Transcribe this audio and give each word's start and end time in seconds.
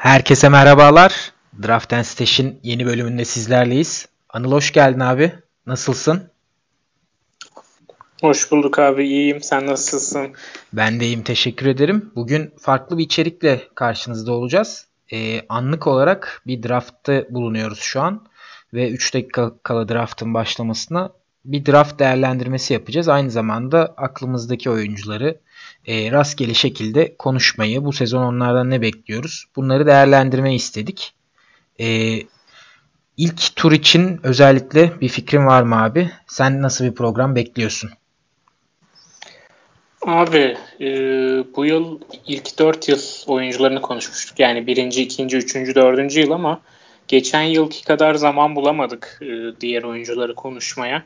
Herkese 0.00 0.48
merhabalar. 0.48 1.32
Draft 1.62 1.92
and 1.92 2.02
Stash'in 2.02 2.60
yeni 2.62 2.86
bölümünde 2.86 3.24
sizlerleyiz. 3.24 4.08
Anıl 4.28 4.52
hoş 4.52 4.72
geldin 4.72 5.00
abi. 5.00 5.32
Nasılsın? 5.66 6.30
Hoş 8.20 8.50
bulduk 8.50 8.78
abi. 8.78 9.08
İyiyim. 9.08 9.42
Sen 9.42 9.66
nasılsın? 9.66 10.28
Ben 10.72 11.00
de 11.00 11.04
iyiyim. 11.04 11.22
Teşekkür 11.22 11.66
ederim. 11.66 12.12
Bugün 12.16 12.54
farklı 12.60 12.98
bir 12.98 13.04
içerikle 13.04 13.60
karşınızda 13.74 14.32
olacağız. 14.32 14.86
Ee, 15.12 15.42
anlık 15.48 15.86
olarak 15.86 16.42
bir 16.46 16.62
draftta 16.62 17.24
bulunuyoruz 17.30 17.80
şu 17.80 18.00
an. 18.00 18.26
Ve 18.74 18.90
3 18.90 19.14
dakika 19.14 19.52
kala 19.62 19.88
draftın 19.88 20.34
başlamasına 20.34 21.10
bir 21.44 21.66
draft 21.66 21.98
değerlendirmesi 21.98 22.72
yapacağız. 22.72 23.08
Aynı 23.08 23.30
zamanda 23.30 23.94
aklımızdaki 23.96 24.70
oyuncuları 24.70 25.40
e, 25.86 26.10
rastgele 26.10 26.54
şekilde 26.54 27.16
konuşmayı, 27.18 27.84
bu 27.84 27.92
sezon 27.92 28.22
onlardan 28.22 28.70
ne 28.70 28.80
bekliyoruz 28.80 29.44
bunları 29.56 29.86
değerlendirmeyi 29.86 30.56
istedik. 30.56 31.14
E, 31.80 32.18
ilk 33.16 33.56
tur 33.56 33.72
için 33.72 34.20
özellikle 34.22 35.00
bir 35.00 35.08
fikrin 35.08 35.46
var 35.46 35.62
mı 35.62 35.82
abi? 35.82 36.10
Sen 36.26 36.62
nasıl 36.62 36.84
bir 36.84 36.94
program 36.94 37.34
bekliyorsun? 37.34 37.90
Abi 40.02 40.56
e, 40.80 40.88
bu 41.56 41.66
yıl 41.66 42.00
ilk 42.26 42.58
4 42.58 42.88
yıl 42.88 43.00
oyuncularını 43.26 43.80
konuşmuştuk. 43.80 44.40
Yani 44.40 44.66
birinci, 44.66 45.02
ikinci, 45.02 45.36
üçüncü, 45.36 45.74
dördüncü 45.74 46.20
yıl 46.20 46.30
ama 46.30 46.60
geçen 47.08 47.42
yılki 47.42 47.84
kadar 47.84 48.14
zaman 48.14 48.56
bulamadık 48.56 49.18
e, 49.22 49.60
diğer 49.60 49.82
oyuncuları 49.82 50.34
konuşmaya. 50.34 51.04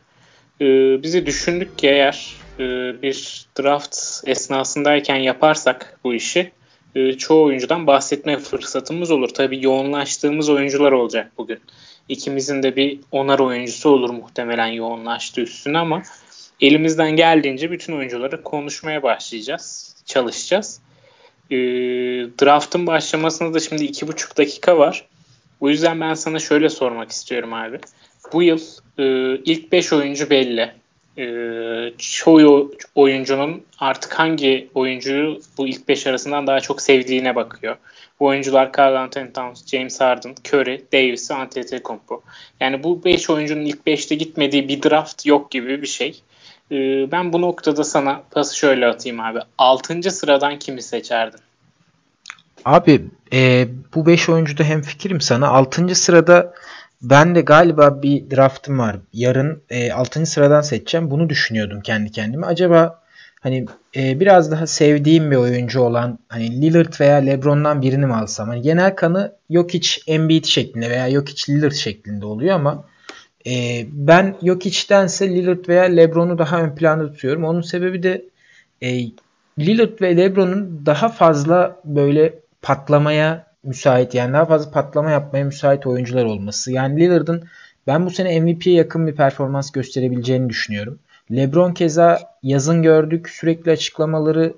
E, 0.60 0.66
bizi 1.02 1.27
düşündük 1.27 1.79
ki 1.79 1.88
eğer 1.88 2.34
e, 2.58 2.62
bir 3.02 3.46
draft 3.60 3.98
esnasındayken 4.26 5.16
yaparsak 5.16 5.98
bu 6.04 6.14
işi 6.14 6.52
e, 6.95 7.12
çoğu 7.12 7.45
oyuncudan 7.45 7.86
bahsetme 7.86 8.38
fırsatımız 8.38 9.10
olur. 9.10 9.28
Tabii 9.28 9.64
yoğunlaştığımız 9.64 10.48
oyuncular 10.48 10.92
olacak 10.92 11.32
bugün. 11.38 11.60
İkimizin 12.09 12.62
de 12.62 12.76
bir 12.76 13.01
onar 13.12 13.38
oyuncusu 13.38 13.90
olur 13.90 14.10
muhtemelen 14.10 14.66
yoğunlaştı 14.66 15.40
üstüne 15.40 15.79
ama 15.79 16.02
elimizden 16.60 17.10
geldiğince 17.10 17.70
bütün 17.70 17.96
oyuncuları 17.96 18.42
konuşmaya 18.42 19.02
başlayacağız, 19.02 19.96
çalışacağız. 20.07 20.80
E, 21.51 21.57
draft'ın 22.42 22.86
başlamasında 22.86 23.54
da 23.54 23.60
şimdi 23.60 23.84
iki 23.84 24.09
buçuk 24.09 24.36
dakika 24.36 24.79
var. 24.79 25.04
O 25.60 25.68
yüzden 25.68 26.01
ben 26.01 26.14
sana 26.14 26.38
şöyle 26.38 26.68
sormak 26.68 27.10
istiyorum 27.10 27.52
abi. 27.52 27.79
Bu 28.32 28.42
yıl 28.42 28.60
ilk 29.45 29.73
5 29.73 29.92
oyuncu 29.92 30.30
belli 30.30 30.73
e, 31.18 31.26
çoğu 31.98 32.73
oyuncunun 32.95 33.62
artık 33.79 34.12
hangi 34.18 34.68
oyuncuyu 34.74 35.40
bu 35.59 35.66
ilk 35.68 35.88
5 35.88 36.07
arasından 36.07 36.46
daha 36.46 36.60
çok 36.60 36.82
sevdiğine 36.82 37.34
bakıyor. 37.34 37.76
Bu 38.20 38.26
oyuncular 38.26 38.70
Carl 38.79 38.95
Anthony 38.95 39.32
Towns, 39.32 39.66
James 39.66 40.01
Harden, 40.01 40.35
Curry, 40.52 40.85
Davis 40.92 41.30
ve 41.30 41.35
Antetokounmpo. 41.35 42.23
Yani 42.60 42.85
bu 42.85 43.04
5 43.04 43.30
oyuncunun 43.30 43.65
ilk 43.65 43.87
5'te 43.87 44.15
gitmediği 44.15 44.68
bir 44.68 44.82
draft 44.82 45.26
yok 45.26 45.51
gibi 45.51 45.82
bir 45.82 45.87
şey. 45.87 46.23
E, 46.70 46.76
ben 47.12 47.32
bu 47.32 47.40
noktada 47.40 47.85
sana 47.85 48.23
pası 48.30 48.57
şöyle 48.57 48.87
atayım 48.87 49.20
abi. 49.20 49.38
6. 49.59 50.10
sıradan 50.10 50.59
kimi 50.59 50.82
seçerdin? 50.82 51.40
Abi 52.65 53.04
e, 53.32 53.68
bu 53.95 54.07
5 54.07 54.29
oyuncuda 54.29 54.65
hem 54.65 54.82
fikrim 54.82 55.20
sana. 55.20 55.48
6. 55.48 55.95
sırada 55.95 56.54
ben 57.10 57.35
de 57.35 57.41
galiba 57.41 58.02
bir 58.02 58.30
draftım 58.30 58.79
var. 58.79 58.97
Yarın 59.13 59.63
e, 59.71 59.93
6. 59.93 60.27
sıradan 60.27 60.60
seçeceğim. 60.60 61.10
Bunu 61.10 61.29
düşünüyordum 61.29 61.80
kendi 61.80 62.10
kendime. 62.10 62.47
Acaba 62.47 63.02
hani 63.41 63.66
e, 63.97 64.21
biraz 64.21 64.50
daha 64.50 64.66
sevdiğim 64.66 65.31
bir 65.31 65.37
oyuncu 65.37 65.81
olan 65.81 66.19
hani 66.28 66.62
Lillard 66.62 67.00
veya 67.00 67.16
LeBron'dan 67.16 67.82
birini 67.82 68.06
mi 68.06 68.15
alsam? 68.15 68.49
Hani 68.49 68.62
genel 68.62 68.97
kanı 68.97 69.32
Jokic 69.50 69.88
Embiid 70.06 70.44
şeklinde 70.44 70.91
veya 70.91 71.10
Jokic 71.10 71.53
Lillard 71.53 71.72
şeklinde 71.72 72.27
oluyor 72.27 72.55
ama 72.55 72.84
e, 73.47 73.84
ben 73.93 74.37
Jokic'tense 74.43 75.28
Lillard 75.28 75.69
veya 75.69 75.82
LeBron'u 75.82 76.38
daha 76.38 76.62
ön 76.62 76.75
planda 76.75 77.12
tutuyorum. 77.12 77.44
Onun 77.44 77.62
sebebi 77.62 78.03
de 78.03 78.25
e, 78.82 79.00
Lillard 79.59 80.00
ve 80.00 80.16
LeBron'un 80.16 80.82
daha 80.87 81.09
fazla 81.09 81.81
böyle 81.84 82.34
patlamaya 82.62 83.53
müsait 83.64 84.14
yani 84.14 84.32
daha 84.32 84.44
fazla 84.47 84.70
patlama 84.70 85.10
yapmaya 85.10 85.44
müsait 85.44 85.86
oyuncular 85.86 86.25
olması. 86.25 86.72
Yani 86.72 87.00
Lillard'ın 87.00 87.44
ben 87.86 88.06
bu 88.06 88.10
sene 88.10 88.41
MVP'ye 88.41 88.76
yakın 88.76 89.06
bir 89.06 89.14
performans 89.14 89.70
gösterebileceğini 89.72 90.48
düşünüyorum. 90.48 90.98
LeBron 91.32 91.72
keza 91.72 92.20
yazın 92.42 92.82
gördük 92.82 93.28
sürekli 93.28 93.70
açıklamaları 93.70 94.54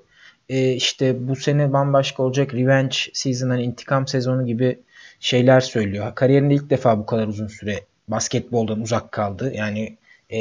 e, 0.49 0.73
işte 0.73 1.27
bu 1.27 1.35
sene 1.35 1.73
bambaşka 1.73 2.23
olacak 2.23 2.53
revenge 2.53 2.97
season 3.13 3.49
hani 3.49 3.63
intikam 3.63 4.07
sezonu 4.07 4.45
gibi 4.45 4.79
şeyler 5.19 5.61
söylüyor. 5.61 6.15
Kariyerinde 6.15 6.53
ilk 6.53 6.69
defa 6.69 6.99
bu 6.99 7.05
kadar 7.05 7.27
uzun 7.27 7.47
süre 7.47 7.81
basketboldan 8.07 8.81
uzak 8.81 9.11
kaldı. 9.11 9.53
Yani 9.55 9.97
e, 10.33 10.39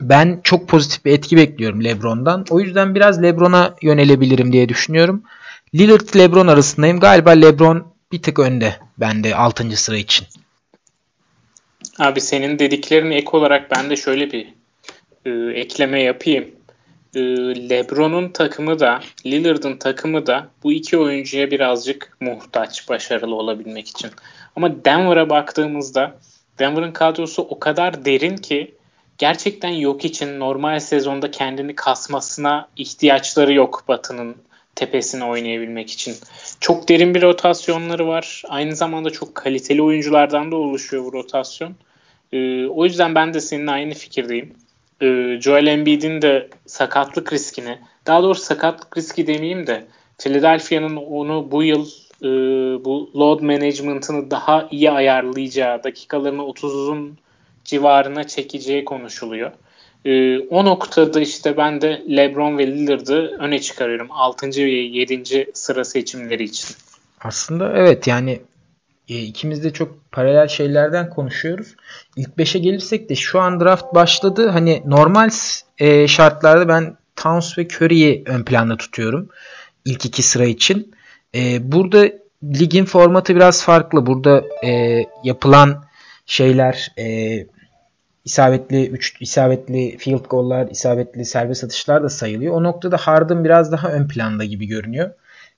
ben 0.00 0.40
çok 0.44 0.68
pozitif 0.68 1.04
bir 1.04 1.12
etki 1.12 1.36
bekliyorum 1.36 1.84
LeBron'dan. 1.84 2.44
O 2.50 2.60
yüzden 2.60 2.94
biraz 2.94 3.22
LeBron'a 3.22 3.74
yönelebilirim 3.82 4.52
diye 4.52 4.68
düşünüyorum. 4.68 5.22
Lillard 5.74 6.16
LeBron 6.16 6.46
arasındayım. 6.46 7.00
Galiba 7.00 7.30
LeBron 7.30 7.86
bir 8.12 8.22
tık 8.22 8.38
önde 8.38 8.76
bende 8.98 9.34
6. 9.34 9.76
sıra 9.76 9.96
için. 9.96 10.26
Abi 11.98 12.20
senin 12.20 12.58
dediklerini 12.58 13.14
ek 13.14 13.28
olarak 13.32 13.70
ben 13.70 13.90
de 13.90 13.96
şöyle 13.96 14.32
bir 14.32 14.54
e, 15.24 15.30
ekleme 15.60 16.02
yapayım. 16.02 16.50
E, 17.14 17.20
LeBron'un 17.68 18.28
takımı 18.28 18.78
da 18.78 19.00
Lillard'ın 19.26 19.76
takımı 19.76 20.26
da 20.26 20.48
bu 20.62 20.72
iki 20.72 20.98
oyuncuya 20.98 21.50
birazcık 21.50 22.16
muhtaç 22.20 22.88
başarılı 22.88 23.34
olabilmek 23.34 23.88
için. 23.88 24.10
Ama 24.56 24.84
Denver'a 24.84 25.30
baktığımızda 25.30 26.18
Denver'ın 26.58 26.92
kadrosu 26.92 27.42
o 27.42 27.58
kadar 27.58 28.04
derin 28.04 28.36
ki 28.36 28.74
gerçekten 29.18 29.72
yok 29.72 30.04
için 30.04 30.40
normal 30.40 30.80
sezonda 30.80 31.30
kendini 31.30 31.74
kasmasına 31.74 32.68
ihtiyaçları 32.76 33.52
yok 33.52 33.84
Batı'nın 33.88 34.36
tepesine 34.74 35.24
oynayabilmek 35.24 35.90
için. 35.90 36.14
Çok 36.60 36.88
derin 36.88 37.14
bir 37.14 37.22
rotasyonları 37.22 38.06
var. 38.06 38.42
Aynı 38.48 38.76
zamanda 38.76 39.10
çok 39.10 39.34
kaliteli 39.34 39.82
oyunculardan 39.82 40.52
da 40.52 40.56
oluşuyor 40.56 41.04
bu 41.04 41.12
rotasyon. 41.12 41.74
Ee, 42.32 42.66
o 42.66 42.84
yüzden 42.84 43.14
ben 43.14 43.34
de 43.34 43.40
seninle 43.40 43.70
aynı 43.70 43.94
fikirdeyim. 43.94 44.54
Ee, 45.02 45.38
Joel 45.40 45.66
Embiid'in 45.66 46.22
de 46.22 46.48
sakatlık 46.66 47.32
riskini, 47.32 47.78
daha 48.06 48.22
doğrusu 48.22 48.42
sakatlık 48.42 48.98
riski 48.98 49.26
demeyeyim 49.26 49.66
de 49.66 49.84
Philadelphia'nın 50.18 50.96
onu 50.96 51.50
bu 51.50 51.62
yıl 51.62 51.86
e, 52.22 52.28
bu 52.84 53.10
load 53.16 53.40
management'ını 53.40 54.30
daha 54.30 54.68
iyi 54.70 54.90
ayarlayacağı, 54.90 55.84
dakikalarını 55.84 56.42
30'un 56.42 57.18
civarına 57.64 58.24
çekeceği 58.24 58.84
konuşuluyor. 58.84 59.52
E, 60.04 60.38
o 60.38 60.64
noktada 60.64 61.20
işte 61.20 61.56
ben 61.56 61.80
de 61.80 62.02
LeBron 62.08 62.58
ve 62.58 62.66
Lillard'ı 62.66 63.36
öne 63.38 63.58
çıkarıyorum 63.58 64.08
6. 64.10 64.46
ve 64.46 64.70
7. 64.70 65.50
sıra 65.54 65.84
seçimleri 65.84 66.44
için. 66.44 66.76
Aslında 67.20 67.72
evet 67.76 68.06
yani 68.06 68.40
e, 69.08 69.18
ikimiz 69.18 69.64
de 69.64 69.72
çok 69.72 70.12
paralel 70.12 70.48
şeylerden 70.48 71.10
konuşuyoruz. 71.10 71.74
İlk 72.16 72.28
5'e 72.28 72.60
gelirsek 72.60 73.08
de 73.10 73.14
şu 73.14 73.40
an 73.40 73.60
draft 73.60 73.94
başladı. 73.94 74.48
Hani 74.48 74.82
normal 74.86 75.30
e, 75.78 76.08
şartlarda 76.08 76.68
ben 76.68 76.96
Towns 77.16 77.58
ve 77.58 77.66
Curry'i 77.66 78.22
ön 78.26 78.44
planda 78.44 78.76
tutuyorum. 78.76 79.28
İlk 79.84 80.04
iki 80.04 80.22
sıra 80.22 80.44
için. 80.44 80.94
E, 81.34 81.72
burada 81.72 82.08
ligin 82.44 82.84
formatı 82.84 83.36
biraz 83.36 83.64
farklı. 83.64 84.06
Burada 84.06 84.44
e, 84.64 85.02
yapılan 85.24 85.84
şeyler 86.26 86.92
e, 86.98 87.06
isabetli 88.24 88.88
3 88.88 89.16
isabetli 89.20 89.98
field 89.98 90.24
goal'lar, 90.24 90.68
isabetli 90.70 91.24
serbest 91.24 91.64
atışlar 91.64 92.02
da 92.02 92.08
sayılıyor. 92.08 92.54
O 92.54 92.62
noktada 92.62 92.96
Harden 92.96 93.44
biraz 93.44 93.72
daha 93.72 93.92
ön 93.92 94.08
planda 94.08 94.44
gibi 94.44 94.66
görünüyor. 94.66 95.10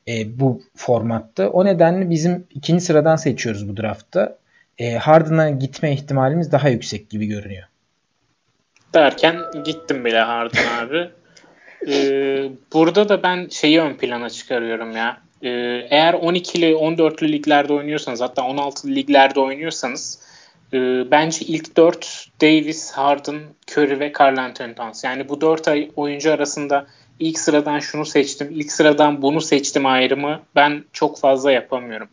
E, 0.09 0.41
bu 0.41 0.63
formatta. 0.77 1.49
O 1.49 1.65
nedenle 1.65 2.11
bizim 2.11 2.47
ikinci 2.51 2.85
sıradan 2.85 3.17
seçiyoruz 3.17 3.69
bu 3.69 3.77
draftta. 3.77 4.39
E, 4.79 4.95
Harden'a 4.95 5.51
gitme 5.51 5.93
ihtimalimiz 5.93 6.53
daha 6.53 6.69
yüksek 6.69 7.11
gibi 7.11 7.27
görünüyor. 7.27 7.65
Derken 8.95 9.37
gittim 9.65 10.05
bile 10.05 10.19
Harden 10.19 10.79
abi. 10.87 11.11
ee, 11.89 12.51
burada 12.73 13.09
da 13.09 13.23
ben 13.23 13.49
şeyi 13.51 13.81
ön 13.81 13.95
plana 13.95 14.31
çıkarıyorum 14.31 14.97
ya. 14.97 15.21
Ee, 15.43 15.49
eğer 15.91 16.15
12'li 16.15 16.73
14'lü 16.73 17.33
liglerde 17.33 17.73
oynuyorsanız 17.73 18.21
hatta 18.21 18.43
16'lı 18.43 18.91
liglerde 18.91 19.41
oynuyorsanız 19.41 20.26
e, 20.73 21.11
bence 21.11 21.47
ilk 21.47 21.77
4 21.77 22.29
Davis, 22.41 22.93
Harden, 22.93 23.41
Curry 23.73 24.01
ve 24.01 24.13
Carl 24.21 24.39
Anthony 24.39 24.75
Towns. 24.75 25.05
Yani 25.05 25.29
bu 25.29 25.41
4 25.41 25.69
ay 25.69 25.91
oyuncu 25.97 26.33
arasında 26.33 26.87
ilk 27.19 27.39
sıradan 27.39 27.79
şunu 27.79 28.05
seçtim, 28.05 28.49
ilk 28.51 28.73
sıradan 28.73 29.23
bunu 29.23 29.41
seçtim 29.41 29.87
ayrımı 29.87 30.41
ben 30.55 30.85
çok 30.93 31.19
fazla 31.19 31.53
yapamıyorum. 31.53 32.09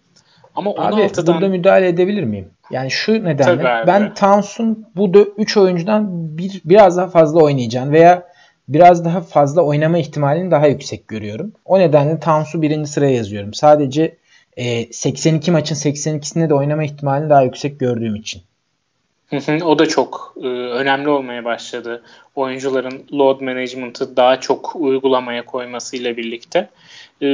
Ama 0.55 0.71
16'dan... 0.71 1.23
Abi 1.23 1.27
burada 1.27 1.47
müdahale 1.47 1.87
edebilir 1.87 2.23
miyim? 2.23 2.49
Yani 2.71 2.91
şu 2.91 3.23
nedenle 3.23 3.83
ben 3.87 4.13
Towns'un 4.13 4.85
bu 4.95 5.33
3 5.37 5.57
oyuncudan 5.57 6.07
bir, 6.37 6.61
biraz 6.65 6.97
daha 6.97 7.07
fazla 7.07 7.43
oynayacağını 7.43 7.91
veya 7.91 8.23
biraz 8.67 9.05
daha 9.05 9.21
fazla 9.21 9.61
oynama 9.61 9.97
ihtimalini 9.97 10.51
daha 10.51 10.67
yüksek 10.67 11.07
görüyorum. 11.07 11.53
O 11.65 11.79
nedenle 11.79 12.19
Towns'u 12.19 12.61
birinci 12.61 12.91
sıraya 12.91 13.15
yazıyorum. 13.15 13.53
Sadece 13.53 14.17
e, 14.57 14.93
82 14.93 15.51
maçın 15.51 15.75
82'sinde 15.75 16.49
de 16.49 16.53
oynama 16.53 16.83
ihtimalini 16.83 17.29
daha 17.29 17.41
yüksek 17.41 17.79
gördüğüm 17.79 18.15
için. 18.15 18.41
o 19.63 19.79
da 19.79 19.85
çok 19.85 20.35
e, 20.41 20.47
önemli 20.47 21.09
olmaya 21.09 21.45
başladı. 21.45 22.03
Oyuncuların 22.35 23.03
load 23.13 23.41
management'ı 23.41 24.17
daha 24.17 24.39
çok 24.39 24.75
uygulamaya 24.75 25.45
koymasıyla 25.45 26.17
birlikte. 26.17 26.69
E, 27.21 27.27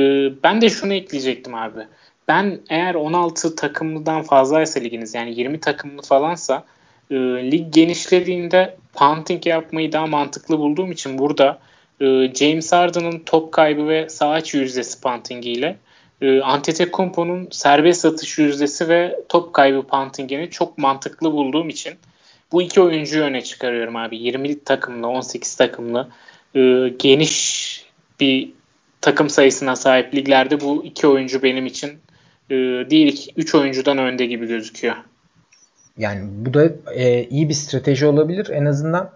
ben 0.44 0.62
de 0.62 0.69
şunu 0.69 0.94
ekleyecektim 0.94 1.56
abi. 1.56 1.80
Ben 2.27 2.60
eğer 2.69 2.95
16 2.95 3.56
takımlıdan 3.56 4.22
fazlaysa 4.22 4.80
liginiz 4.80 5.13
yani 5.13 5.39
20 5.39 5.60
takımlı 5.60 6.01
falansa 6.01 6.63
e, 7.12 7.15
lig 7.51 7.74
genişlediğinde 7.74 8.77
punting 8.94 9.48
yapmayı 9.48 9.92
daha 9.92 10.07
mantıklı 10.07 10.60
bulduğum 10.60 10.92
için 10.92 11.18
burada 11.18 11.60
e, 12.01 12.06
James 12.33 12.72
Harden'ın 12.72 13.19
top 13.25 13.51
kaybı 13.51 13.88
ve 13.88 14.10
sağ 14.10 14.39
içi 14.39 14.57
yüzdesi 14.57 15.01
puntingiyle 15.01 15.77
e, 16.21 16.42
Antetokounmpo'nun 16.42 17.48
serbest 17.51 18.06
atış 18.06 18.38
yüzdesi 18.38 18.89
ve 18.89 19.19
top 19.30 19.54
kaybı 19.54 19.88
puntingini 19.88 20.50
çok 20.50 20.77
mantıklı 20.77 21.31
bulduğum 21.31 21.69
için 21.69 21.94
bu 22.51 22.62
iki 22.62 22.81
oyuncuyu 22.81 23.24
öne 23.24 23.42
çıkarıyorum 23.42 23.95
abi. 23.95 24.18
20 24.18 24.63
takımlı, 24.63 25.07
18 25.07 25.56
takımlı 25.56 26.10
e, 26.56 26.89
geniş 27.00 27.69
bir 28.19 28.51
takım 29.01 29.30
sayısına 29.30 29.75
sahip 29.75 30.16
liglerde 30.16 30.62
bu 30.62 30.86
iki 30.86 31.07
oyuncu 31.07 31.44
benim 31.44 31.66
için 31.66 31.89
e, 32.50 32.56
diğer 32.89 33.13
3 33.36 33.56
oyuncudan 33.56 33.98
önde 33.98 34.25
gibi 34.25 34.48
gözüküyor. 34.48 34.95
Yani 35.98 36.22
bu 36.31 36.54
da 36.54 36.69
e, 36.94 37.24
iyi 37.24 37.50
bir 37.50 37.54
strateji 37.54 38.06
olabilir. 38.06 38.50
En 38.50 38.65
azından 38.65 39.12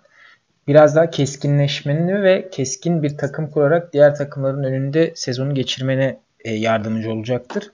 biraz 0.68 0.96
daha 0.96 1.10
keskinleşmeni 1.10 2.24
ve 2.24 2.50
keskin 2.52 3.04
bir 3.04 3.18
takım 3.18 3.50
kurarak 3.50 3.94
diğer 3.94 4.16
takımların 4.16 4.64
önünde 4.64 5.12
sezonu 5.16 5.56
geçirmene 5.56 6.20
yardımcı 6.52 7.12
olacaktır. 7.12 7.72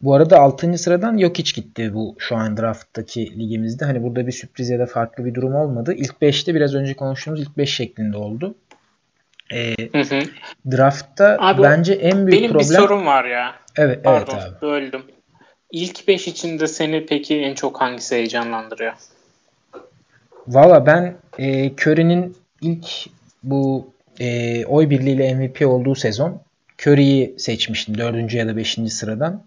Bu 0.00 0.14
arada 0.14 0.38
6. 0.38 0.78
sıradan 0.78 1.16
yok 1.16 1.38
hiç 1.38 1.54
gitti 1.54 1.94
bu 1.94 2.16
şu 2.18 2.36
an 2.36 2.56
drafttaki 2.56 3.38
ligimizde. 3.38 3.84
Hani 3.84 4.02
burada 4.02 4.26
bir 4.26 4.32
sürpriz 4.32 4.70
ya 4.70 4.78
da 4.78 4.86
farklı 4.86 5.24
bir 5.24 5.34
durum 5.34 5.54
olmadı. 5.54 5.94
İlk 5.94 6.14
5'te 6.22 6.54
biraz 6.54 6.74
önce 6.74 6.94
konuştuğumuz 6.94 7.40
ilk 7.40 7.58
5 7.58 7.74
şeklinde 7.74 8.16
oldu. 8.16 8.54
Hı 9.92 10.00
hı. 10.00 10.20
Draftta 10.70 11.36
abi, 11.40 11.62
bence 11.62 11.92
en 11.92 12.26
büyük 12.26 12.40
benim 12.40 12.52
problem... 12.52 12.68
Benim 12.70 12.82
bir 12.82 12.88
sorum 12.88 13.06
var 13.06 13.24
ya. 13.24 13.54
Evet, 13.76 14.04
Pardon, 14.04 14.34
evet 14.34 14.52
abi. 14.52 14.60
böldüm. 14.62 15.02
İlk 15.70 16.08
5 16.08 16.28
içinde 16.28 16.66
seni 16.66 17.06
peki 17.06 17.40
en 17.40 17.54
çok 17.54 17.80
hangisi 17.80 18.14
heyecanlandırıyor? 18.14 18.92
Valla 20.46 20.86
ben 20.86 21.16
e, 21.38 21.70
Curry'nin 21.70 22.36
ilk 22.60 22.86
bu 23.42 23.92
e, 24.20 24.66
oy 24.66 24.90
birliğiyle 24.90 25.34
MVP 25.34 25.66
olduğu 25.66 25.94
sezon 25.94 26.40
Curry'i 26.86 27.34
seçmiştim 27.38 27.98
4. 27.98 28.34
ya 28.34 28.48
da 28.48 28.56
5. 28.56 28.78
sıradan. 28.88 29.44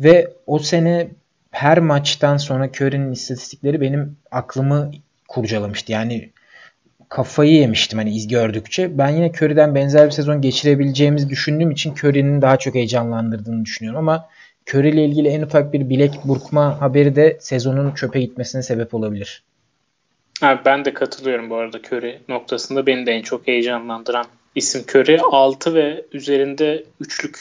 Ve 0.00 0.28
o 0.46 0.58
sene 0.58 1.08
her 1.50 1.78
maçtan 1.78 2.36
sonra 2.36 2.68
Curry'nin 2.68 3.12
istatistikleri 3.12 3.80
benim 3.80 4.16
aklımı 4.30 4.90
kurcalamıştı. 5.28 5.92
Yani 5.92 6.30
kafayı 7.08 7.52
yemiştim 7.52 7.98
hani 7.98 8.16
iz 8.16 8.28
gördükçe. 8.28 8.98
Ben 8.98 9.08
yine 9.08 9.30
Curry'den 9.30 9.74
benzer 9.74 10.06
bir 10.06 10.10
sezon 10.10 10.40
geçirebileceğimizi 10.40 11.28
düşündüğüm 11.28 11.70
için 11.70 11.94
Curry'nin 11.94 12.42
daha 12.42 12.56
çok 12.56 12.74
heyecanlandırdığını 12.74 13.64
düşünüyorum 13.64 13.98
ama 13.98 14.28
Curry 14.70 14.88
ile 14.88 15.04
ilgili 15.04 15.28
en 15.28 15.42
ufak 15.42 15.72
bir 15.72 15.88
bilek 15.88 16.12
burkma 16.24 16.80
haberi 16.80 17.16
de 17.16 17.36
sezonun 17.40 17.94
çöpe 17.94 18.20
gitmesine 18.20 18.62
sebep 18.62 18.94
olabilir. 18.94 19.42
Abi 20.42 20.60
ben 20.64 20.84
de 20.84 20.94
katılıyorum 20.94 21.50
bu 21.50 21.56
arada 21.56 21.78
Curry 21.78 22.20
noktasında 22.28 22.86
beni 22.86 23.06
de 23.06 23.12
en 23.12 23.22
çok 23.22 23.46
heyecanlandıran 23.46 24.26
isim 24.54 24.84
Curry 24.94 25.20
6 25.30 25.74
ve 25.74 26.04
üzerinde 26.12 26.84
üçlük 27.00 27.38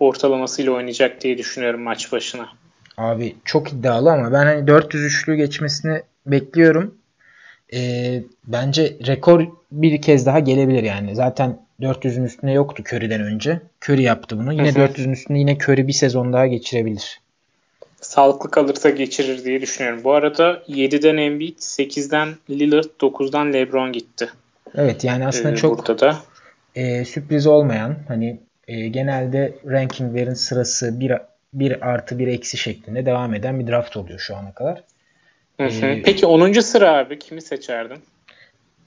ortalamasıyla 0.00 0.72
oynayacak 0.72 1.20
diye 1.20 1.38
düşünüyorum 1.38 1.82
maç 1.82 2.12
başına. 2.12 2.48
Abi 2.96 3.36
çok 3.44 3.72
iddialı 3.72 4.12
ama 4.12 4.32
ben 4.32 4.46
hani 4.46 4.66
400 4.66 5.04
üçlü 5.04 5.34
geçmesini 5.34 6.02
bekliyorum. 6.26 6.94
Ee, 7.74 8.22
bence 8.46 8.96
rekor 9.06 9.46
bir 9.72 10.02
kez 10.02 10.26
daha 10.26 10.38
gelebilir 10.38 10.82
yani. 10.82 11.14
Zaten 11.14 11.58
400'ün 11.80 12.24
üstünde 12.24 12.52
yoktu 12.52 12.82
Curry'den 12.92 13.20
önce. 13.20 13.60
Curry 13.82 14.02
yaptı 14.02 14.38
bunu. 14.38 14.52
Yine 14.52 14.68
400'ün 14.68 15.12
üstünde 15.12 15.38
yine 15.38 15.56
Curry 15.56 15.86
bir 15.88 15.92
sezon 15.92 16.32
daha 16.32 16.46
geçirebilir. 16.46 17.20
Sağlıklı 18.00 18.50
kalırsa 18.50 18.90
geçirir 18.90 19.44
diye 19.44 19.60
düşünüyorum. 19.60 20.04
Bu 20.04 20.12
arada 20.12 20.62
7'den 20.68 21.16
Embiid, 21.16 21.58
8'den 21.58 22.28
Lillard, 22.50 22.84
9'dan 23.00 23.52
LeBron 23.52 23.92
gitti. 23.92 24.30
Evet 24.74 25.04
yani 25.04 25.26
aslında 25.26 25.50
ee, 25.50 25.56
çok 25.56 25.78
burada 25.78 25.98
da. 25.98 26.16
E, 26.74 27.04
sürpriz 27.04 27.46
olmayan 27.46 27.96
hani 28.08 28.40
e, 28.68 28.88
genelde 28.88 29.52
rankinglerin 29.66 30.34
sırası 30.34 31.00
1, 31.00 31.12
1 31.52 31.88
artı 31.88 32.18
1 32.18 32.26
eksi 32.26 32.56
şeklinde 32.56 33.06
devam 33.06 33.34
eden 33.34 33.60
bir 33.60 33.66
draft 33.66 33.96
oluyor 33.96 34.18
şu 34.18 34.36
ana 34.36 34.52
kadar. 34.52 34.82
Hı 35.60 35.66
hı. 35.66 35.86
Ee, 35.86 36.02
Peki 36.02 36.26
10. 36.26 36.60
sıra 36.60 36.96
abi 36.96 37.18
kimi 37.18 37.42
seçerdin? 37.42 37.98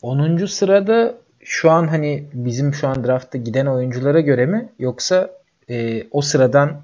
10. 0.01 0.45
sırada 0.45 1.15
şu 1.43 1.71
an 1.71 1.87
hani 1.87 2.23
bizim 2.33 2.73
şu 2.73 2.87
an 2.87 3.03
draftta 3.03 3.37
giden 3.37 3.65
oyunculara 3.65 4.19
göre 4.19 4.45
mi 4.45 4.69
yoksa 4.79 5.29
e, 5.69 6.03
o 6.11 6.21
sıradan 6.21 6.81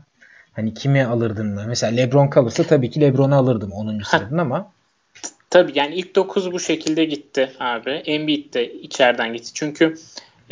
hani 0.53 0.73
kimi 0.73 1.05
alırdın 1.05 1.47
mı? 1.47 1.63
Mesela 1.67 1.95
LeBron 1.95 2.27
kalırsa 2.27 2.63
tabii 2.63 2.89
ki 2.89 3.01
LeBron'u 3.01 3.35
alırdım 3.35 3.71
10. 3.71 3.99
sıradan 3.99 4.37
ama 4.37 4.71
Tabii 5.49 5.71
yani 5.75 5.95
ilk 5.95 6.15
9 6.15 6.51
bu 6.51 6.59
şekilde 6.59 7.05
gitti 7.05 7.51
abi. 7.59 7.89
Embiid 7.89 8.53
de 8.53 8.73
içeriden 8.73 9.33
gitti. 9.33 9.51
Çünkü 9.53 9.97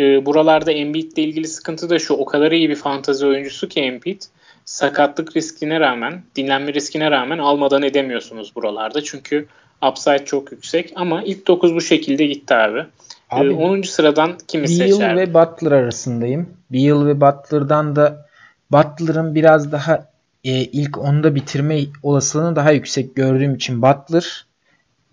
e, 0.02 0.26
buralarda 0.26 0.72
Embiid 0.72 1.12
ile 1.12 1.24
ilgili 1.24 1.48
sıkıntı 1.48 1.90
da 1.90 2.00
şu. 2.00 2.14
O 2.14 2.26
kadar 2.26 2.52
iyi 2.52 2.70
bir 2.70 2.76
fantazi 2.76 3.26
oyuncusu 3.26 3.68
ki 3.68 3.82
Embiid. 3.82 4.22
Sakatlık 4.66 5.36
riskine 5.38 5.80
rağmen, 5.80 6.22
dinlenme 6.36 6.74
riskine 6.74 7.12
rağmen 7.12 7.38
almadan 7.38 7.84
edemiyorsunuz 7.84 8.56
buralarda. 8.56 9.04
Çünkü 9.04 9.48
upside 9.90 10.26
çok 10.26 10.52
yüksek. 10.52 10.94
Ama 10.96 11.24
ilk 11.24 11.48
9 11.48 11.76
bu 11.76 11.82
şekilde 11.82 12.26
gitti 12.26 12.56
abi. 12.56 12.86
Abi, 13.30 13.48
ee, 13.48 13.52
10. 13.52 13.82
sıradan 13.82 14.38
kimi 14.48 14.68
Beal 14.68 15.18
ve 15.18 15.34
Butler 15.34 15.72
arasındayım. 15.72 16.50
Beal 16.70 17.06
ve 17.06 17.22
Butler'dan 17.22 17.96
da 17.96 18.28
Butler'ın 18.72 19.36
biraz 19.36 19.72
daha 19.72 20.08
e, 20.44 20.52
ilk 20.52 20.98
onda 20.98 21.36
bitirme 21.36 21.80
olasılığını 22.04 22.56
daha 22.56 22.72
yüksek 22.72 23.16
gördüğüm 23.16 23.56
için 23.56 23.82
Butler 23.82 24.46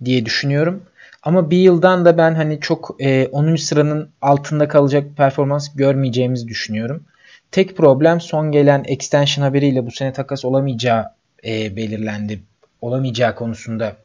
diye 0.04 0.24
düşünüyorum. 0.24 0.82
Ama 1.22 1.50
bir 1.50 1.58
yıldan 1.58 2.04
da 2.04 2.18
ben 2.18 2.34
hani 2.34 2.60
çok 2.60 2.96
e, 2.98 3.26
10. 3.26 3.56
sıranın 3.56 4.10
altında 4.22 4.68
kalacak 4.68 5.16
performans 5.16 5.74
görmeyeceğimizi 5.74 6.48
düşünüyorum. 6.48 7.04
Tek 7.50 7.76
problem 7.76 8.20
son 8.20 8.52
gelen 8.52 8.84
extension 8.86 9.44
haberiyle 9.44 9.86
bu 9.86 9.90
sene 9.90 10.12
takas 10.12 10.44
olamayacağı 10.44 11.04
e, 11.44 11.76
belirlendi. 11.76 12.42
Olamayacağı 12.80 13.34
konusunda 13.34 13.96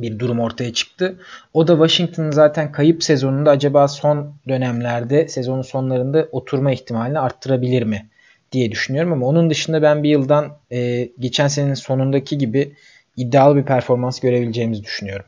bir 0.00 0.18
durum 0.18 0.40
ortaya 0.40 0.72
çıktı. 0.72 1.18
O 1.54 1.68
da 1.68 1.72
Washington'ın 1.72 2.30
zaten 2.30 2.72
kayıp 2.72 3.04
sezonunda 3.04 3.50
acaba 3.50 3.88
son 3.88 4.34
dönemlerde 4.48 5.28
sezonun 5.28 5.62
sonlarında 5.62 6.28
oturma 6.32 6.72
ihtimalini 6.72 7.18
arttırabilir 7.18 7.82
mi 7.82 8.06
diye 8.52 8.70
düşünüyorum 8.70 9.12
ama 9.12 9.26
onun 9.26 9.50
dışında 9.50 9.82
ben 9.82 10.02
bir 10.02 10.08
yıldan 10.08 10.56
e, 10.72 11.08
geçen 11.18 11.48
senenin 11.48 11.74
sonundaki 11.74 12.38
gibi 12.38 12.72
iddialı 13.16 13.56
bir 13.56 13.64
performans 13.64 14.20
görebileceğimizi 14.20 14.84
düşünüyorum. 14.84 15.26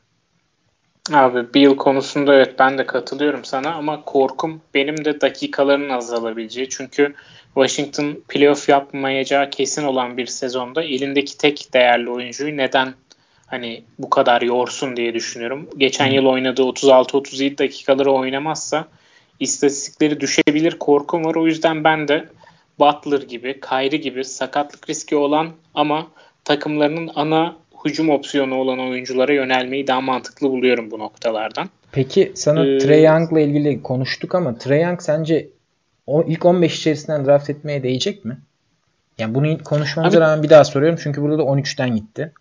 Abi 1.13 1.55
Bill 1.55 1.77
konusunda 1.77 2.35
evet 2.35 2.59
ben 2.59 2.79
de 2.79 2.87
katılıyorum 2.87 3.45
sana 3.45 3.75
ama 3.75 4.05
korkum 4.05 4.61
benim 4.75 5.05
de 5.05 5.21
dakikaların 5.21 5.89
azalabileceği. 5.89 6.69
Çünkü 6.69 7.15
Washington 7.55 8.23
playoff 8.29 8.69
yapmayacağı 8.69 9.51
kesin 9.51 9.85
olan 9.85 10.17
bir 10.17 10.27
sezonda 10.27 10.83
elindeki 10.83 11.39
tek 11.39 11.75
değerli 11.75 12.11
oyuncuyu 12.11 12.57
neden 12.57 12.95
hani 13.47 13.85
bu 13.99 14.11
kadar 14.11 14.43
yorsun 14.43 14.97
diye 14.97 15.15
düşünüyorum. 15.15 15.69
Geçen 15.77 16.07
yıl 16.07 16.27
oynadığı 16.27 16.63
36-37 16.63 17.59
dakikaları 17.59 18.13
oynamazsa 18.13 18.89
istatistikleri 19.41 20.21
düşebilir 20.21 20.79
korkum 20.79 21.25
var. 21.25 21.35
O 21.35 21.47
yüzden 21.47 21.85
ben 21.85 22.09
de 22.09 22.29
Butler 22.79 23.23
gibi, 23.23 23.61
Kyrie 23.61 23.99
gibi 23.99 24.25
sakatlık 24.25 24.91
riski 24.91 25.17
olan 25.17 25.51
ama 25.75 26.07
takımlarının 26.45 27.11
ana 27.15 27.57
hücum 27.85 28.11
opsiyonu 28.11 28.55
olan 28.55 28.79
oyunculara 28.79 29.33
yönelmeyi 29.33 29.87
daha 29.87 30.01
mantıklı 30.01 30.51
buluyorum 30.51 30.91
bu 30.91 30.99
noktalardan. 30.99 31.71
Peki 31.93 32.33
sana 32.35 32.67
ee, 32.67 32.79
Trey 32.79 33.03
Young'la 33.03 33.41
ilgili 33.41 33.83
konuştuk 33.83 34.35
ama 34.35 34.59
Trey 34.59 34.83
Young 34.83 35.03
sence 35.03 35.49
o 36.07 36.23
ilk 36.23 36.45
15 36.45 36.79
içerisinden 36.79 37.27
draft 37.27 37.51
etmeye 37.51 37.83
değecek 37.83 38.25
mi? 38.25 38.39
Yani 39.19 39.35
bunu 39.35 39.59
konuşmamıza 39.65 40.21
rağmen 40.21 40.43
bir 40.43 40.51
daha 40.51 40.65
soruyorum 40.65 40.99
çünkü 41.03 41.23
burada 41.23 41.39
da 41.39 41.43
13'ten 41.43 41.97
gitti. 41.97 42.33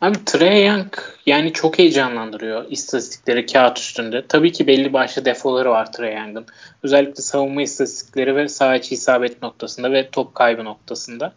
Abi 0.00 0.24
Trey 0.24 0.66
Young 0.66 0.94
yani 1.26 1.52
çok 1.52 1.78
heyecanlandırıyor 1.78 2.64
istatistikleri 2.70 3.46
kağıt 3.46 3.78
üstünde. 3.78 4.24
Tabii 4.28 4.52
ki 4.52 4.66
belli 4.66 4.92
başlı 4.92 5.24
defoları 5.24 5.70
var 5.70 5.92
Trey 5.92 6.14
Young'ın. 6.14 6.46
Özellikle 6.82 7.22
savunma 7.22 7.62
istatistikleri 7.62 8.36
ve 8.36 8.48
saha 8.48 8.76
içi 8.76 8.94
isabet 8.94 9.42
noktasında 9.42 9.92
ve 9.92 10.10
top 10.10 10.34
kaybı 10.34 10.64
noktasında. 10.64 11.32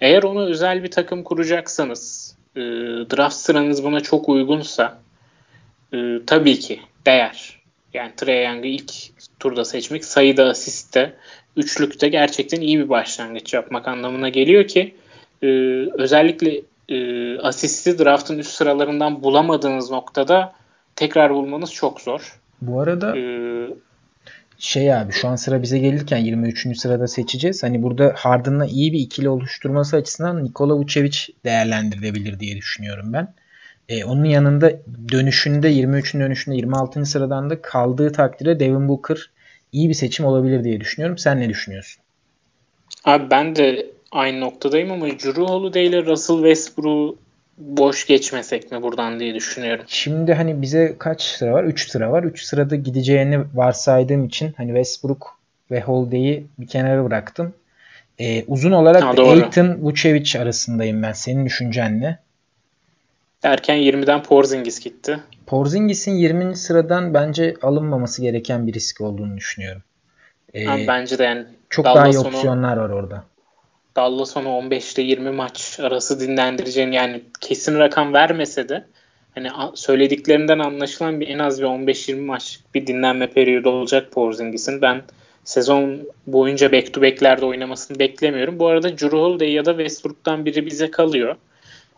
Eğer 0.00 0.22
ona 0.22 0.40
özel 0.40 0.82
bir 0.82 0.90
takım 0.90 1.22
kuracaksanız 1.22 2.34
e, 2.56 2.60
draft 3.16 3.36
sıranız 3.36 3.84
buna 3.84 4.00
çok 4.00 4.28
uygunsa 4.28 4.98
e, 5.94 5.98
tabii 6.26 6.58
ki 6.58 6.80
değer. 7.06 7.60
Yani 7.94 8.12
Trey 8.16 8.44
Young'ı 8.44 8.66
ilk 8.66 8.92
turda 9.40 9.64
seçmek 9.64 10.04
sayıda 10.04 10.44
asiste 10.44 11.16
üçlükte 11.56 12.08
gerçekten 12.08 12.60
iyi 12.60 12.78
bir 12.78 12.88
başlangıç 12.88 13.54
yapmak 13.54 13.88
anlamına 13.88 14.28
geliyor 14.28 14.68
ki 14.68 14.94
e, 15.42 15.46
özellikle 15.92 16.62
e, 16.88 17.38
asisti 17.38 17.98
draftın 17.98 18.38
üst 18.38 18.50
sıralarından 18.50 19.22
bulamadığınız 19.22 19.90
noktada 19.90 20.52
tekrar 20.96 21.34
bulmanız 21.34 21.72
çok 21.72 22.00
zor. 22.00 22.40
Bu 22.60 22.80
arada 22.80 23.16
ee, 23.16 23.68
şey 24.58 24.94
abi 24.94 25.12
şu 25.12 25.28
an 25.28 25.36
sıra 25.36 25.62
bize 25.62 25.78
gelirken 25.78 26.18
23. 26.18 26.78
sırada 26.78 27.08
seçeceğiz. 27.08 27.62
Hani 27.62 27.82
burada 27.82 28.12
Harden'la 28.16 28.66
iyi 28.66 28.92
bir 28.92 28.98
ikili 28.98 29.28
oluşturması 29.28 29.96
açısından 29.96 30.44
Nikola 30.44 30.76
Vucevic 30.76 31.18
değerlendirilebilir 31.44 32.40
diye 32.40 32.56
düşünüyorum 32.56 33.12
ben. 33.12 33.34
Ee, 33.88 34.04
onun 34.04 34.24
yanında 34.24 34.72
dönüşünde 35.12 35.72
23'ün 35.72 36.20
dönüşünde 36.20 36.56
26. 36.56 37.06
sıradan 37.06 37.50
da 37.50 37.62
kaldığı 37.62 38.12
takdirde 38.12 38.60
Devin 38.60 38.88
Booker 38.88 39.30
iyi 39.72 39.88
bir 39.88 39.94
seçim 39.94 40.26
olabilir 40.26 40.64
diye 40.64 40.80
düşünüyorum. 40.80 41.18
Sen 41.18 41.40
ne 41.40 41.48
düşünüyorsun? 41.48 42.02
Abi 43.04 43.30
ben 43.30 43.56
de 43.56 43.86
aynı 44.12 44.40
noktadayım 44.40 44.90
ama 44.90 45.06
Drew 45.06 45.42
Holiday 45.42 45.86
ile 45.86 46.06
Russell 46.06 46.36
Westbrook 46.36 47.25
boş 47.58 48.06
geçmesek 48.06 48.72
mi 48.72 48.82
buradan 48.82 49.20
diye 49.20 49.34
düşünüyorum. 49.34 49.84
Şimdi 49.88 50.34
hani 50.34 50.62
bize 50.62 50.96
kaç 50.98 51.22
sıra 51.22 51.52
var? 51.52 51.64
3 51.64 51.90
sıra 51.90 52.12
var. 52.12 52.22
3 52.22 52.42
sırada 52.42 52.76
gideceğini 52.76 53.40
varsaydığım 53.54 54.24
için 54.24 54.54
hani 54.56 54.68
Westbrook 54.68 55.38
ve 55.70 55.80
Holiday'i 55.80 56.46
bir 56.58 56.66
kenara 56.66 57.04
bıraktım. 57.04 57.54
Ee, 58.18 58.44
uzun 58.46 58.72
olarak 58.72 59.02
ha, 59.02 59.14
Aiton 59.18 59.76
Vucevic 59.82 60.40
arasındayım 60.40 61.02
ben. 61.02 61.12
Senin 61.12 61.46
düşüncen 61.46 62.00
ne? 62.00 62.18
Derken 63.42 63.76
20'den 63.76 64.22
Porzingis 64.22 64.80
gitti. 64.80 65.20
Porzingis'in 65.46 66.12
20. 66.12 66.56
sıradan 66.56 67.14
bence 67.14 67.54
alınmaması 67.62 68.22
gereken 68.22 68.66
bir 68.66 68.72
risk 68.72 69.00
olduğunu 69.00 69.36
düşünüyorum. 69.36 69.82
Ee, 70.54 70.64
ha, 70.64 70.76
bence 70.88 71.18
de 71.18 71.24
yani. 71.24 71.44
Çok 71.70 71.84
daha 71.84 72.08
iyi 72.08 72.18
opsiyonlar 72.18 72.76
var 72.76 72.90
orada. 72.90 73.24
Dallas 73.96 74.30
sonu 74.30 74.48
15'te 74.48 75.02
20 75.02 75.30
maç 75.30 75.80
arası 75.80 76.20
dinlendireceğini 76.20 76.94
yani 76.94 77.22
kesin 77.40 77.78
rakam 77.78 78.12
vermese 78.12 78.68
de 78.68 78.84
hani 79.34 79.48
söylediklerinden 79.74 80.58
anlaşılan 80.58 81.20
bir 81.20 81.28
en 81.28 81.38
az 81.38 81.60
bir 81.60 81.66
15-20 81.66 82.20
maç 82.20 82.60
bir 82.74 82.86
dinlenme 82.86 83.26
periyodu 83.26 83.68
olacak 83.68 84.12
Porzingis'in. 84.12 84.82
Ben 84.82 85.02
sezon 85.44 86.00
boyunca 86.26 86.72
back 86.72 86.94
to 86.94 87.02
back'lerde 87.02 87.44
oynamasını 87.44 87.98
beklemiyorum. 87.98 88.58
Bu 88.58 88.66
arada 88.66 88.98
Drew 88.98 89.16
Holiday 89.16 89.52
ya 89.52 89.64
da 89.64 89.70
Westbrook'tan 89.70 90.44
biri 90.44 90.66
bize 90.66 90.90
kalıyor. 90.90 91.36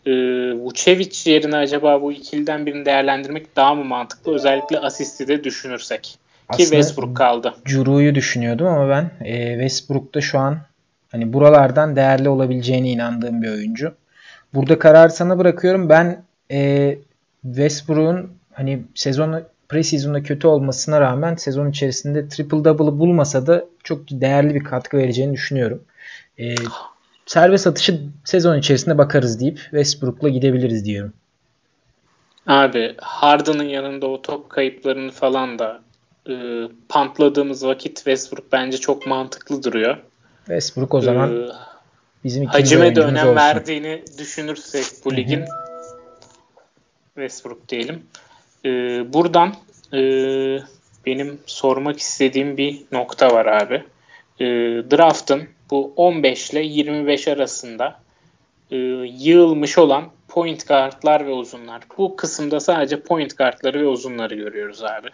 Ee, 0.07 0.13
Vucevic 0.53 1.31
yerine 1.31 1.57
acaba 1.57 2.03
bu 2.03 2.13
ikiliden 2.13 2.67
birini 2.67 2.85
değerlendirmek 2.85 3.57
daha 3.57 3.75
mı 3.75 3.85
mantıklı? 3.85 4.35
Özellikle 4.35 4.79
asisti 4.79 5.29
de 5.29 5.45
düşünürsek. 5.45 6.03
Ki 6.03 6.19
Aslında 6.49 6.69
Westbrook 6.69 7.17
kaldı. 7.17 7.55
Drew'yu 7.67 8.15
düşünüyordum 8.15 8.67
ama 8.67 8.89
ben 8.89 9.11
e, 9.25 9.53
Westbrook'ta 9.53 10.21
şu 10.21 10.39
an 10.39 10.59
Hani 11.09 11.33
buralardan 11.33 11.97
değerli 11.97 12.29
olabileceğine 12.29 12.91
inandığım 12.91 13.43
bir 13.43 13.51
oyuncu. 13.51 13.95
Burada 14.55 14.79
kararı 14.79 15.11
sana 15.11 15.39
bırakıyorum. 15.39 15.89
Ben 15.89 16.25
e, 16.51 16.99
Westbrook'un 17.43 18.31
hani 18.53 18.83
sezonu 18.95 19.43
preseason'da 19.69 20.23
kötü 20.23 20.47
olmasına 20.47 21.01
rağmen 21.01 21.35
sezon 21.35 21.71
içerisinde 21.71 22.29
triple 22.29 22.65
double'ı 22.65 22.99
bulmasa 22.99 23.47
da 23.47 23.65
çok 23.85 24.11
değerli 24.11 24.55
bir 24.55 24.65
katkı 24.65 24.97
vereceğini 24.97 25.33
düşünüyorum. 25.33 25.83
E, 26.39 26.55
serbest 27.27 27.67
atışı 27.67 28.01
sezon 28.25 28.59
içerisinde 28.59 28.99
bakarız 28.99 29.41
deyip 29.41 29.59
Westbrook'la 29.59 30.29
gidebiliriz 30.29 30.85
diyorum. 30.85 31.13
Abi 32.47 32.95
Harden'ın 32.99 33.65
yanında 33.65 34.07
o 34.07 34.23
top 34.23 34.51
kayıplarını 34.51 35.11
falan 35.11 35.59
da 35.59 35.81
e, 36.29 36.35
pantladığımız 36.89 37.67
vakit 37.67 37.97
Westbrook 37.97 38.53
bence 38.53 38.79
çok 38.79 39.07
mantıklı 39.07 39.63
duruyor. 39.63 39.99
Westbrook 40.49 40.95
o 40.95 41.01
zaman 41.01 41.43
ee, 41.43 41.49
bizim 42.25 42.43
ikinci 42.43 42.59
Hacime 42.59 42.97
de 42.97 43.01
önem 43.01 43.27
olsun. 43.27 43.37
verdiğini 43.37 44.03
düşünürsek 44.19 44.85
bu 45.05 45.17
ligin 45.17 45.45
Westbrook 47.15 47.69
diyelim. 47.69 48.03
Ee, 48.65 48.69
buradan 49.13 49.55
e, 49.93 50.01
benim 51.07 51.39
sormak 51.47 51.99
istediğim 51.99 52.57
bir 52.57 52.83
nokta 52.93 53.31
var 53.31 53.47
abi. 53.47 53.85
E, 54.41 54.47
draft'ın 54.91 55.49
bu 55.71 55.93
15 55.97 56.51
ile 56.51 56.61
25 56.61 57.29
arasında 57.29 58.01
e, 58.71 58.77
yığılmış 58.77 59.79
olan 59.79 60.05
point 60.29 60.69
guardlar 60.69 61.27
ve 61.27 61.31
uzunlar. 61.33 61.83
Bu 61.99 62.17
kısımda 62.17 62.61
sadece 62.61 63.01
point 63.01 63.39
guardları 63.39 63.81
ve 63.81 63.87
uzunları 63.87 64.35
görüyoruz 64.35 64.83
abi. 64.85 65.09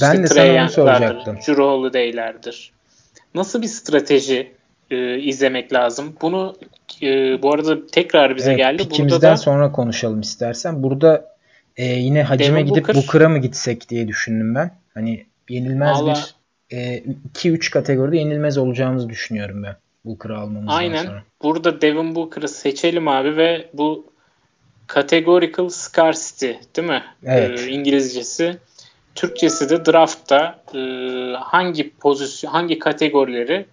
Ben 0.00 0.12
işte 0.12 0.22
de 0.22 0.26
sana 0.26 0.62
onu 0.62 0.70
soracaktım. 0.70 1.36
Drew 1.36 1.62
Holiday'lerdir. 1.62 2.72
Nasıl 3.34 3.62
bir 3.62 3.66
strateji 3.66 4.57
e, 4.90 5.18
izlemek 5.18 5.72
lazım. 5.72 6.16
Bunu 6.22 6.54
e, 7.02 7.42
bu 7.42 7.52
arada 7.52 7.86
tekrar 7.86 8.36
bize 8.36 8.50
evet, 8.50 8.58
geldi. 8.58 8.82
Pikimizden 8.82 9.32
da, 9.32 9.36
sonra 9.36 9.72
konuşalım 9.72 10.20
istersen. 10.20 10.82
Burada 10.82 11.36
e, 11.76 11.84
yine 11.84 12.22
hacime 12.22 12.62
gidip 12.62 12.88
Booker, 12.88 12.96
Booker'a 12.96 13.28
mı 13.28 13.38
gitsek 13.38 13.88
diye 13.88 14.08
düşündüm 14.08 14.54
ben. 14.54 14.70
Hani 14.94 15.26
yenilmez 15.48 16.00
Vallahi, 16.00 16.20
bir 16.70 17.02
2-3 17.34 17.66
e, 17.66 17.70
kategoride 17.70 18.16
yenilmez 18.16 18.58
olacağımızı 18.58 19.08
düşünüyorum 19.08 19.62
ben. 19.62 19.76
Booker'ı 20.04 20.38
almamızdan 20.38 20.76
Aynen. 20.76 21.04
sonra. 21.04 21.22
Burada 21.42 21.80
Devin 21.80 22.14
Booker'ı 22.14 22.48
seçelim 22.48 23.08
abi 23.08 23.36
ve 23.36 23.68
bu 23.72 24.06
categorical 24.94 25.68
scarcity 25.68 26.50
değil 26.76 26.88
mi? 26.88 27.04
Evet. 27.24 27.60
Ee, 27.60 27.70
İngilizcesi. 27.70 28.58
Türkçesi 29.14 29.70
de 29.70 29.86
draftta 29.86 30.62
e, 30.74 30.80
hangi 31.40 31.90
pozisyon, 31.90 32.50
hangi 32.50 32.78
kategorileri 32.78 33.66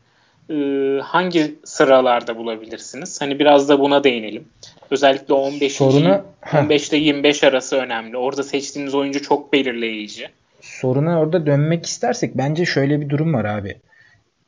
e, 0.50 0.56
hangi 1.04 1.56
sıralarda 1.64 2.38
bulabilirsiniz? 2.38 3.22
Hani 3.22 3.40
biraz 3.40 3.70
da 3.70 3.80
buna 3.80 4.04
değinelim. 4.04 4.46
Özellikle 4.92 5.34
15 5.34 5.74
Soruna, 5.74 6.26
15 6.54 6.90
ile 6.90 6.98
25 6.98 7.44
arası 7.44 7.76
önemli. 7.76 8.18
Orada 8.18 8.44
seçtiğiniz 8.44 8.96
oyuncu 8.96 9.22
çok 9.22 9.54
belirleyici. 9.54 10.30
Soruna 10.62 11.20
orada 11.20 11.46
dönmek 11.46 11.86
istersek 11.86 12.38
bence 12.38 12.66
şöyle 12.66 13.02
bir 13.02 13.10
durum 13.10 13.34
var 13.34 13.46
abi. 13.46 13.76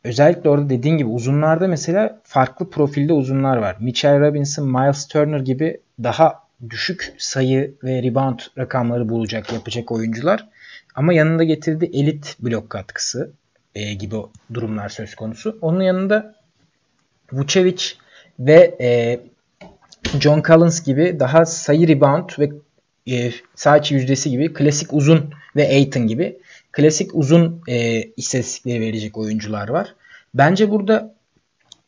Özellikle 0.03 0.49
orada 0.49 0.69
dediğin 0.69 0.97
gibi 0.97 1.09
uzunlarda 1.09 1.67
mesela 1.67 2.21
farklı 2.23 2.69
profilde 2.69 3.13
uzunlar 3.13 3.57
var. 3.57 3.75
Mitchell 3.79 4.19
Robinson, 4.19 4.67
Miles 4.67 5.07
Turner 5.07 5.39
gibi 5.39 5.79
daha 6.03 6.43
düşük 6.69 7.13
sayı 7.17 7.73
ve 7.83 8.03
rebound 8.03 8.39
rakamları 8.57 9.09
bulacak, 9.09 9.53
yapacak 9.53 9.91
oyuncular. 9.91 10.47
Ama 10.95 11.13
yanında 11.13 11.43
getirdiği 11.43 11.91
elit 11.93 12.35
blok 12.39 12.69
katkısı 12.69 13.31
e, 13.77 13.93
gibi 13.93 14.15
durumlar 14.53 14.89
söz 14.89 15.15
konusu. 15.15 15.57
Onun 15.62 15.81
yanında 15.81 16.36
Vucevic 17.31 17.84
ve 18.39 18.75
e, 18.81 19.19
John 20.19 20.43
Collins 20.48 20.84
gibi 20.84 21.19
daha 21.19 21.46
sayı 21.46 21.88
rebound 21.88 22.29
ve 22.39 22.50
e, 23.12 23.31
sağ 23.55 23.81
yüzdesi 23.89 24.29
gibi 24.29 24.53
klasik 24.53 24.93
uzun 24.93 25.29
ve 25.55 25.67
Aiton 25.67 26.07
gibi 26.07 26.38
klasik 26.72 27.15
uzun 27.15 27.62
e, 27.67 28.03
istatistikleri 28.03 28.81
verecek 28.81 29.17
oyuncular 29.17 29.69
var. 29.69 29.96
Bence 30.34 30.72
burada 30.72 31.15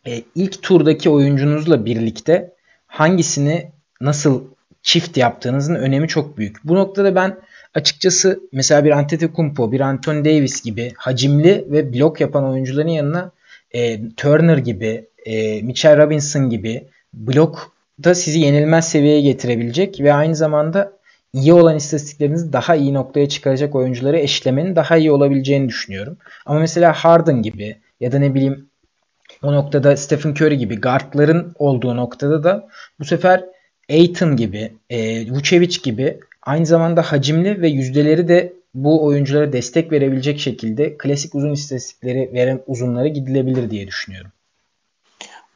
e, 0.08 0.24
ilk 0.36 0.64
turdaki 0.64 1.10
oyuncunuzla 1.10 1.86
birlikte 1.86 2.54
hangisini 2.88 3.72
nasıl 4.02 4.44
çift 4.82 5.18
yaptığınızın 5.18 5.76
önemi 5.76 6.08
çok 6.08 6.38
büyük. 6.38 6.64
Bu 6.64 6.76
noktada 6.76 7.16
ben 7.16 7.38
açıkçası 7.74 8.40
mesela 8.52 8.86
bir 8.86 8.92
Antetokounmpo, 8.92 9.72
bir 9.72 9.80
Anthony 9.80 10.26
Davis 10.26 10.64
gibi 10.64 10.92
hacimli 10.98 11.66
ve 11.68 11.94
blok 11.94 12.22
yapan 12.22 12.44
oyuncuların 12.44 12.88
yanına 12.88 13.32
e, 13.72 14.10
Turner 14.10 14.58
gibi, 14.58 15.06
e, 15.26 15.62
Mitchell 15.62 15.98
Robinson 15.98 16.50
gibi 16.50 16.88
blok 17.14 17.72
da 18.04 18.16
sizi 18.16 18.40
yenilmez 18.40 18.90
seviyeye 18.90 19.22
getirebilecek 19.22 20.02
ve 20.02 20.14
aynı 20.14 20.36
zamanda 20.36 21.00
iyi 21.34 21.54
olan 21.54 21.76
istatistiklerinizi 21.76 22.54
daha 22.54 22.76
iyi 22.76 22.94
noktaya 22.94 23.30
çıkaracak 23.30 23.76
oyuncuları 23.76 24.18
eşlemenin 24.20 24.76
daha 24.76 24.98
iyi 24.98 25.12
olabileceğini 25.12 25.70
düşünüyorum. 25.70 26.18
Ama 26.46 26.60
mesela 26.60 26.94
Harden 26.94 27.42
gibi 27.42 27.78
ya 28.00 28.12
da 28.12 28.20
ne 28.20 28.34
bileyim 28.34 28.70
o 29.44 29.54
noktada 29.54 29.98
Stephen 29.98 30.32
Curry 30.32 30.58
gibi 30.58 30.82
guardların 30.82 31.54
olduğu 31.60 31.98
noktada 31.98 32.44
da 32.44 32.68
bu 33.00 33.06
sefer 33.06 33.46
Aiton 33.90 34.36
gibi, 34.36 34.74
e, 34.90 35.30
Vucevic 35.32 35.78
gibi 35.84 36.20
Aynı 36.42 36.66
zamanda 36.66 37.02
hacimli 37.02 37.62
ve 37.62 37.68
yüzdeleri 37.68 38.28
de 38.28 38.54
bu 38.74 39.06
oyunculara 39.06 39.54
destek 39.54 39.92
verebilecek 39.92 40.40
şekilde 40.40 40.98
klasik 40.98 41.36
uzun 41.36 41.54
istatistikleri 41.54 42.30
veren 42.34 42.62
uzunlara 42.68 43.08
gidilebilir 43.08 43.70
diye 43.70 43.88
düşünüyorum. 43.88 44.32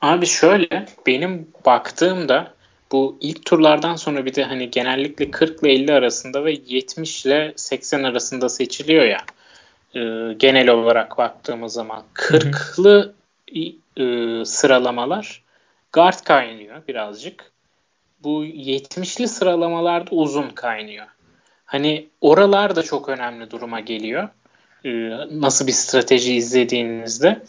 Abi 0.01 0.25
şöyle 0.25 0.85
benim 1.07 1.47
baktığımda 1.65 2.53
bu 2.91 3.17
ilk 3.21 3.45
turlardan 3.45 3.95
sonra 3.95 4.25
bir 4.25 4.35
de 4.35 4.43
hani 4.43 4.71
genellikle 4.71 5.31
40 5.31 5.63
ile 5.63 5.71
50 5.71 5.93
arasında 5.93 6.45
ve 6.45 6.57
70 6.67 7.25
ile 7.25 7.53
80 7.55 8.03
arasında 8.03 8.49
seçiliyor 8.49 9.05
ya 9.05 9.21
e, 9.95 10.33
genel 10.33 10.69
olarak 10.69 11.17
baktığımız 11.17 11.73
zaman. 11.73 12.03
40'lı 12.13 13.13
e, 13.97 14.45
sıralamalar 14.45 15.43
guard 15.93 16.19
kaynıyor 16.23 16.87
birazcık 16.87 17.52
bu 18.23 18.45
70'li 18.45 19.27
sıralamalarda 19.27 20.11
uzun 20.11 20.49
kaynıyor. 20.49 21.05
Hani 21.65 22.09
oralar 22.21 22.75
da 22.75 22.83
çok 22.83 23.09
önemli 23.09 23.51
duruma 23.51 23.79
geliyor. 23.79 24.29
Ee, 24.85 25.09
nasıl 25.31 25.67
bir 25.67 25.71
strateji 25.71 26.35
izlediğinizde. 26.35 27.41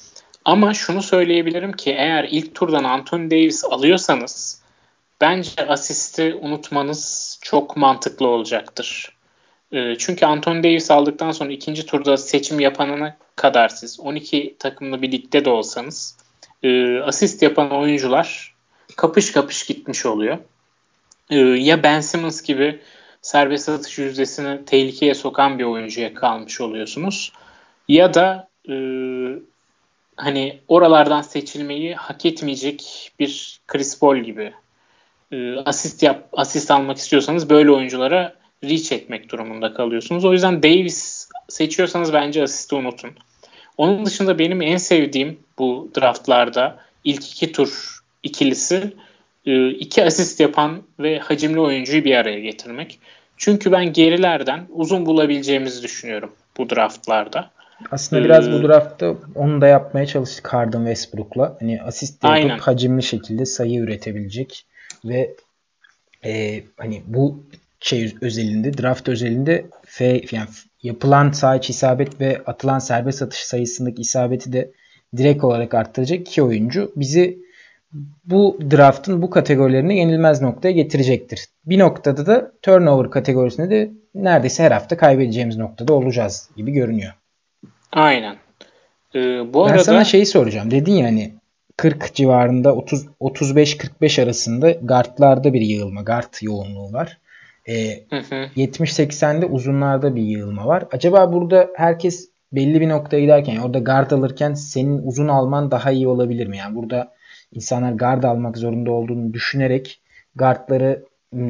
Ama 0.45 0.75
şunu 0.75 1.03
söyleyebilirim 1.03 1.73
ki 1.73 1.91
eğer 1.91 2.29
ilk 2.31 2.55
turdan 2.55 2.85
Anthony 2.85 3.31
Davis 3.31 3.65
alıyorsanız 3.65 4.63
bence 5.21 5.67
asisti 5.69 6.35
unutmanız 6.41 7.39
çok 7.43 7.77
mantıklı 7.77 8.27
olacaktır. 8.27 9.17
Ee, 9.73 9.95
çünkü 9.99 10.27
Anthony 10.27 10.63
Davis 10.63 10.91
aldıktan 10.91 11.31
sonra 11.31 11.53
ikinci 11.53 11.87
turda 11.87 12.17
seçim 12.17 12.61
yapanına 12.61 13.17
kadar 13.37 13.69
siz 13.69 14.01
12 14.01 14.57
takımlı 14.59 15.03
bir 15.03 15.13
ligde 15.13 15.45
de 15.45 15.51
olsanız 15.51 16.17
e, 16.63 16.99
asist 16.99 17.43
yapan 17.43 17.71
oyuncular 17.71 18.55
kapış 18.97 19.33
kapış 19.33 19.67
gitmiş 19.67 20.07
oluyor. 20.07 20.39
E, 21.31 21.37
ya 21.39 21.83
Ben 21.83 22.01
Simmons 22.01 22.43
gibi 22.43 22.81
serbest 23.23 23.69
atış 23.69 23.99
yüzdesini 23.99 24.65
tehlikeye 24.65 25.15
sokan 25.15 25.59
bir 25.59 25.65
oyuncuya 25.65 26.15
kalmış 26.15 26.61
oluyorsunuz. 26.61 27.33
Ya 27.89 28.15
da 28.15 28.49
e, 28.69 28.75
hani 30.17 30.61
oralardan 30.69 31.23
seçilmeyi 31.23 31.95
hak 31.95 32.27
etmeyecek 32.27 33.11
bir 33.19 33.61
Chris 33.67 33.99
Paul 33.99 34.17
gibi 34.17 34.53
e, 35.33 35.57
asist 35.57 36.03
yap 36.03 36.29
asist 36.33 36.71
almak 36.71 36.97
istiyorsanız 36.97 37.51
böyle 37.51 37.71
oyunculara 37.71 38.35
reach 38.65 38.93
etmek 38.93 39.31
durumunda 39.31 39.75
kalıyorsunuz. 39.75 40.25
O 40.25 40.33
yüzden 40.33 40.63
Davis 40.63 41.29
seçiyorsanız 41.49 42.13
bence 42.13 42.43
asisti 42.43 42.75
unutun. 42.75 43.11
Onun 43.77 44.07
dışında 44.07 44.39
benim 44.39 44.63
en 44.63 44.77
sevdiğim 44.77 45.39
bu 45.59 45.91
draftlarda 45.97 46.79
ilk 47.05 47.33
iki 47.33 47.53
tur 47.53 48.01
ikilisi 48.23 48.93
iki 49.71 50.05
asist 50.05 50.41
yapan 50.41 50.83
ve 50.99 51.19
hacimli 51.19 51.61
oyuncuyu 51.61 52.05
bir 52.05 52.15
araya 52.15 52.41
getirmek. 52.41 52.99
Çünkü 53.37 53.73
ben 53.73 53.93
gerilerden 53.93 54.67
uzun 54.71 55.07
bulabileceğimizi 55.07 55.83
düşünüyorum 55.83 56.33
bu 56.59 56.71
draftlarda. 56.71 57.51
Aslında 57.91 58.25
biraz 58.25 58.53
bu 58.53 58.57
ee, 58.57 58.63
draftta 58.63 59.15
onu 59.35 59.61
da 59.61 59.67
yapmaya 59.67 60.07
çalıştık 60.07 60.53
Harden 60.53 60.79
Westbrook'la. 60.79 61.57
Hani 61.61 61.83
asist 61.83 62.25
yapıp 62.25 62.37
aynen. 62.37 62.59
hacimli 62.59 63.03
şekilde 63.03 63.47
sayı 63.47 63.81
üretebilecek 63.81 64.67
ve 65.05 65.35
e, 66.25 66.63
hani 66.77 67.03
bu 67.07 67.45
şey 67.81 68.15
özelinde 68.21 68.79
draft 68.79 69.09
özelinde 69.09 69.67
F, 69.87 70.23
yani 70.33 70.49
yapılan 70.83 71.31
sağ 71.31 71.57
iç 71.57 71.71
isabet 71.71 72.21
ve 72.21 72.43
atılan 72.47 72.79
serbest 72.79 73.23
atış 73.23 73.41
sayısındaki 73.41 74.03
isabeti 74.03 74.53
de 74.53 74.71
direkt 75.17 75.45
olarak 75.45 75.75
arttıracak 75.75 76.21
iki 76.21 76.43
oyuncu 76.43 76.93
bizi 76.97 77.44
bu 78.25 78.59
draftın 78.71 79.23
bu 79.23 79.31
kategorilerine 79.31 79.97
yenilmez 79.97 80.43
noktaya 80.43 80.73
getirecektir. 80.73 81.47
Bir 81.67 81.79
noktada 81.79 82.27
da 82.27 82.53
turnover 82.63 83.11
kategorisinde 83.11 83.71
de 83.71 83.91
neredeyse 84.15 84.63
her 84.63 84.71
hafta 84.71 84.97
kaybedeceğimiz 84.97 85.57
noktada 85.57 85.93
olacağız 85.93 86.51
gibi 86.57 86.73
görünüyor. 86.73 87.13
Aynen. 87.93 88.37
Ee, 89.15 89.55
bu 89.55 89.67
ben 89.67 89.71
arada... 89.71 89.85
sana 89.85 90.05
şeyi 90.05 90.27
soracağım. 90.27 90.71
Dedin 90.71 90.93
ya 90.93 91.07
hani 91.07 91.33
40 91.77 92.15
civarında 92.15 92.75
30 92.75 93.07
35-45 93.21 94.23
arasında 94.23 94.71
guardlarda 94.71 95.53
bir 95.53 95.61
yığılma, 95.61 96.03
guard 96.03 96.35
yoğunluğu 96.43 96.93
var. 96.93 97.19
Ee, 97.69 98.05
70-80'de 98.57 99.47
uzunlarda 99.47 100.17
bir 100.17 100.23
yığılma 100.23 100.67
var. 100.67 100.85
Acaba 100.93 101.33
burada 101.33 101.71
herkes 101.77 102.29
belli 102.53 102.81
bir 102.81 102.89
noktaya 102.89 103.21
giderken 103.21 103.57
orada 103.57 103.79
guard 103.79 104.11
alırken 104.11 104.55
senin 104.55 105.07
uzun 105.07 105.29
alman 105.29 105.71
daha 105.71 105.91
iyi 105.91 106.09
olabilir 106.09 106.47
mi? 106.47 106.57
Yani 106.57 106.75
burada 106.75 107.13
insanlar 107.55 107.93
guard 107.93 108.23
almak 108.23 108.59
zorunda 108.59 108.91
olduğunu 108.91 109.35
düşünerek 109.35 110.01
guardları 110.37 111.05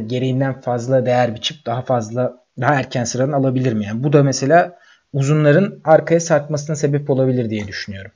gereğinden 0.06 0.60
fazla 0.60 1.06
değer 1.06 1.34
biçip 1.34 1.66
daha 1.66 1.82
fazla 1.82 2.44
daha 2.60 2.74
erken 2.74 3.04
sıradan 3.04 3.32
alabilir 3.32 3.72
mi? 3.72 3.84
Yani 3.84 4.04
bu 4.04 4.12
da 4.12 4.22
mesela 4.22 4.78
uzunların 5.12 5.80
arkaya 5.84 6.20
sarkmasına 6.20 6.76
sebep 6.76 7.10
olabilir 7.10 7.50
diye 7.50 7.68
düşünüyorum. 7.68 8.10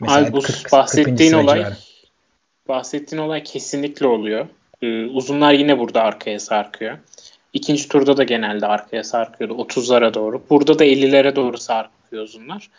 Mesela 0.00 0.32
bu 0.32 0.40
40, 0.40 0.72
bahsettiğin 0.72 1.32
olay 1.32 1.58
civarı. 1.58 1.76
bahsettiğin 2.68 3.22
olay 3.22 3.42
kesinlikle 3.42 4.06
oluyor. 4.06 4.46
Ee, 4.82 5.04
uzunlar 5.04 5.52
yine 5.52 5.78
burada 5.78 6.02
arkaya 6.02 6.40
sarkıyor. 6.40 6.98
İkinci 7.52 7.88
turda 7.88 8.16
da 8.16 8.24
genelde 8.24 8.66
arkaya 8.66 9.04
sarkıyordu 9.04 9.54
30'lara 9.54 10.14
doğru. 10.14 10.42
Burada 10.50 10.78
da 10.78 10.84
50'lere 10.84 11.36
doğru 11.36 11.58
sarkıyor 11.58 12.22
uzunlar. 12.22 12.70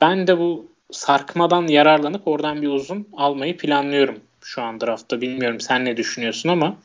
Ben 0.00 0.26
de 0.26 0.38
bu 0.38 0.66
sarkmadan 0.90 1.66
yararlanıp 1.66 2.28
oradan 2.28 2.62
bir 2.62 2.68
uzun 2.68 3.08
almayı 3.16 3.56
planlıyorum 3.56 4.16
şu 4.44 4.62
an 4.62 4.80
draftta. 4.80 5.20
Bilmiyorum 5.20 5.60
sen 5.60 5.84
ne 5.84 5.96
düşünüyorsun 5.96 6.48
ama 6.48 6.76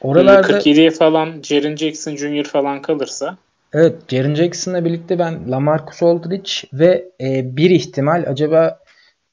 Oralarda 0.00 0.58
47'ye 0.58 0.90
falan 0.90 1.42
Jaren 1.42 1.76
Jackson 1.76 2.16
Jr. 2.16 2.44
falan 2.44 2.82
kalırsa 2.82 3.36
Evet, 3.74 3.94
Jaren 4.08 4.34
Jackson'la 4.34 4.84
birlikte 4.84 5.18
ben 5.18 5.50
Lamarcus 5.50 6.02
Aldridge 6.02 6.52
ve 6.72 7.04
e, 7.20 7.56
bir 7.56 7.70
ihtimal 7.70 8.24
acaba 8.28 8.78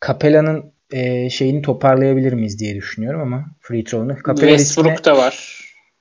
Capella'nın 0.08 0.74
e, 0.92 1.30
şeyini 1.30 1.62
toparlayabilir 1.62 2.34
miyiz 2.34 2.60
diye 2.60 2.76
düşünüyorum 2.76 3.22
ama 3.22 3.46
free 3.62 3.84
throw'unu. 3.84 4.16
Westbrook 4.36 5.06
da 5.06 5.18
var. 5.18 5.59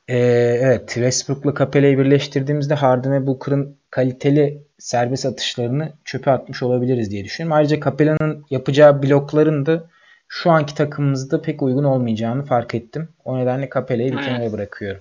E, 0.09 0.16
evet, 0.62 0.88
Westbrook'la 0.88 1.55
Capella'yı 1.59 1.99
birleştirdiğimizde 1.99 2.75
Harden 2.75 3.12
ve 3.12 3.27
Booker'ın 3.27 3.77
kaliteli 3.90 4.62
serbest 4.79 5.27
atışlarını 5.27 5.92
çöpe 6.05 6.31
atmış 6.31 6.62
olabiliriz 6.62 7.11
diye 7.11 7.25
düşünüyorum. 7.25 7.57
Ayrıca 7.57 7.81
Capella'nın 7.81 8.44
yapacağı 8.51 9.03
blokların 9.03 9.66
da 9.66 9.85
şu 10.29 10.51
anki 10.51 10.75
takımımızda 10.75 11.42
pek 11.42 11.62
uygun 11.62 11.85
olmayacağını 11.85 12.44
fark 12.44 12.75
ettim. 12.75 13.09
O 13.25 13.38
nedenle 13.38 13.68
Capella'yı 13.75 14.12
bir 14.12 14.23
kenara 14.23 14.53
bırakıyorum. 14.53 15.01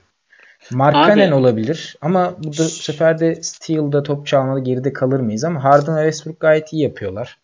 Markkanen 0.72 1.32
olabilir 1.32 1.98
ama 2.02 2.36
bu 2.38 2.44
da 2.44 2.64
bu 2.64 2.70
sefer 2.70 3.20
de 3.20 3.44
Steel'da 3.44 4.04
top 4.04 4.28
çalmada 4.28 4.60
geride 4.60 4.94
kalır 4.94 5.20
mıyız 5.20 5.44
ama 5.44 5.64
Harden 5.64 5.96
ve 5.96 6.12
Westbrook 6.12 6.40
gayet 6.40 6.74
iyi 6.74 6.84
yapıyorlar. 6.84 7.38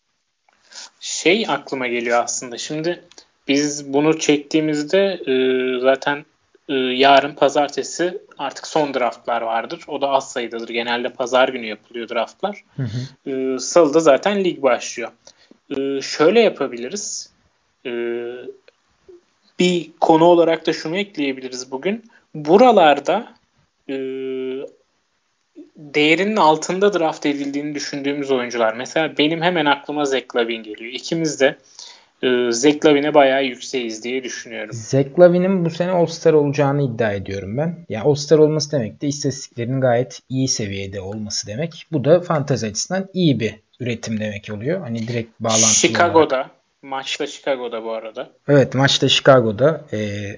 Şey 1.00 1.46
aklıma 1.48 1.86
geliyor 1.86 2.24
aslında. 2.24 2.58
Şimdi 2.58 3.00
biz 3.48 3.92
bunu 3.92 4.18
çektiğimizde 4.18 5.20
e, 5.26 5.34
zaten 5.80 6.24
e, 6.68 6.74
yarın 6.74 7.34
pazartesi 7.34 8.18
artık 8.38 8.66
son 8.66 8.94
draftlar 8.94 9.42
vardır. 9.42 9.80
O 9.88 10.00
da 10.00 10.08
az 10.08 10.32
sayıdadır. 10.32 10.68
Genelde 10.68 11.08
pazar 11.08 11.48
günü 11.48 11.66
yapılıyor 11.66 12.08
draftlar. 12.08 12.64
Hı 12.76 12.82
hı. 12.82 13.30
E, 13.30 13.58
Salı'da 13.58 14.00
zaten 14.00 14.44
lig 14.44 14.62
başlıyor. 14.62 15.10
E, 15.76 16.00
şöyle 16.00 16.40
yapabiliriz. 16.40 17.30
E, 17.86 17.90
bir 19.58 19.90
konu 20.00 20.24
olarak 20.24 20.66
da 20.66 20.72
şunu 20.72 20.96
ekleyebiliriz 20.96 21.70
bugün 21.70 22.04
buralarda 22.34 23.34
e, 23.88 23.94
değerinin 25.76 26.36
altında 26.36 26.98
draft 26.98 27.26
edildiğini 27.26 27.74
düşündüğümüz 27.74 28.30
oyuncular. 28.30 28.74
Mesela 28.74 29.18
benim 29.18 29.42
hemen 29.42 29.66
aklıma 29.66 30.04
Zach 30.04 30.36
Lavin 30.36 30.62
geliyor. 30.62 30.92
İkimiz 30.92 31.40
de 31.40 31.56
e, 32.24 32.52
Zach 32.52 32.86
Lavin'e 32.86 33.14
bayağı 33.14 33.44
yükseğiz 33.44 34.04
diye 34.04 34.24
düşünüyorum. 34.24 34.70
Zach 34.72 35.18
Lavin'in 35.18 35.64
bu 35.64 35.70
sene 35.70 35.90
All-Star 35.90 36.32
olacağını 36.32 36.82
iddia 36.82 37.12
ediyorum 37.12 37.56
ben. 37.56 37.86
Yani 37.88 38.04
All-Star 38.04 38.38
olması 38.38 38.72
demek 38.72 39.02
de 39.02 39.06
istatistiklerin 39.06 39.80
gayet 39.80 40.20
iyi 40.28 40.48
seviyede 40.48 41.00
olması 41.00 41.46
demek. 41.46 41.86
Bu 41.92 42.04
da 42.04 42.20
fantezi 42.20 42.66
açısından 42.66 43.08
iyi 43.12 43.40
bir 43.40 43.54
üretim 43.80 44.20
demek 44.20 44.48
oluyor. 44.52 44.80
Hani 44.80 45.08
direkt 45.08 45.40
bağlantılı 45.40 45.68
Chicago'da. 45.68 46.36
Olarak. 46.36 46.50
Maçta 46.82 47.26
Chicago'da 47.26 47.84
bu 47.84 47.92
arada. 47.92 48.30
Evet 48.48 48.74
maçta 48.74 49.08
Chicago'da. 49.08 49.84
Ee, 49.92 50.36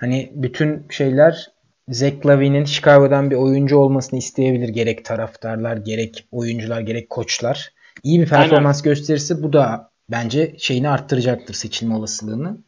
Hani 0.00 0.32
bütün 0.34 0.86
şeyler 0.90 1.46
Zach 1.88 2.26
Lavin'in 2.26 2.64
Chicago'dan 2.64 3.30
bir 3.30 3.36
oyuncu 3.36 3.78
olmasını 3.78 4.18
isteyebilir 4.18 4.68
gerek 4.68 5.04
taraftarlar, 5.04 5.76
gerek 5.76 6.26
oyuncular, 6.32 6.80
gerek 6.80 7.10
koçlar. 7.10 7.72
İyi 8.02 8.20
bir 8.20 8.28
performans 8.28 8.76
Aynen. 8.76 8.94
gösterirse 8.94 9.42
bu 9.42 9.52
da 9.52 9.90
bence 10.10 10.54
şeyini 10.58 10.88
arttıracaktır 10.88 11.54
seçilme 11.54 11.94
olasılığını. 11.94 12.58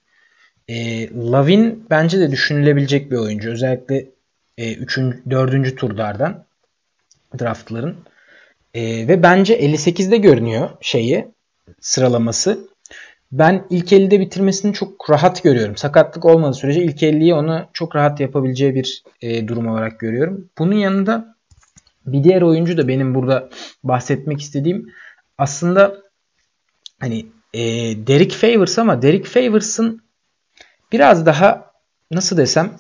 E, 0.68 1.08
Lavin 1.10 1.86
bence 1.90 2.20
de 2.20 2.30
düşünülebilecek 2.30 3.10
bir 3.10 3.16
oyuncu. 3.16 3.50
Özellikle 3.50 4.06
e, 4.58 4.74
3. 4.74 4.98
4. 4.98 5.76
turlardan 5.76 6.44
draftların. 7.40 7.96
E, 8.74 9.08
ve 9.08 9.22
bence 9.22 9.60
58'de 9.60 10.16
görünüyor 10.16 10.70
şeyi 10.80 11.28
sıralaması 11.80 12.68
ben 13.32 13.66
ilk 13.70 13.92
50'de 13.92 14.20
bitirmesini 14.20 14.74
çok 14.74 15.10
rahat 15.10 15.42
görüyorum. 15.42 15.76
Sakatlık 15.76 16.24
olmadığı 16.24 16.54
sürece 16.54 16.82
ilk 16.82 17.02
50'yi 17.02 17.34
onu 17.34 17.66
çok 17.72 17.96
rahat 17.96 18.20
yapabileceği 18.20 18.74
bir 18.74 19.02
e, 19.22 19.48
durum 19.48 19.66
olarak 19.66 20.00
görüyorum. 20.00 20.48
Bunun 20.58 20.74
yanında 20.74 21.36
bir 22.06 22.24
diğer 22.24 22.42
oyuncu 22.42 22.76
da 22.76 22.88
benim 22.88 23.14
burada 23.14 23.48
bahsetmek 23.84 24.40
istediğim 24.40 24.92
aslında 25.38 26.07
hani 27.00 27.26
e, 27.54 27.60
Derek 28.06 28.32
Favors 28.32 28.78
ama 28.78 29.02
Derek 29.02 29.26
Favors'ın 29.26 30.02
biraz 30.92 31.26
daha 31.26 31.70
nasıl 32.10 32.36
desem 32.36 32.70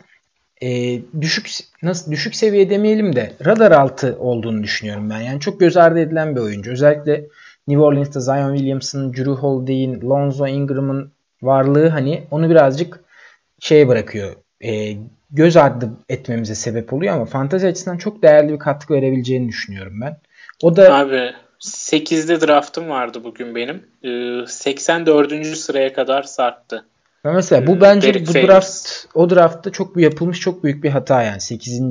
e, 0.62 1.00
düşük 1.20 1.50
nasıl 1.82 2.12
düşük 2.12 2.36
seviye 2.36 2.70
demeyelim 2.70 3.16
de 3.16 3.32
radar 3.44 3.72
altı 3.72 4.16
olduğunu 4.18 4.62
düşünüyorum 4.62 5.10
ben. 5.10 5.20
Yani 5.20 5.40
çok 5.40 5.60
göz 5.60 5.76
ardı 5.76 6.00
edilen 6.00 6.36
bir 6.36 6.40
oyuncu. 6.40 6.70
Özellikle 6.70 7.24
New 7.68 7.82
Orleans'ta 7.82 8.20
Zion 8.20 8.54
Williamson, 8.56 9.14
Drew 9.14 9.30
Holiday'in, 9.30 10.00
Lonzo 10.00 10.46
Ingram'ın 10.46 11.12
varlığı 11.42 11.88
hani 11.88 12.24
onu 12.30 12.50
birazcık 12.50 13.00
şeye 13.60 13.88
bırakıyor. 13.88 14.34
E, 14.64 14.96
göz 15.30 15.56
ardı 15.56 15.90
etmemize 16.08 16.54
sebep 16.54 16.92
oluyor 16.92 17.14
ama 17.14 17.24
fantazi 17.24 17.66
açısından 17.66 17.98
çok 17.98 18.22
değerli 18.22 18.52
bir 18.52 18.58
katkı 18.58 18.94
verebileceğini 18.94 19.48
düşünüyorum 19.48 20.00
ben. 20.00 20.16
O 20.62 20.76
da 20.76 20.98
Abi 20.98 21.32
8'de 21.60 22.40
draftım 22.40 22.88
vardı 22.88 23.24
bugün 23.24 23.54
benim. 23.54 23.86
Ee, 24.02 24.46
84. 24.46 25.56
sıraya 25.56 25.92
kadar 25.92 26.22
sarktı. 26.22 26.84
Mesela 27.24 27.66
bu 27.66 27.76
ee, 27.76 27.80
bence 27.80 28.08
Derek 28.08 28.28
bu 28.28 28.32
Favors. 28.32 28.48
draft 28.48 29.06
o 29.14 29.30
draftta 29.30 29.72
çok 29.72 29.96
bir 29.96 30.02
yapılmış 30.02 30.40
çok 30.40 30.64
büyük 30.64 30.84
bir 30.84 30.90
hata 30.90 31.22
yani 31.22 31.40
8. 31.40 31.82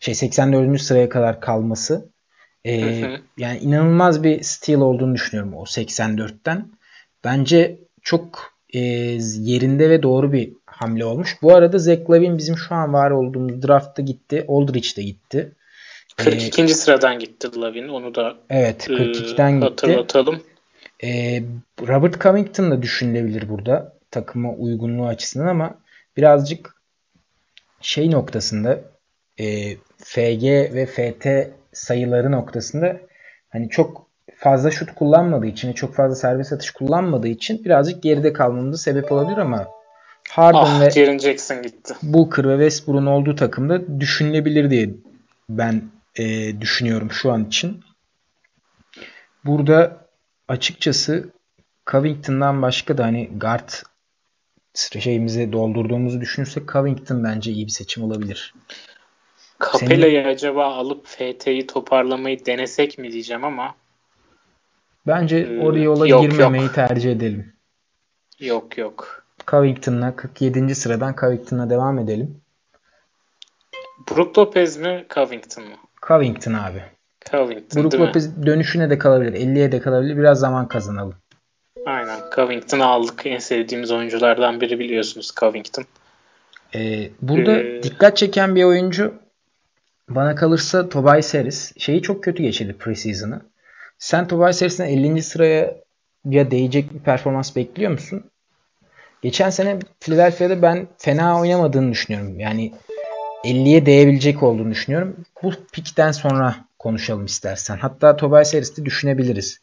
şey 0.00 0.14
84. 0.14 0.80
sıraya 0.80 1.08
kadar 1.08 1.40
kalması. 1.40 2.10
Hı 2.66 2.72
hı. 2.72 3.16
Yani 3.38 3.58
inanılmaz 3.58 4.22
bir 4.22 4.42
steal 4.42 4.80
olduğunu 4.80 5.14
düşünüyorum 5.14 5.54
o 5.54 5.62
84'ten. 5.62 6.68
Bence 7.24 7.78
çok 8.02 8.52
e, 8.74 8.78
yerinde 9.38 9.90
ve 9.90 10.02
doğru 10.02 10.32
bir 10.32 10.52
hamle 10.66 11.04
olmuş. 11.04 11.36
Bu 11.42 11.54
arada 11.54 11.78
Zach 11.78 12.10
Lavin 12.10 12.38
bizim 12.38 12.56
şu 12.56 12.74
an 12.74 12.92
var 12.92 13.10
olduğumuz 13.10 13.62
draftta 13.62 14.02
gitti. 14.02 14.44
Aldridge 14.48 14.88
de 14.96 15.02
gitti. 15.02 15.52
42. 16.24 16.62
Ee, 16.62 16.68
sıradan 16.68 17.18
gitti 17.18 17.60
Lavin. 17.60 17.88
Onu 17.88 18.14
da 18.14 18.36
evet 18.50 18.88
42'den 18.88 19.50
e, 19.50 19.54
gitti. 19.54 19.64
hatırlatalım. 19.64 20.42
Ee, 21.04 21.42
Robert 21.88 22.20
Covington 22.20 22.70
da 22.70 22.82
düşünülebilir 22.82 23.48
burada 23.48 23.92
takıma 24.10 24.52
uygunluğu 24.52 25.06
açısından 25.06 25.46
ama 25.46 25.74
birazcık 26.16 26.76
şey 27.80 28.10
noktasında 28.10 28.80
e, 29.38 29.76
FG 29.98 30.44
ve 30.44 30.86
FT 30.86 31.26
sayıları 31.72 32.32
noktasında 32.32 33.00
hani 33.48 33.68
çok 33.68 34.06
fazla 34.36 34.70
şut 34.70 34.94
kullanmadığı 34.94 35.46
için, 35.46 35.72
çok 35.72 35.94
fazla 35.94 36.16
serbest 36.16 36.52
atış 36.52 36.70
kullanmadığı 36.70 37.28
için 37.28 37.64
birazcık 37.64 38.02
geride 38.02 38.32
kalmamıza 38.32 38.78
sebep 38.78 39.12
olabilir 39.12 39.38
ama 39.38 39.66
Harden 40.30 40.58
ah, 40.58 40.80
ve 40.80 40.90
Jaren 40.90 41.18
Jackson 41.18 41.62
gitti. 41.62 41.94
Booker 42.02 42.48
ve 42.48 42.52
Westbrook'un 42.52 43.06
olduğu 43.06 43.36
takımda 43.36 44.00
düşünülebilir 44.00 44.70
diye 44.70 44.90
ben 45.48 45.82
e, 46.16 46.60
düşünüyorum 46.60 47.10
şu 47.10 47.32
an 47.32 47.44
için. 47.44 47.84
Burada 49.44 50.08
açıkçası 50.48 51.30
Covington'dan 51.90 52.62
başka 52.62 52.98
da 52.98 53.04
hani 53.04 53.30
guard 53.36 53.68
şeyimizi 54.74 55.52
doldurduğumuzu 55.52 56.20
düşünürsek 56.20 56.68
Covington 56.68 57.24
bence 57.24 57.52
iyi 57.52 57.66
bir 57.66 57.72
seçim 57.72 58.02
olabilir. 58.04 58.54
Capella'yı 59.60 60.22
Senin... 60.22 60.34
acaba 60.34 60.74
alıp 60.74 61.06
FT'yi 61.06 61.66
toparlamayı 61.66 62.46
denesek 62.46 62.98
mi 62.98 63.12
diyeceğim 63.12 63.44
ama 63.44 63.74
bence 65.06 65.38
ee, 65.38 65.58
oraya 65.58 65.82
yola 65.82 66.08
yok, 66.08 66.22
girmemeyi 66.22 66.64
yok. 66.64 66.74
tercih 66.74 67.12
edelim. 67.12 67.52
Yok 68.38 68.78
yok. 68.78 69.24
Covington'la 69.46 70.16
47. 70.16 70.74
sıradan 70.74 71.14
Covington'la 71.20 71.70
devam 71.70 71.98
edelim. 71.98 72.40
Brook 74.10 74.38
Lopez 74.38 74.76
mi 74.76 75.06
Covington 75.14 75.64
mı? 75.64 75.76
Covington 76.10 76.52
abi. 76.52 76.82
Covington 77.30 77.82
Brook 77.82 77.94
Lopez 77.94 78.46
dönüşüne 78.46 78.90
de 78.90 78.98
kalabilir. 78.98 79.32
50'ye 79.32 79.72
de 79.72 79.80
kalabilir. 79.80 80.16
Biraz 80.16 80.38
zaman 80.40 80.68
kazanalım. 80.68 81.14
Aynen. 81.86 82.20
Covington'ı 82.34 82.84
aldık. 82.84 83.26
En 83.26 83.38
sevdiğimiz 83.38 83.90
oyunculardan 83.90 84.60
biri 84.60 84.78
biliyorsunuz 84.78 85.32
Covington. 85.40 85.84
Ee, 86.74 87.10
burada 87.22 87.58
ee... 87.58 87.82
dikkat 87.82 88.16
çeken 88.16 88.54
bir 88.54 88.64
oyuncu 88.64 89.14
bana 90.08 90.34
kalırsa 90.34 90.88
Tobias 90.88 91.34
Harris. 91.34 91.72
Şeyi 91.78 92.02
çok 92.02 92.24
kötü 92.24 92.42
geçirdi 92.42 92.76
preseason'ı. 92.78 93.40
Sen 93.98 94.28
Tobias 94.28 94.62
Harris'in 94.62 94.84
50. 94.84 95.22
sıraya 95.22 95.76
ya 96.24 96.50
değecek 96.50 96.94
bir 96.94 96.98
performans 96.98 97.56
bekliyor 97.56 97.90
musun? 97.90 98.24
Geçen 99.22 99.50
sene 99.50 99.78
Philadelphia'da 100.00 100.62
ben 100.62 100.88
fena 100.98 101.40
oynamadığını 101.40 101.92
düşünüyorum. 101.92 102.40
Yani 102.40 102.72
50'ye 103.44 103.86
değebilecek 103.86 104.42
olduğunu 104.42 104.70
düşünüyorum. 104.70 105.16
Bu 105.42 105.52
pikten 105.72 106.12
sonra 106.12 106.56
konuşalım 106.78 107.24
istersen. 107.24 107.76
Hatta 107.76 108.16
Tobias 108.16 108.54
Harris'i 108.54 108.84
düşünebiliriz. 108.84 109.60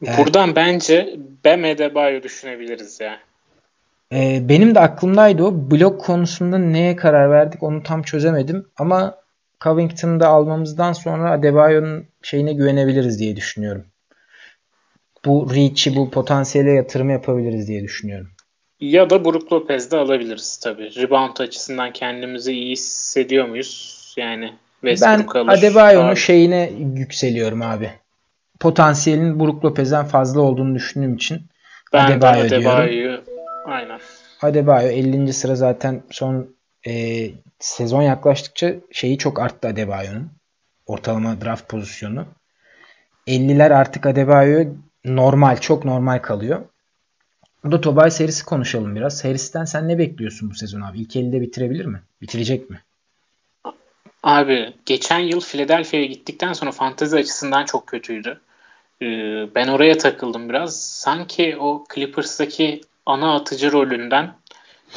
Buradan 0.00 0.50
ee, 0.50 0.56
bence 0.56 1.16
Bam 1.44 1.64
Adebayo 1.64 2.22
düşünebiliriz 2.22 3.00
ya. 3.00 3.18
E, 4.12 4.48
benim 4.48 4.74
de 4.74 4.80
aklımdaydı 4.80 5.42
o. 5.42 5.70
Blok 5.70 6.00
konusunda 6.00 6.58
neye 6.58 6.96
karar 6.96 7.30
verdik 7.30 7.62
onu 7.62 7.82
tam 7.82 8.02
çözemedim. 8.02 8.66
Ama 8.76 9.18
Covington'da 9.60 10.28
almamızdan 10.28 10.92
sonra 10.92 11.30
Adebayo'nun 11.30 12.06
şeyine 12.22 12.52
güvenebiliriz 12.52 13.20
diye 13.20 13.36
düşünüyorum. 13.36 13.84
Bu 15.24 15.54
reach'i, 15.54 15.96
bu 15.96 16.10
potansiyele 16.10 16.70
yatırım 16.70 17.10
yapabiliriz 17.10 17.68
diye 17.68 17.82
düşünüyorum. 17.82 18.28
Ya 18.80 19.10
da 19.10 19.24
Brook 19.24 19.52
Lopez'de 19.52 19.96
alabiliriz 19.96 20.56
tabii. 20.56 20.96
Rebound 20.96 21.36
açısından 21.38 21.92
kendimizi 21.92 22.52
iyi 22.52 22.72
hissediyor 22.72 23.48
muyuz? 23.48 23.96
Yani 24.16 24.52
Westbrook 24.80 25.34
ben 25.34 25.40
alır. 25.40 25.58
Adebayo'nun 25.58 26.14
şeyine 26.14 26.72
yükseliyorum 26.94 27.62
abi. 27.62 27.90
Potansiyelin 28.60 29.40
Brook 29.40 29.64
Lopez'den 29.64 30.04
fazla 30.04 30.40
olduğunu 30.40 30.74
düşündüğüm 30.74 31.14
için 31.14 31.42
ben 31.92 32.06
Adebayo, 32.06 32.46
Adebayo 32.46 32.92
diyorum. 32.92 33.24
Aynen. 33.66 34.00
Adebayo 34.42 34.88
50. 34.88 35.32
sıra 35.32 35.54
zaten 35.54 36.02
son 36.10 36.56
e, 36.86 37.24
sezon 37.58 38.02
yaklaştıkça 38.02 38.74
şeyi 38.92 39.18
çok 39.18 39.40
arttı 39.40 39.68
Adebayo'nun. 39.68 40.30
Ortalama 40.86 41.40
draft 41.40 41.68
pozisyonu. 41.68 42.26
50'ler 43.26 43.74
artık 43.74 44.06
Adebayo 44.06 44.64
normal, 45.04 45.56
çok 45.56 45.84
normal 45.84 46.18
kalıyor. 46.18 46.60
Burada 47.66 47.80
Tobias 47.80 48.16
serisi 48.16 48.44
konuşalım 48.44 48.96
biraz. 48.96 49.24
Harris'ten 49.24 49.64
sen 49.64 49.88
ne 49.88 49.98
bekliyorsun 49.98 50.50
bu 50.50 50.54
sezon 50.54 50.80
abi? 50.80 51.00
İlk 51.00 51.16
elde 51.16 51.40
bitirebilir 51.40 51.84
mi? 51.84 52.02
Bitirecek 52.22 52.70
mi? 52.70 52.80
Abi 54.22 54.74
geçen 54.86 55.18
yıl 55.18 55.40
Philadelphia'ya 55.40 56.06
gittikten 56.06 56.52
sonra 56.52 56.72
fantezi 56.72 57.16
açısından 57.16 57.64
çok 57.64 57.86
kötüydü. 57.86 58.40
Ee, 59.02 59.06
ben 59.54 59.68
oraya 59.68 59.98
takıldım 59.98 60.48
biraz. 60.48 60.82
Sanki 60.82 61.56
o 61.56 61.84
Clippers'taki 61.94 62.80
ana 63.06 63.34
atıcı 63.34 63.72
rolünden 63.72 64.34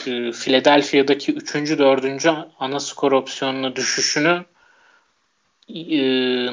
e, 0.07 0.31
Philadelphia'daki 0.31 1.33
3. 1.33 1.55
4. 1.55 2.27
ana 2.59 2.79
skor 2.79 3.11
opsiyonuna 3.11 3.75
düşüşünü 3.75 4.45
e, 5.69 6.01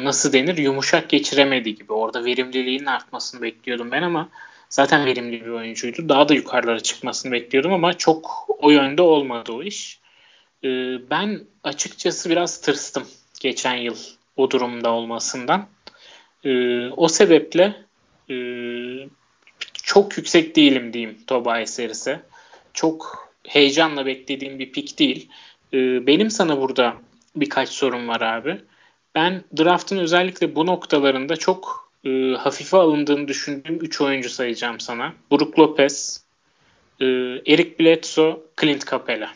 nasıl 0.05 0.33
denir 0.33 0.57
yumuşak 0.57 1.09
geçiremedi 1.09 1.74
gibi. 1.74 1.92
Orada 1.92 2.24
verimliliğinin 2.24 2.87
artmasını 2.87 3.42
bekliyordum 3.42 3.90
ben 3.90 4.02
ama 4.02 4.29
zaten 4.68 5.07
verimli 5.07 5.44
bir 5.44 5.50
oyuncuydu. 5.50 6.09
Daha 6.09 6.29
da 6.29 6.35
yukarılara 6.35 6.81
çıkmasını 6.81 7.33
bekliyordum 7.33 7.72
ama 7.72 7.92
çok 7.92 8.46
o 8.59 8.70
yönde 8.70 9.02
olmadı 9.02 9.52
o 9.52 9.62
iş. 9.62 10.00
E, 10.64 10.68
ben 11.11 11.40
açıkçası 11.64 12.31
biraz 12.31 12.61
tırstım 12.61 13.07
geçen 13.40 13.74
yıl 13.76 13.96
o 14.37 14.50
durumda 14.50 14.90
olmasından. 14.90 15.66
E, 16.44 16.81
o 16.88 17.09
sebeple 17.09 17.74
e, 18.31 18.37
çok 19.72 20.16
yüksek 20.16 20.57
değilim 20.57 20.92
diyeyim 20.92 21.18
Tobias 21.26 21.79
Harris'e. 21.79 22.20
Çok 22.72 23.29
heyecanla 23.48 24.07
beklediğim 24.07 24.59
bir 24.59 24.72
pik 24.72 24.98
değil. 24.98 25.29
E, 25.72 26.07
benim 26.07 26.31
sana 26.31 26.61
burada 26.61 26.94
birkaç 27.37 27.68
sorum 27.68 28.09
var 28.09 28.20
abi. 28.20 28.61
Ben 29.14 29.44
draftın 29.59 29.98
özellikle 29.98 30.55
bu 30.55 30.66
noktalarında 30.66 31.37
çok 31.37 31.86
e, 32.07 32.37
hafife 32.37 32.77
alındığını 32.77 33.29
düşündüğüm 33.29 33.79
3 33.81 34.01
oyuncu 34.01 34.31
sayacağım 34.31 34.81
sana. 34.81 35.12
Brook 35.33 35.59
Lopez, 35.59 36.25
e, 37.01 37.05
Eric 37.47 37.79
Bledsoe, 37.79 38.38
Clint 38.61 38.90
Capela. 38.90 39.29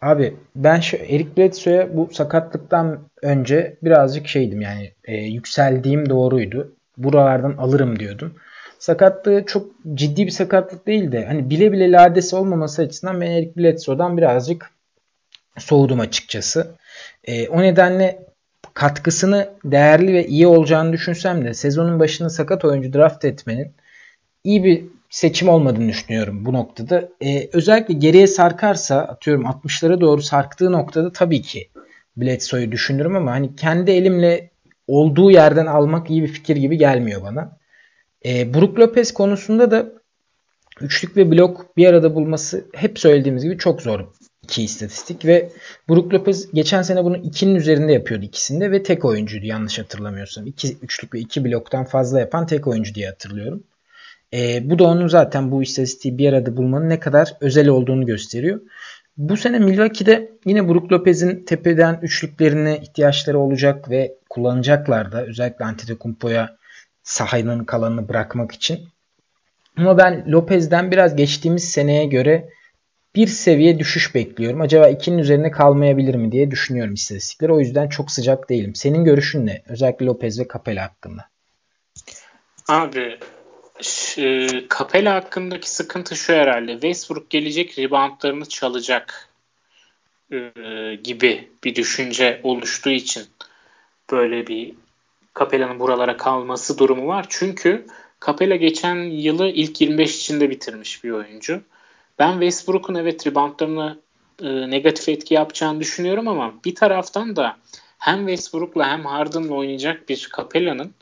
Abi 0.00 0.36
ben 0.56 0.80
şu 0.80 0.96
Eric 0.96 1.36
Bledsoe'ya 1.36 1.96
bu 1.96 2.08
sakatlıktan 2.12 3.00
önce 3.22 3.76
birazcık 3.82 4.28
şeydim 4.28 4.60
yani 4.60 4.92
e, 5.04 5.16
yükseldiğim 5.16 6.10
doğruydu. 6.10 6.72
Buralardan 6.96 7.52
alırım 7.52 7.98
diyordum. 7.98 8.34
Sakatlığı 8.78 9.44
çok 9.46 9.66
ciddi 9.94 10.26
bir 10.26 10.30
sakatlık 10.30 10.86
değil 10.86 11.12
de 11.12 11.26
hani 11.26 11.50
bile 11.50 11.72
bile 11.72 11.92
ladesi 11.92 12.36
olmaması 12.36 12.82
açısından 12.82 13.20
ben 13.20 13.30
Eric 13.30 13.56
Bledsoe'dan 13.56 14.16
birazcık 14.16 14.70
soğudum 15.58 16.00
açıkçası. 16.00 16.74
E, 17.24 17.48
o 17.48 17.62
nedenle 17.62 18.27
katkısını 18.78 19.48
değerli 19.64 20.12
ve 20.12 20.26
iyi 20.26 20.46
olacağını 20.46 20.92
düşünsem 20.92 21.44
de 21.44 21.54
sezonun 21.54 22.00
başında 22.00 22.30
sakat 22.30 22.64
oyuncu 22.64 22.92
draft 22.92 23.24
etmenin 23.24 23.72
iyi 24.44 24.64
bir 24.64 24.84
seçim 25.10 25.48
olmadığını 25.48 25.88
düşünüyorum 25.88 26.44
bu 26.44 26.52
noktada. 26.52 27.08
Ee, 27.24 27.48
özellikle 27.52 27.94
geriye 27.94 28.26
sarkarsa 28.26 28.98
atıyorum 28.98 29.44
60'lara 29.44 30.00
doğru 30.00 30.22
sarktığı 30.22 30.72
noktada 30.72 31.12
tabii 31.12 31.42
ki 31.42 31.68
Bledsoe'yu 32.16 32.72
düşünürüm 32.72 33.16
ama 33.16 33.30
hani 33.32 33.56
kendi 33.56 33.90
elimle 33.90 34.50
olduğu 34.86 35.30
yerden 35.30 35.66
almak 35.66 36.10
iyi 36.10 36.22
bir 36.22 36.28
fikir 36.28 36.56
gibi 36.56 36.78
gelmiyor 36.78 37.22
bana. 37.22 37.58
Ee, 38.26 38.54
Brook 38.54 38.78
Lopez 38.78 39.14
konusunda 39.14 39.70
da 39.70 39.86
üçlük 40.80 41.16
ve 41.16 41.30
blok 41.30 41.76
bir 41.76 41.86
arada 41.86 42.14
bulması 42.14 42.66
hep 42.74 42.98
söylediğimiz 42.98 43.42
gibi 43.42 43.58
çok 43.58 43.82
zor 43.82 44.00
iki 44.48 44.62
istatistik 44.62 45.24
ve 45.24 45.50
Brook 45.88 46.14
Lopez 46.14 46.52
geçen 46.52 46.82
sene 46.82 47.04
bunu 47.04 47.16
2'nin 47.16 47.54
üzerinde 47.54 47.92
yapıyordu 47.92 48.24
ikisinde 48.24 48.70
ve 48.70 48.82
tek 48.82 49.04
oyuncuydu 49.04 49.46
yanlış 49.46 49.78
hatırlamıyorsam. 49.78 50.46
2 50.46 50.76
üçlük 50.82 51.14
ve 51.14 51.18
2 51.18 51.44
bloktan 51.44 51.84
fazla 51.84 52.20
yapan 52.20 52.46
tek 52.46 52.66
oyuncu 52.66 52.94
diye 52.94 53.08
hatırlıyorum. 53.08 53.62
E, 54.34 54.70
bu 54.70 54.78
da 54.78 54.84
onun 54.84 55.08
zaten 55.08 55.50
bu 55.50 55.62
istatistiği 55.62 56.18
bir 56.18 56.32
arada 56.32 56.56
bulmanın 56.56 56.88
ne 56.88 57.00
kadar 57.00 57.32
özel 57.40 57.68
olduğunu 57.68 58.06
gösteriyor. 58.06 58.60
Bu 59.16 59.36
sene 59.36 59.58
Milwaukee'de 59.58 60.32
yine 60.44 60.68
Brook 60.68 60.92
Lopez'in 60.92 61.44
tepeden 61.44 61.98
üçlüklerine 62.02 62.78
ihtiyaçları 62.78 63.38
olacak 63.38 63.90
ve 63.90 64.14
kullanacaklar 64.30 65.12
da. 65.12 65.24
Özellikle 65.24 65.64
Antetokounmpo'ya 65.64 66.56
sahanın 67.02 67.64
kalanını 67.64 68.08
bırakmak 68.08 68.52
için. 68.52 68.80
Ama 69.76 69.98
ben 69.98 70.24
Lopez'den 70.32 70.90
biraz 70.90 71.16
geçtiğimiz 71.16 71.64
seneye 71.64 72.04
göre 72.04 72.48
bir 73.14 73.26
seviye 73.26 73.78
düşüş 73.78 74.14
bekliyorum. 74.14 74.60
Acaba 74.60 74.90
2'nin 74.90 75.18
üzerine 75.18 75.50
kalmayabilir 75.50 76.14
mi 76.14 76.32
diye 76.32 76.50
düşünüyorum 76.50 76.94
istatistikleri. 76.94 77.52
O 77.52 77.60
yüzden 77.60 77.88
çok 77.88 78.10
sıcak 78.10 78.50
değilim. 78.50 78.74
Senin 78.74 79.04
görüşün 79.04 79.46
ne? 79.46 79.62
Özellikle 79.68 80.06
Lopez 80.06 80.40
ve 80.40 80.46
Capella 80.52 80.84
hakkında. 80.84 81.28
Abi 82.68 83.18
Capella 84.78 85.14
hakkındaki 85.14 85.70
sıkıntı 85.70 86.16
şu 86.16 86.32
herhalde. 86.32 86.72
Westbrook 86.72 87.30
gelecek 87.30 87.78
reboundlarını 87.78 88.44
çalacak 88.44 89.28
e, 90.32 90.38
gibi 91.04 91.48
bir 91.64 91.74
düşünce 91.74 92.40
oluştuğu 92.42 92.90
için 92.90 93.22
böyle 94.12 94.46
bir 94.46 94.74
Capella'nın 95.38 95.80
buralara 95.80 96.16
kalması 96.16 96.78
durumu 96.78 97.06
var. 97.06 97.26
Çünkü 97.28 97.86
Capella 98.26 98.56
geçen 98.56 98.96
yılı 98.96 99.48
ilk 99.48 99.80
25 99.80 100.16
içinde 100.16 100.50
bitirmiş 100.50 101.04
bir 101.04 101.10
oyuncu. 101.10 101.62
Ben 102.18 102.32
Westbrook'un 102.32 102.94
evet 102.94 103.26
reboundlarına 103.26 103.96
e, 104.42 104.70
negatif 104.70 105.08
etki 105.08 105.34
yapacağını 105.34 105.80
düşünüyorum 105.80 106.28
ama 106.28 106.54
bir 106.64 106.74
taraftan 106.74 107.36
da 107.36 107.56
hem 107.98 108.18
Westbrook'la 108.18 108.88
hem 108.90 109.04
Harden'la 109.04 109.54
oynayacak 109.54 110.08
bir 110.08 110.28
Capella'nın 110.36 110.94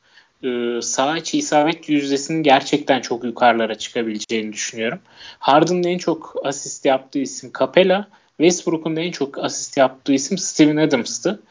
e, 0.43 0.83
sağ 0.83 1.17
içi 1.17 1.39
isabet 1.39 1.89
yüzdesinin 1.89 2.43
gerçekten 2.43 3.01
çok 3.01 3.25
yukarılara 3.25 3.75
çıkabileceğini 3.75 4.53
düşünüyorum. 4.53 4.99
Harden'ın 5.39 5.83
en 5.83 5.99
çok 5.99 6.35
asist 6.45 6.85
yaptığı 6.85 7.19
isim 7.19 7.53
Capella, 7.59 8.09
Westbrook'un 8.41 8.97
en 8.97 9.11
çok 9.11 9.39
asist 9.39 9.77
yaptığı 9.77 10.13
isim 10.13 10.39
Steven 10.39 10.77
Adams'tı. 10.77 11.43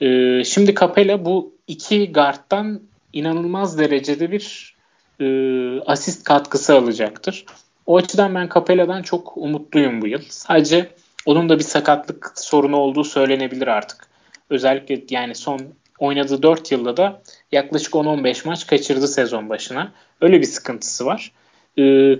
E, 0.00 0.44
şimdi 0.44 0.74
Capella 0.74 1.24
bu 1.24 1.52
iki 1.66 2.12
guard'dan 2.12 2.80
inanılmaz 3.12 3.78
derecede 3.78 4.30
bir 4.32 4.76
e, 5.20 5.26
asist 5.80 6.24
katkısı 6.24 6.74
alacaktır. 6.76 7.44
O 7.86 7.96
açıdan 7.96 8.34
ben 8.34 8.48
Capella'dan 8.54 9.02
çok 9.02 9.36
umutluyum 9.36 10.02
bu 10.02 10.06
yıl. 10.06 10.22
Sadece 10.28 10.90
onun 11.26 11.48
da 11.48 11.58
bir 11.58 11.64
sakatlık 11.64 12.32
sorunu 12.34 12.76
olduğu 12.76 13.04
söylenebilir 13.04 13.66
artık. 13.66 14.06
Özellikle 14.50 15.02
yani 15.10 15.34
son 15.34 15.60
oynadığı 15.98 16.42
4 16.42 16.72
yılda 16.72 16.96
da 16.96 17.22
yaklaşık 17.52 17.92
10-15 17.92 18.48
maç 18.48 18.66
kaçırdı 18.66 19.08
sezon 19.08 19.48
başına. 19.48 19.92
Öyle 20.20 20.40
bir 20.40 20.46
sıkıntısı 20.46 21.06
var. 21.06 21.32
Ee, 21.78 22.14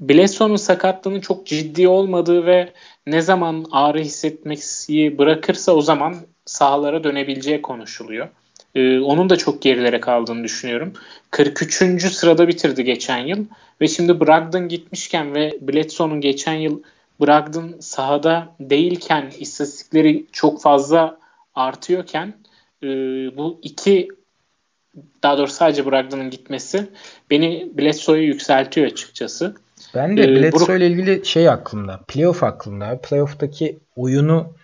Bledsoe'nun 0.00 0.56
sakatlığının 0.56 1.20
çok 1.20 1.46
ciddi 1.46 1.88
olmadığı 1.88 2.46
ve 2.46 2.72
ne 3.06 3.22
zaman 3.22 3.66
ağrı 3.72 3.98
hissetmeyi 3.98 5.18
bırakırsa 5.18 5.72
o 5.72 5.80
zaman 5.80 6.16
sahalara 6.44 7.04
dönebileceği 7.04 7.62
konuşuluyor. 7.62 8.28
Ee, 8.76 9.00
onun 9.00 9.30
da 9.30 9.36
çok 9.36 9.62
gerilere 9.62 10.00
kaldığını 10.00 10.44
düşünüyorum. 10.44 10.92
43. 11.30 12.12
sırada 12.12 12.48
bitirdi 12.48 12.84
geçen 12.84 13.18
yıl 13.18 13.44
ve 13.80 13.88
şimdi 13.88 14.20
Brogdon 14.20 14.68
gitmişken 14.68 15.34
ve 15.34 15.58
Bledsoe'nun 15.60 16.20
geçen 16.20 16.54
yıl 16.54 16.82
Brogdon 17.20 17.74
sahada 17.80 18.48
değilken 18.60 19.32
istatistikleri 19.38 20.26
çok 20.32 20.62
fazla 20.62 21.18
artıyorken 21.54 22.34
e, 22.82 22.86
bu 23.36 23.60
iki 23.62 24.08
daha 25.22 25.38
doğrusu 25.38 25.54
sadece 25.54 25.86
Brogdon'un 25.86 26.30
gitmesi 26.30 26.88
beni 27.30 27.70
Bledsoe'yu 27.78 28.26
yükseltiyor 28.26 28.86
açıkçası. 28.86 29.54
Ben 29.94 30.16
de 30.16 30.22
ee, 30.22 30.28
Bledsoe 30.28 30.76
ile 30.76 30.86
ilgili 30.86 31.26
şey 31.26 31.48
aklımda. 31.48 32.00
Playoff 32.08 32.42
aklımda. 32.42 33.00
Playoff'taki 33.00 33.78
oyunu 33.96 34.54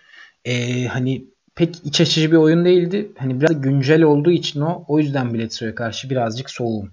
e, 0.45 0.85
hani 0.85 1.32
pek 1.55 1.75
iç 1.85 2.01
açıcı 2.01 2.31
bir 2.31 2.37
oyun 2.37 2.65
değildi. 2.65 3.11
Hani 3.17 3.41
biraz 3.41 3.61
güncel 3.61 4.01
olduğu 4.01 4.31
için 4.31 4.61
o 4.61 4.85
o 4.87 4.99
yüzden 4.99 5.33
Bledsoe'ya 5.33 5.75
karşı 5.75 6.09
birazcık 6.09 6.49
soğuğum. 6.49 6.91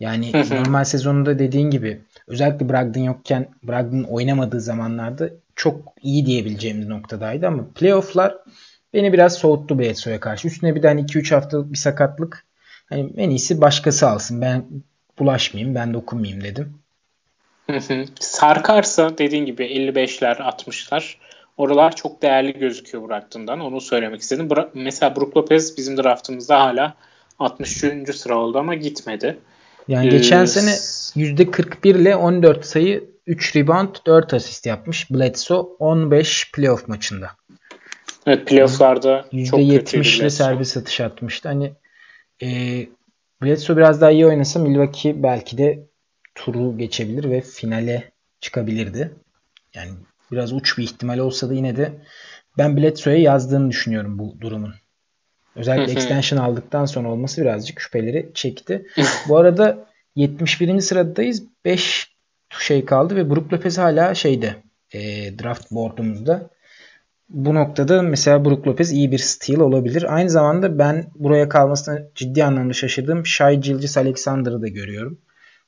Yani 0.00 0.32
normal 0.32 0.84
sezonunda 0.84 1.38
dediğin 1.38 1.70
gibi 1.70 2.00
özellikle 2.26 2.68
Brogdon 2.68 3.00
yokken 3.00 3.48
Brogdon 3.62 4.02
oynamadığı 4.02 4.60
zamanlarda 4.60 5.30
çok 5.56 5.94
iyi 6.02 6.26
diyebileceğimiz 6.26 6.88
noktadaydı 6.88 7.46
ama 7.46 7.66
playoff'lar 7.74 8.36
beni 8.94 9.12
biraz 9.12 9.34
soğuttu 9.34 9.78
Bledsoe'ya 9.78 10.20
karşı. 10.20 10.48
Üstüne 10.48 10.74
bir 10.74 10.82
tane 10.82 11.00
2-3 11.00 11.34
haftalık 11.34 11.72
bir 11.72 11.78
sakatlık. 11.78 12.44
Hani 12.88 13.12
en 13.16 13.30
iyisi 13.30 13.60
başkası 13.60 14.08
alsın. 14.08 14.40
Ben 14.40 14.64
bulaşmayayım, 15.18 15.74
ben 15.74 15.94
dokunmayayım 15.94 16.44
dedim. 16.44 16.74
Sarkarsa 18.20 19.18
dediğin 19.18 19.46
gibi 19.46 19.64
55'ler, 19.64 20.36
60'lar 20.36 21.14
Oralar 21.56 21.96
çok 21.96 22.22
değerli 22.22 22.58
gözüküyor 22.58 23.08
bıraktığından. 23.08 23.60
Onu 23.60 23.80
söylemek 23.80 24.20
istedim. 24.20 24.48
Bra- 24.48 24.68
Mesela 24.74 25.16
Brook 25.16 25.36
Lopez 25.36 25.78
bizim 25.78 25.96
draftımızda 25.96 26.60
hala 26.60 26.94
63. 27.38 28.16
sıra 28.16 28.38
oldu 28.38 28.58
ama 28.58 28.74
gitmedi. 28.74 29.38
Yani 29.88 30.06
ee, 30.06 30.10
geçen 30.10 30.44
sene 30.44 30.70
%41 30.70 31.88
ile 31.88 32.16
14 32.16 32.66
sayı 32.66 33.10
3 33.26 33.56
rebound 33.56 33.94
4 34.06 34.34
asist 34.34 34.66
yapmış. 34.66 35.10
Bledsoe 35.10 35.66
15 35.78 36.52
playoff 36.52 36.88
maçında. 36.88 37.30
Evet 38.26 38.46
playofflarda 38.46 39.24
çok 39.50 39.60
%70 39.60 40.20
ile 40.20 40.30
servis 40.30 40.76
atış 40.76 41.00
atmıştı. 41.00 41.48
Hani 41.48 41.72
e, 42.42 42.48
Bledsoe 43.42 43.76
biraz 43.76 44.00
daha 44.00 44.10
iyi 44.10 44.26
oynasa 44.26 44.60
Milwaukee 44.60 45.22
belki 45.22 45.58
de 45.58 45.86
turu 46.34 46.78
geçebilir 46.78 47.30
ve 47.30 47.40
finale 47.40 48.12
çıkabilirdi. 48.40 49.14
Yani 49.74 49.90
biraz 50.32 50.52
uç 50.52 50.78
bir 50.78 50.82
ihtimal 50.82 51.18
olsa 51.18 51.48
da 51.48 51.54
yine 51.54 51.76
de 51.76 51.92
ben 52.58 52.76
Bledsoe'ya 52.76 53.18
yazdığını 53.18 53.70
düşünüyorum 53.70 54.18
bu 54.18 54.40
durumun. 54.40 54.74
Özellikle 55.56 55.92
extension 55.92 56.38
aldıktan 56.38 56.84
sonra 56.84 57.08
olması 57.08 57.42
birazcık 57.42 57.80
şüpheleri 57.80 58.30
çekti. 58.34 58.86
bu 59.28 59.36
arada 59.36 59.86
71. 60.16 60.80
sıradayız. 60.80 61.42
5 61.64 62.14
şey 62.58 62.84
kaldı 62.84 63.16
ve 63.16 63.30
Brook 63.30 63.52
Lopez 63.52 63.78
hala 63.78 64.14
şeyde 64.14 64.54
e, 64.92 65.00
draft 65.38 65.70
board'umuzda. 65.70 66.50
Bu 67.28 67.54
noktada 67.54 68.02
mesela 68.02 68.44
Brook 68.44 68.66
Lopez 68.66 68.92
iyi 68.92 69.12
bir 69.12 69.18
steal 69.18 69.60
olabilir. 69.60 70.14
Aynı 70.14 70.30
zamanda 70.30 70.78
ben 70.78 71.06
buraya 71.14 71.48
kalmasına 71.48 71.98
ciddi 72.14 72.44
anlamda 72.44 72.72
şaşırdığım 72.72 73.26
Shai 73.26 73.60
Gilgis 73.60 73.96
Alexander'ı 73.96 74.62
da 74.62 74.68
görüyorum. 74.68 75.18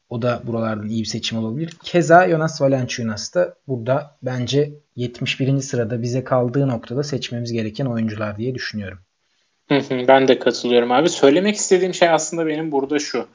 O 0.09 0.23
da 0.23 0.42
buralardan 0.45 0.88
iyi 0.88 1.01
bir 1.01 1.09
seçim 1.09 1.38
olabilir. 1.38 1.77
Keza 1.83 2.29
Jonas 2.29 2.61
Valanciunas 2.61 3.35
da 3.35 3.55
burada 3.69 4.16
bence 4.23 4.73
71. 4.97 5.61
sırada 5.61 6.03
bize 6.03 6.25
kaldığı 6.25 6.69
noktada 6.69 7.03
seçmemiz 7.03 7.53
gereken 7.53 7.87
oyuncular 7.87 8.37
diye 8.37 8.55
düşünüyorum. 8.55 8.99
ben 10.09 10.29
de 10.29 10.38
katılıyorum 10.38 10.92
abi. 10.92 11.09
Söylemek 11.09 11.57
istediğim 11.57 11.95
şey 11.95 12.09
aslında 12.09 12.47
benim 12.47 12.73
burada 12.73 12.99
şu. 12.99 13.27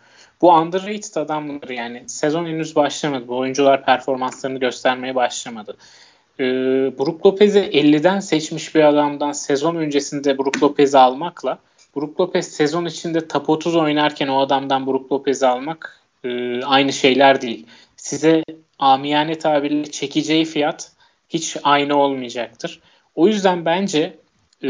Bu 0.41 0.53
underrated 0.53 1.15
adamlar 1.15 1.69
yani 1.69 2.03
sezon 2.07 2.45
henüz 2.45 2.75
başlamadı. 2.75 3.27
Bu 3.27 3.37
oyuncular 3.37 3.85
performanslarını 3.85 4.59
göstermeye 4.59 5.15
başlamadı. 5.15 5.77
Ee, 6.39 6.43
Brook 6.99 7.25
Lopez'i 7.25 7.59
50'den 7.59 8.19
seçmiş 8.19 8.75
bir 8.75 8.83
adamdan 8.83 9.31
sezon 9.31 9.75
öncesinde 9.75 10.37
Brook 10.37 10.63
Lopez'i 10.63 10.97
almakla 10.97 11.59
Brook 11.95 12.19
Lopez 12.19 12.47
sezon 12.47 12.85
içinde 12.85 13.27
top 13.27 13.49
30 13.49 13.75
oynarken 13.75 14.27
o 14.27 14.39
adamdan 14.39 14.87
Brook 14.87 15.11
Lopez'i 15.11 15.47
almak 15.47 16.00
e, 16.23 16.63
aynı 16.63 16.93
şeyler 16.93 17.41
değil. 17.41 17.67
Size 17.95 18.43
amiyane 18.79 19.39
tabirle 19.39 19.91
çekeceği 19.91 20.45
fiyat 20.45 20.91
hiç 21.29 21.57
aynı 21.63 21.95
olmayacaktır. 21.95 22.81
O 23.15 23.27
yüzden 23.27 23.65
bence 23.65 24.17
e, 24.63 24.69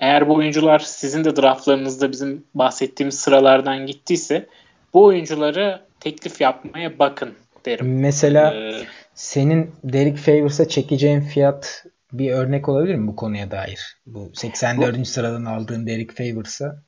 eğer 0.00 0.28
bu 0.28 0.34
oyuncular 0.34 0.78
sizin 0.78 1.24
de 1.24 1.36
draftlarınızda 1.36 2.12
bizim 2.12 2.44
bahsettiğimiz 2.54 3.18
sıralardan 3.18 3.86
gittiyse 3.86 4.46
bu 4.94 5.04
oyuncuları 5.04 5.82
teklif 6.00 6.40
yapmaya 6.40 6.98
bakın 6.98 7.34
derim. 7.64 8.00
Mesela 8.00 8.54
ee, 8.54 8.72
senin 9.14 9.70
Derek 9.84 10.16
Favors'a 10.16 10.68
çekeceğin 10.68 11.20
fiyat 11.20 11.84
bir 12.12 12.30
örnek 12.30 12.68
olabilir 12.68 12.94
mi 12.94 13.06
bu 13.06 13.16
konuya 13.16 13.50
dair? 13.50 13.96
Bu 14.06 14.30
84. 14.34 14.98
Bu, 14.98 15.04
sıradan 15.04 15.44
aldığın 15.44 15.86
Derek 15.86 16.16
Favors'a 16.16 16.82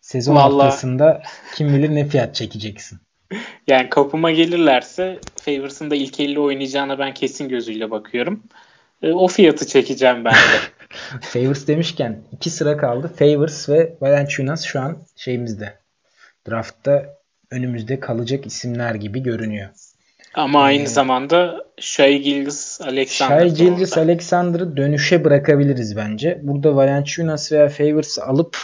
sezon 0.00 0.36
vallahi, 0.36 0.66
ortasında 0.66 1.22
kim 1.54 1.68
bilir 1.68 1.94
ne 1.94 2.08
fiyat 2.08 2.34
çekeceksin. 2.34 3.00
Yani 3.66 3.90
kapıma 3.90 4.30
gelirlerse 4.30 5.18
Favors'ın 5.42 5.90
da 5.90 5.94
ilk 5.94 6.20
50 6.20 6.40
oynayacağına 6.40 6.98
ben 6.98 7.14
kesin 7.14 7.48
gözüyle 7.48 7.90
bakıyorum. 7.90 8.42
E, 9.02 9.12
o 9.12 9.28
fiyatı 9.28 9.66
çekeceğim 9.66 10.24
ben 10.24 10.32
de. 10.32 10.60
Favors 11.20 11.66
demişken 11.66 12.22
iki 12.32 12.50
sıra 12.50 12.76
kaldı. 12.76 13.12
Favors 13.18 13.68
ve 13.68 13.96
Valanciunas 14.00 14.64
şu 14.64 14.80
an 14.80 14.98
şeyimizde. 15.16 15.78
Draftta 16.48 17.06
önümüzde 17.50 18.00
kalacak 18.00 18.46
isimler 18.46 18.94
gibi 18.94 19.22
görünüyor. 19.22 19.68
Ama 20.34 20.62
aynı 20.62 20.82
ee, 20.82 20.86
zamanda 20.86 21.66
Shai 21.80 22.22
Gilgis 22.22 22.80
Alexander 22.80 23.38
Shai 23.38 23.54
Gilgis 23.54 23.98
Alexander'ı 23.98 24.76
dönüşe 24.76 25.24
bırakabiliriz 25.24 25.96
bence. 25.96 26.40
Burada 26.42 26.76
Valanciunas 26.76 27.52
veya 27.52 27.68
Favors'ı 27.68 28.24
alıp 28.24 28.56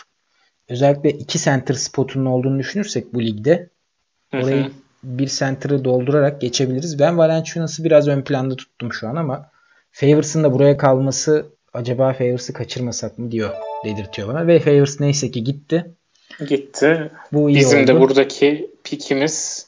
özellikle 0.68 1.10
iki 1.10 1.38
center 1.38 1.74
spotunun 1.74 2.26
olduğunu 2.26 2.58
düşünürsek 2.58 3.14
bu 3.14 3.22
ligde 3.22 3.70
Orayı 4.44 4.70
bir 5.02 5.26
center'ı 5.26 5.84
doldurarak 5.84 6.40
geçebiliriz. 6.40 6.98
Ben 6.98 7.18
Valanciunas'ı 7.18 7.84
biraz 7.84 8.08
ön 8.08 8.22
planda 8.22 8.56
tuttum 8.56 8.92
şu 8.92 9.08
an 9.08 9.16
ama 9.16 9.50
Favors'ın 9.92 10.44
da 10.44 10.52
buraya 10.52 10.76
kalması 10.76 11.46
acaba 11.74 12.12
Favors'ı 12.12 12.52
kaçırmasak 12.52 13.18
mı 13.18 13.30
diyor 13.30 13.50
dedirtiyor 13.84 14.28
bana. 14.28 14.46
Ve 14.46 14.60
Favors 14.60 15.00
neyse 15.00 15.30
ki 15.30 15.44
gitti. 15.44 15.86
Gitti. 16.48 17.10
Bu 17.32 17.50
iyi 17.50 17.58
Bizim 17.58 17.80
oldu. 17.80 17.86
de 17.86 18.00
buradaki 18.00 18.70
pikimiz 18.84 19.66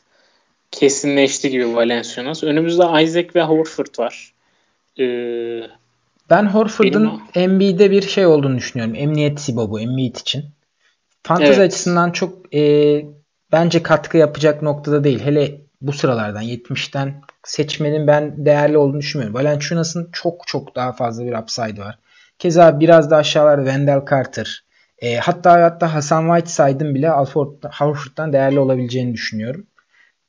kesinleşti 0.70 1.50
gibi 1.50 1.76
Valenciunas. 1.76 2.44
Önümüzde 2.44 3.02
Isaac 3.02 3.28
ve 3.36 3.42
Horford 3.42 3.98
var. 3.98 4.32
Ee, 4.98 5.62
ben 6.30 6.46
Horford'un. 6.46 7.22
NBA'de 7.36 7.90
bir 7.90 8.02
şey 8.02 8.26
olduğunu 8.26 8.56
düşünüyorum. 8.56 8.94
Emniyet 8.94 9.40
sibobu 9.40 9.80
Embiid 9.80 10.16
için. 10.16 10.44
Fantezi 11.22 11.60
evet. 11.60 11.72
açısından 11.72 12.10
çok 12.10 12.54
e, 12.54 13.04
bence 13.52 13.82
katkı 13.82 14.16
yapacak 14.16 14.62
noktada 14.62 15.04
değil. 15.04 15.20
Hele 15.20 15.60
bu 15.80 15.92
sıralardan 15.92 16.42
70'ten 16.42 17.22
seçmenin 17.44 18.06
ben 18.06 18.46
değerli 18.46 18.78
olduğunu 18.78 19.00
düşünmüyorum. 19.00 19.34
Valenciunas'ın 19.34 20.10
çok 20.12 20.46
çok 20.46 20.74
daha 20.76 20.92
fazla 20.92 21.24
bir 21.24 21.32
upside 21.32 21.80
var. 21.80 21.98
Keza 22.38 22.80
biraz 22.80 23.10
da 23.10 23.16
aşağılarda 23.16 23.64
Wendell 23.64 24.00
Carter. 24.10 24.64
E, 24.98 25.16
hatta 25.16 25.62
hatta 25.62 25.94
Hasan 25.94 26.26
Whiteside'ın 26.26 26.94
bile 26.94 27.08
Horford'dan 27.08 28.32
değerli 28.32 28.58
olabileceğini 28.58 29.14
düşünüyorum. 29.14 29.66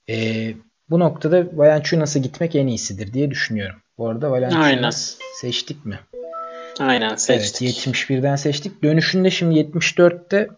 E, 0.09 0.47
bu 0.89 0.99
noktada 0.99 1.45
Valenciunas'a 1.53 2.19
gitmek 2.19 2.55
en 2.55 2.67
iyisidir 2.67 3.13
diye 3.13 3.31
düşünüyorum. 3.31 3.79
Bu 3.97 4.09
arada 4.09 4.31
Valenciunas 4.31 5.15
seçtik 5.41 5.85
mi? 5.85 5.99
Aynen 6.79 7.15
seçtik. 7.15 7.61
Evet 7.61 7.87
71'den 7.87 8.35
seçtik. 8.35 8.83
Dönüşünde 8.83 9.31
şimdi 9.31 9.59
74'te 9.59 10.49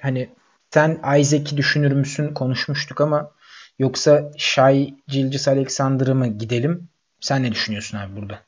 hani 0.00 0.28
sen 0.70 1.00
Isaac'i 1.18 1.56
düşünür 1.56 1.92
müsün 1.92 2.34
konuşmuştuk 2.34 3.00
ama 3.00 3.30
yoksa 3.78 4.30
Shai 4.36 4.94
Gilgis 5.08 5.48
Alexander'ı 5.48 6.14
mı 6.14 6.26
gidelim? 6.26 6.88
Sen 7.20 7.42
ne 7.42 7.52
düşünüyorsun 7.52 7.98
abi 7.98 8.16
burada? 8.20 8.38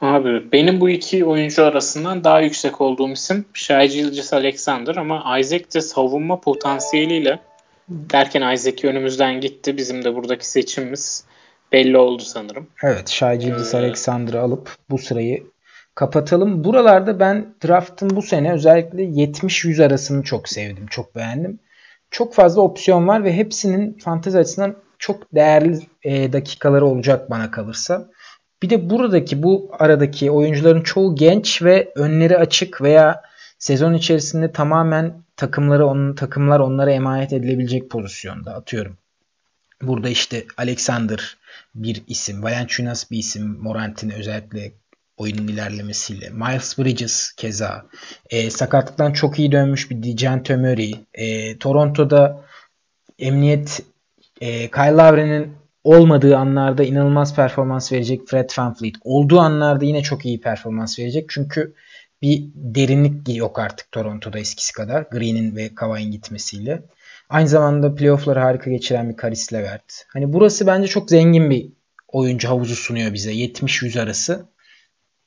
Abi 0.00 0.52
benim 0.52 0.80
bu 0.80 0.90
iki 0.90 1.24
oyuncu 1.24 1.64
arasından 1.64 2.24
daha 2.24 2.40
yüksek 2.40 2.80
olduğum 2.80 3.10
isim 3.10 3.44
Shai 3.54 3.88
Gilgis 3.88 4.32
Alexander 4.32 4.96
ama 4.96 5.38
Isaac 5.38 5.74
de 5.74 5.80
savunma 5.80 6.40
potansiyeliyle 6.40 7.38
derken 7.88 8.52
Isaac 8.52 8.84
önümüzden 8.84 9.40
gitti. 9.40 9.76
Bizim 9.76 10.04
de 10.04 10.14
buradaki 10.14 10.48
seçimimiz 10.48 11.24
belli 11.72 11.98
oldu 11.98 12.22
sanırım. 12.22 12.66
Evet 12.82 13.08
Shai 13.08 13.38
Gilgis 13.38 13.74
ee, 13.74 13.78
Alexander'ı 13.78 14.40
alıp 14.40 14.76
bu 14.90 14.98
sırayı 14.98 15.44
kapatalım. 15.98 16.64
Buralarda 16.64 17.20
ben 17.20 17.54
draft'ın 17.64 18.10
bu 18.10 18.22
sene 18.22 18.52
özellikle 18.52 19.02
70-100 19.02 19.84
arasını 19.86 20.22
çok 20.22 20.48
sevdim. 20.48 20.86
Çok 20.86 21.16
beğendim. 21.16 21.58
Çok 22.10 22.34
fazla 22.34 22.62
opsiyon 22.62 23.08
var 23.08 23.24
ve 23.24 23.32
hepsinin 23.32 23.98
fantezi 23.98 24.38
açısından 24.38 24.76
çok 24.98 25.34
değerli 25.34 25.80
e, 26.02 26.32
dakikaları 26.32 26.86
olacak 26.86 27.30
bana 27.30 27.50
kalırsa. 27.50 28.08
Bir 28.62 28.70
de 28.70 28.90
buradaki 28.90 29.42
bu 29.42 29.70
aradaki 29.78 30.30
oyuncuların 30.30 30.82
çoğu 30.82 31.14
genç 31.14 31.62
ve 31.62 31.92
önleri 31.96 32.38
açık 32.38 32.82
veya 32.82 33.22
sezon 33.58 33.94
içerisinde 33.94 34.52
tamamen 34.52 35.22
takımları 35.36 35.86
onun 35.86 36.14
takımlar 36.14 36.60
onlara 36.60 36.92
emanet 36.92 37.32
edilebilecek 37.32 37.90
pozisyonda 37.90 38.54
atıyorum. 38.54 38.96
Burada 39.82 40.08
işte 40.08 40.44
Alexander 40.56 41.36
bir 41.74 42.02
isim, 42.06 42.42
Valenciunas 42.42 43.10
bir 43.10 43.18
isim, 43.18 43.58
Morant'in 43.62 44.10
özellikle 44.10 44.72
oyunun 45.18 45.48
ilerlemesiyle. 45.48 46.30
Miles 46.30 46.78
Bridges 46.78 47.32
keza. 47.32 47.86
E, 48.30 48.50
sakatlıktan 48.50 49.12
çok 49.12 49.38
iyi 49.38 49.52
dönmüş 49.52 49.90
bir 49.90 50.02
Dejan 50.02 50.42
Murray. 50.48 50.94
E, 51.14 51.58
Toronto'da 51.58 52.44
emniyet 53.18 53.80
e, 54.40 54.70
Kyle 54.70 54.92
Lowry'nin 54.92 55.52
olmadığı 55.84 56.36
anlarda 56.36 56.84
inanılmaz 56.84 57.36
performans 57.36 57.92
verecek 57.92 58.28
Fred 58.28 58.50
VanVleet. 58.58 58.94
Olduğu 59.04 59.40
anlarda 59.40 59.84
yine 59.84 60.02
çok 60.02 60.26
iyi 60.26 60.40
performans 60.40 60.98
verecek. 60.98 61.26
Çünkü 61.28 61.74
bir 62.22 62.44
derinlik 62.54 63.36
yok 63.36 63.58
artık 63.58 63.92
Toronto'da 63.92 64.38
eskisi 64.38 64.72
kadar. 64.72 65.02
Green'in 65.02 65.56
ve 65.56 65.74
Kawhi'nin 65.74 66.10
gitmesiyle. 66.10 66.82
Aynı 67.28 67.48
zamanda 67.48 67.94
playoff'ları 67.94 68.40
harika 68.40 68.70
geçiren 68.70 69.10
bir 69.10 69.16
Karis 69.16 69.52
Levert. 69.52 70.06
Hani 70.08 70.32
burası 70.32 70.66
bence 70.66 70.88
çok 70.88 71.10
zengin 71.10 71.50
bir 71.50 71.68
oyuncu 72.08 72.48
havuzu 72.48 72.76
sunuyor 72.76 73.14
bize. 73.14 73.32
70-100 73.32 74.00
arası. 74.00 74.48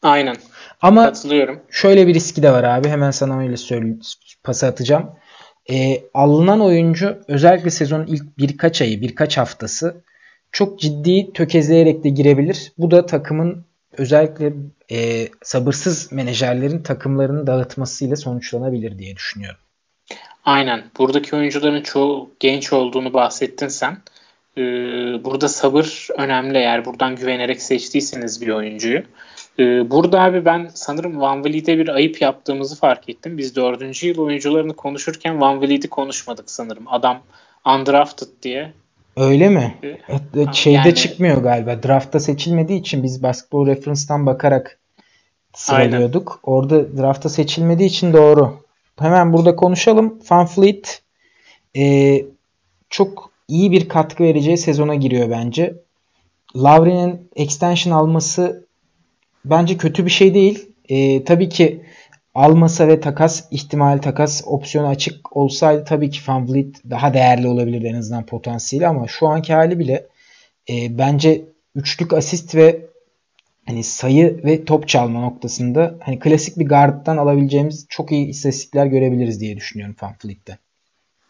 Aynen. 0.02 0.36
Ama 0.82 1.06
Katılıyorum. 1.06 1.60
şöyle 1.70 2.08
bir 2.08 2.14
riski 2.14 2.44
de 2.44 2.52
var 2.52 2.64
abi. 2.64 2.88
Hemen 2.90 3.12
sana 3.12 3.40
öyle 3.40 3.58
söyleyeyim. 3.58 4.00
Pası 4.44 4.68
atacağım. 4.68 5.10
E, 5.72 6.04
alınan 6.14 6.62
oyuncu 6.62 7.18
özellikle 7.28 7.70
sezonun 7.70 8.06
ilk 8.08 8.38
birkaç 8.38 8.82
ayı, 8.82 9.02
birkaç 9.02 9.38
haftası 9.38 10.04
çok 10.52 10.80
ciddi 10.80 11.34
tökezleyerek 11.34 12.04
de 12.04 12.10
girebilir. 12.10 12.72
Bu 12.78 12.92
da 12.92 13.06
takımın 13.06 13.66
özellikle 13.98 14.54
e, 14.92 15.28
sabırsız 15.44 16.12
menajerlerin 16.12 16.84
takımlarını 16.84 17.48
dağıtmasıyla 17.48 18.16
sonuçlanabilir 18.16 18.98
diye 18.98 19.16
düşünüyorum. 19.16 19.60
Aynen. 20.46 20.84
Buradaki 20.98 21.36
oyuncuların 21.36 21.82
çoğu 21.82 22.30
genç 22.40 22.74
olduğunu 22.74 23.14
bahsettin 23.14 23.68
sen. 23.68 23.98
Ee, 24.58 24.62
burada 25.24 25.48
sabır 25.48 26.08
önemli 26.18 26.58
eğer 26.58 26.86
buradan 26.86 27.16
güvenerek 27.16 27.62
seçtiyseniz 27.62 28.42
bir 28.42 28.48
oyuncuyu. 28.48 29.04
Ee, 29.60 29.92
burada 29.92 30.22
abi 30.22 30.46
ben 30.46 30.70
sanırım 30.74 31.22
Van 31.22 31.46
Vliet'e 31.46 31.78
bir 31.78 31.88
ayıp 31.88 32.22
yaptığımızı 32.22 32.76
fark 32.76 33.10
ettim. 33.10 33.38
Biz 33.38 33.56
dördüncü 33.56 34.08
yıl 34.08 34.18
oyuncularını 34.18 34.74
konuşurken 34.74 35.42
Van 35.42 35.62
Vliet'i 35.62 35.90
konuşmadık 35.90 36.50
sanırım. 36.50 36.84
Adam 36.88 37.20
undrafted 37.66 38.28
diye. 38.44 38.74
Öyle 39.18 39.50
mi? 39.50 39.78
Ee, 39.84 40.54
Şeyde 40.54 40.78
yani, 40.78 40.96
çıkmıyor 40.96 41.44
galiba. 41.44 41.84
Draftta 41.84 42.20
seçilmediği 42.20 42.80
için 42.80 43.04
biz 43.04 43.24
Basketball 43.24 43.66
Reference'dan 43.66 44.26
bakarak 44.26 44.80
sıralıyorduk. 45.54 46.30
Aynen. 46.44 46.58
Orada 46.58 46.98
draftta 46.98 47.30
seçilmediği 47.30 47.90
için 47.90 48.14
doğru. 48.14 48.62
Hemen 49.00 49.34
burada 49.34 49.56
konuşalım. 49.56 50.20
Van 50.32 50.50
Vliet 50.58 51.02
e, 51.78 52.16
çok 52.90 53.32
iyi 53.48 53.72
bir 53.72 53.90
katkı 53.90 54.24
vereceği 54.24 54.58
sezona 54.58 54.96
giriyor 54.96 55.30
bence. 55.30 55.76
Lowry'nin 56.56 57.30
extension 57.36 57.94
alması 57.94 58.66
bence 59.46 59.78
kötü 59.78 60.06
bir 60.06 60.12
şey 60.12 60.34
değil. 60.34 60.70
E, 60.90 61.24
tabii 61.24 61.50
ki 61.50 61.82
almasa 62.36 62.88
ve 62.88 63.00
takas 63.00 63.44
ihtimal 63.52 63.98
takas 63.98 64.42
opsiyonu 64.46 64.88
açık 64.88 65.38
olsaydı 65.38 65.86
tabii 65.86 66.10
ki 66.10 66.20
Van 66.28 66.48
daha 66.90 67.14
değerli 67.14 67.48
olabilirdi 67.48 67.88
en 67.88 67.96
azından 67.96 68.26
potansiyeli 68.26 68.88
ama 68.88 69.08
şu 69.08 69.28
anki 69.28 69.54
hali 69.54 69.80
bile 69.80 70.08
e, 70.70 70.98
bence 70.98 71.42
üçlük 71.76 72.14
asist 72.14 72.56
ve 72.56 72.86
hani 73.66 73.84
sayı 73.84 74.44
ve 74.44 74.66
top 74.66 74.88
çalma 74.88 75.22
noktasında 75.22 75.96
hani 76.00 76.20
klasik 76.20 76.60
bir 76.60 76.68
guard'dan 76.68 77.18
alabileceğimiz 77.18 77.86
çok 77.90 78.12
iyi 78.12 78.28
istatistikler 78.28 78.86
görebiliriz 78.86 79.42
diye 79.42 79.58
düşünüyorum 79.58 79.96
Van. 80.02 80.16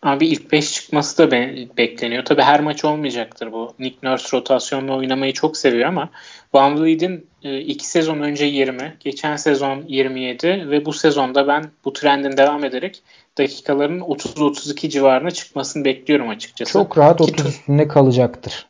Abi 0.04 0.28
ilk 0.28 0.52
5 0.52 0.74
çıkması 0.74 1.18
da 1.18 1.32
be- 1.32 1.68
bekleniyor. 1.78 2.26
Tabi 2.26 2.42
her 2.42 2.60
maç 2.60 2.86
olmayacaktır 2.86 3.52
bu. 3.52 3.74
Nick 3.80 3.98
Nurse 4.04 4.38
rotasyonla 4.38 4.96
oynamayı 4.96 5.34
çok 5.34 5.58
seviyor 5.58 5.88
ama 5.88 6.10
Van 6.54 6.84
Vliet'in 6.84 7.30
2 7.42 7.72
e, 7.72 7.88
sezon 7.88 8.20
önce 8.20 8.46
20, 8.46 8.98
geçen 9.00 9.36
sezon 9.36 9.84
27 9.88 10.48
ve 10.48 10.86
bu 10.86 10.94
sezonda 10.94 11.48
ben 11.48 11.66
bu 11.86 11.94
trendin 11.94 12.38
devam 12.38 12.66
ederek 12.66 13.04
dakikaların 13.38 14.00
30-32 14.00 14.90
civarına 14.90 15.32
çıkmasını 15.32 15.86
bekliyorum 15.86 16.30
açıkçası. 16.30 16.74
Çok 16.74 16.98
rahat 16.98 17.22
30 17.22 17.46
üstünde 17.46 17.88
kalacaktır. 17.88 18.66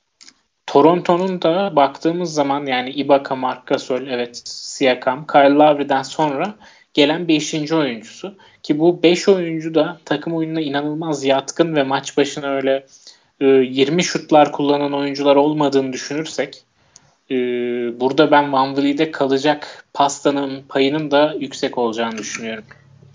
Toronto'nun 0.68 1.42
da 1.42 1.76
baktığımız 1.76 2.34
zaman 2.34 2.66
yani 2.66 2.90
Ibaka, 2.90 3.36
Marc 3.36 3.62
Gasol, 3.66 4.08
evet 4.08 4.42
Siakam, 4.46 5.28
Kyle 5.28 5.54
Lowry'den 5.54 6.04
sonra 6.04 6.56
gelen 6.94 7.28
5. 7.28 7.72
oyuncusu. 7.72 8.36
Ki 8.64 8.80
bu 8.80 9.04
5 9.04 9.28
oyuncu 9.28 9.76
da 9.76 9.98
takım 10.06 10.34
oyununa 10.34 10.62
inanılmaz 10.62 11.24
yatkın 11.24 11.76
ve 11.76 11.84
maç 11.84 12.18
başına 12.18 12.48
öyle 12.48 12.86
e, 13.40 13.46
20 13.46 14.04
şutlar 14.04 14.52
kullanan 14.52 14.94
oyuncular 14.94 15.36
olmadığını 15.36 15.94
düşünürsek 15.94 16.64
e, 17.32 17.36
burada 18.00 18.32
ben 18.32 18.54
Van 18.54 18.78
Vliet'e 18.78 19.12
kalacak 19.12 19.86
pastanın 19.94 20.64
payının 20.70 21.12
da 21.12 21.36
yüksek 21.40 21.78
olacağını 21.78 22.18
düşünüyorum. 22.18 22.64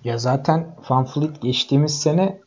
Ya 0.05 0.19
zaten 0.19 0.67
Van 0.91 1.09
Vliet 1.17 1.43
geçtiğimiz 1.43 2.01
sene 2.01 2.39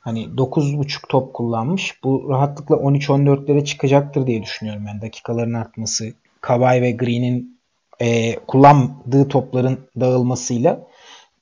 hani 0.00 0.24
9.5 0.24 1.08
top 1.08 1.34
kullanmış. 1.34 2.04
Bu 2.04 2.26
rahatlıkla 2.28 2.76
13-14'lere 2.76 3.64
çıkacaktır 3.64 4.26
diye 4.26 4.42
düşünüyorum 4.42 4.84
ben. 4.86 5.00
Dakikaların 5.00 5.52
artması, 5.52 6.12
Kawhi 6.40 6.82
ve 6.82 6.90
Green'in 6.90 7.58
e, 8.00 8.36
kullandığı 8.36 9.28
topların 9.28 9.78
dağılmasıyla 10.00 10.87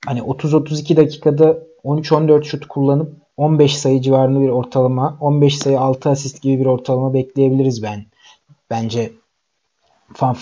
hani 0.07 0.21
30-32 0.21 0.97
dakikada 0.97 1.59
13-14 1.85 2.45
şut 2.45 2.67
kullanıp 2.67 3.13
15 3.37 3.79
sayı 3.79 4.01
civarında 4.01 4.41
bir 4.41 4.49
ortalama, 4.49 5.19
15 5.21 5.59
sayı 5.59 5.81
6 5.81 6.11
asist 6.11 6.43
gibi 6.43 6.61
bir 6.61 6.67
ortalama 6.67 7.15
bekleyebiliriz 7.15 7.83
ben. 7.83 8.05
Bence 8.71 9.13
Van. 10.21 10.37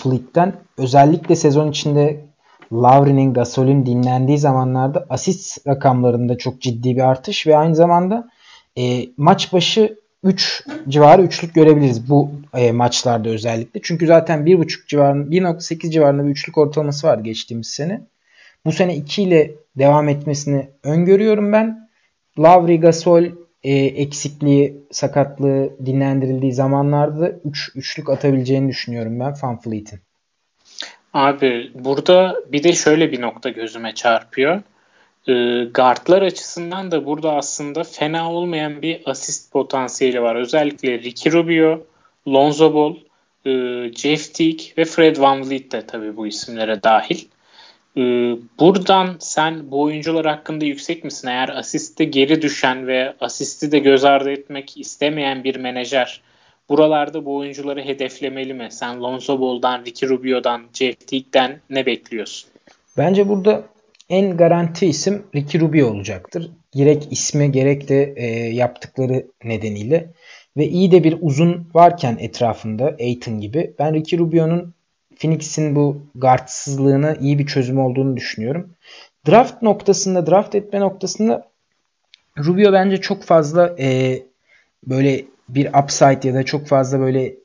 Özellikle 0.77 1.35
sezon 1.35 1.71
içinde 1.71 2.25
Lowry'nin, 2.73 3.33
Gasol'ün 3.33 3.85
dinlendiği 3.85 4.37
zamanlarda 4.37 5.05
asist 5.09 5.67
rakamlarında 5.67 6.37
çok 6.37 6.61
ciddi 6.61 6.95
bir 6.95 7.01
artış 7.01 7.47
ve 7.47 7.57
aynı 7.57 7.75
zamanda 7.75 8.29
e, 8.77 9.05
maç 9.17 9.53
başı 9.53 9.99
3 10.23 10.63
civarı 10.89 11.21
üçlük 11.21 11.55
görebiliriz 11.55 12.09
bu 12.09 12.31
e, 12.53 12.71
maçlarda 12.71 13.29
özellikle. 13.29 13.79
Çünkü 13.83 14.07
zaten 14.07 14.39
1.5 14.39 14.87
civarında 14.87 15.35
1.8 15.35 15.91
civarında 15.91 16.25
bir 16.25 16.29
üçlük 16.29 16.57
ortalaması 16.57 17.07
var 17.07 17.17
geçtiğimiz 17.17 17.67
sene. 17.67 18.01
Bu 18.65 18.71
sene 18.71 18.95
2 18.95 19.23
ile 19.23 19.51
devam 19.77 20.09
etmesini 20.09 20.69
öngörüyorum 20.83 21.53
ben. 21.53 21.89
Lavri, 22.39 22.79
Gasol, 22.79 23.23
e, 23.63 23.73
eksikliği, 23.73 24.77
sakatlığı 24.91 25.85
dinlendirildiği 25.85 26.53
zamanlarda 26.53 27.29
3 27.29 27.39
üç, 27.45 27.71
üçlük 27.75 28.09
atabileceğini 28.09 28.69
düşünüyorum 28.69 29.19
ben 29.19 29.33
Van 29.43 29.59
Fleet'in. 29.59 29.99
Abi 31.13 31.71
burada 31.75 32.35
bir 32.51 32.63
de 32.63 32.73
şöyle 32.73 33.11
bir 33.11 33.21
nokta 33.21 33.49
gözüme 33.49 33.93
çarpıyor. 33.93 34.61
E, 35.27 35.33
guardlar 35.63 36.21
açısından 36.21 36.91
da 36.91 37.05
burada 37.05 37.35
aslında 37.35 37.83
fena 37.83 38.31
olmayan 38.31 38.81
bir 38.81 39.01
asist 39.05 39.51
potansiyeli 39.51 40.21
var. 40.21 40.35
Özellikle 40.35 40.99
Ricky 40.99 41.35
Rubio, 41.35 41.83
Lonzo 42.27 42.73
Ball, 42.73 42.95
e, 43.45 43.51
Jeff 43.93 44.33
Teague 44.33 44.65
ve 44.77 44.85
Fred 44.85 45.17
Van 45.17 45.49
Vliet 45.49 45.71
de 45.71 45.87
tabii 45.87 46.17
bu 46.17 46.27
isimlere 46.27 46.83
dahil. 46.83 47.25
Buradan 48.59 49.15
sen 49.19 49.71
bu 49.71 49.81
oyuncular 49.81 50.25
hakkında 50.25 50.65
yüksek 50.65 51.03
misin? 51.03 51.27
Eğer 51.27 51.49
asiste 51.49 52.05
geri 52.05 52.41
düşen 52.41 52.87
ve 52.87 53.13
asisti 53.19 53.71
de 53.71 53.79
göz 53.79 54.05
ardı 54.05 54.31
etmek 54.31 54.77
istemeyen 54.77 55.43
bir 55.43 55.55
menajer 55.55 56.21
buralarda 56.69 57.25
bu 57.25 57.35
oyuncuları 57.35 57.81
hedeflemeli 57.81 58.53
mi? 58.53 58.67
Sen 58.71 59.01
Lonzo 59.01 59.41
Ball'dan, 59.41 59.85
Ricky 59.85 60.11
Rubio'dan, 60.11 60.61
Jeff 60.73 61.07
Teague'den 61.07 61.61
ne 61.69 61.85
bekliyorsun? 61.85 62.49
Bence 62.97 63.29
burada 63.29 63.63
en 64.09 64.37
garanti 64.37 64.85
isim 64.85 65.23
Ricky 65.35 65.63
Rubio 65.63 65.87
olacaktır. 65.87 66.51
Gerek 66.71 67.07
ismi 67.11 67.51
gerek 67.51 67.89
de 67.89 68.13
e, 68.17 68.25
yaptıkları 68.53 69.25
nedeniyle. 69.43 70.13
Ve 70.57 70.67
iyi 70.67 70.91
de 70.91 71.03
bir 71.03 71.17
uzun 71.21 71.69
varken 71.73 72.17
etrafında 72.19 72.95
Aiton 72.99 73.39
gibi 73.39 73.73
ben 73.79 73.93
Ricky 73.93 74.21
Rubio'nun 74.21 74.74
Phoenix'in 75.19 75.75
bu 75.75 76.01
guardsızlığına 76.15 77.13
iyi 77.13 77.39
bir 77.39 77.45
çözüm 77.45 77.79
olduğunu 77.79 78.17
düşünüyorum. 78.17 78.69
Draft 79.27 79.61
noktasında, 79.61 80.27
draft 80.27 80.55
etme 80.55 80.79
noktasında 80.79 81.47
Rubio 82.37 82.73
bence 82.73 82.97
çok 82.97 83.23
fazla 83.23 83.75
e, 83.79 84.19
böyle 84.87 85.25
bir 85.49 85.73
upside 85.83 86.27
ya 86.27 86.33
da 86.33 86.43
çok 86.43 86.67
fazla 86.67 86.99
böyle 86.99 87.35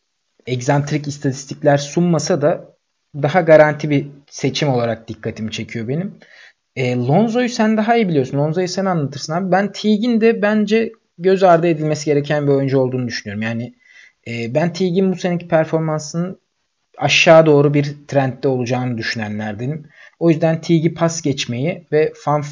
egzantrik 0.47 1.09
istatistikler 1.09 1.79
sunmasa 1.79 2.43
da 2.43 2.75
daha 3.15 3.41
garanti 3.41 3.91
bir 3.91 4.07
seçim 4.31 4.69
olarak 4.69 5.09
dikkatimi 5.09 5.51
çekiyor 5.51 5.89
benim. 5.89 6.15
E, 6.77 6.97
Lonzo'yu 6.97 7.49
sen 7.49 7.77
daha 7.77 7.97
iyi 7.97 8.09
biliyorsun. 8.09 8.39
Lonzo'yu 8.39 8.69
sen 8.69 8.85
anlatırsın 8.85 9.33
abi. 9.33 9.53
Ben 9.53 9.73
Teague'in 9.73 10.21
de 10.21 10.43
bence 10.43 10.93
göz 11.19 11.43
ardı 11.43 11.67
edilmesi 11.67 12.05
gereken 12.05 12.47
bir 12.47 12.53
oyuncu 12.53 12.79
olduğunu 12.79 13.07
düşünüyorum. 13.07 13.43
Yani 13.43 13.75
e, 14.29 14.55
ben 14.55 14.73
Teague'in 14.73 15.13
bu 15.13 15.17
seneki 15.17 15.49
performansının 15.49 16.41
aşağı 17.01 17.47
doğru 17.47 17.75
bir 17.75 17.95
trendde 18.09 18.49
olacağını 18.49 18.99
düşünenlerdenim. 18.99 19.87
O 20.19 20.31
yüzden 20.31 20.61
Teague'i 20.61 20.95
pas 20.95 21.23
geçmeyi 21.23 21.87
ve 21.93 22.13
Van 22.27 22.43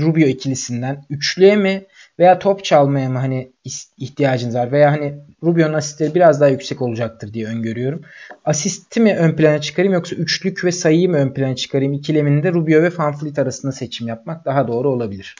Rubio 0.00 0.26
ikilisinden 0.26 1.04
üçlüye 1.10 1.56
mi 1.56 1.84
veya 2.18 2.38
top 2.38 2.64
çalmaya 2.64 3.10
mı 3.10 3.18
hani 3.18 3.52
ihtiyacınız 3.98 4.54
var 4.54 4.72
veya 4.72 4.92
hani 4.92 5.14
Rubio'nun 5.42 5.74
asistleri 5.74 6.14
biraz 6.14 6.40
daha 6.40 6.48
yüksek 6.48 6.82
olacaktır 6.82 7.34
diye 7.34 7.46
öngörüyorum. 7.46 8.02
Asisti 8.44 9.00
mi 9.00 9.16
ön 9.16 9.36
plana 9.36 9.60
çıkarayım 9.60 9.94
yoksa 9.94 10.16
üçlük 10.16 10.64
ve 10.64 10.72
sayıyı 10.72 11.10
mı 11.10 11.16
ön 11.16 11.34
plana 11.34 11.56
çıkarayım 11.56 11.92
ikileminde 11.92 12.52
Rubio 12.52 12.82
ve 12.82 12.90
Van 12.98 13.14
arasında 13.36 13.72
seçim 13.72 14.08
yapmak 14.08 14.44
daha 14.44 14.68
doğru 14.68 14.88
olabilir. 14.88 15.36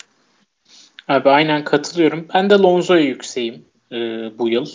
Abi 1.09 1.31
aynen 1.31 1.65
katılıyorum. 1.65 2.27
Ben 2.35 2.51
de 2.51 2.55
Lonzo'ya 2.55 3.03
yükseğim 3.03 3.65
e, 3.93 3.97
bu 4.39 4.49
yıl. 4.49 4.67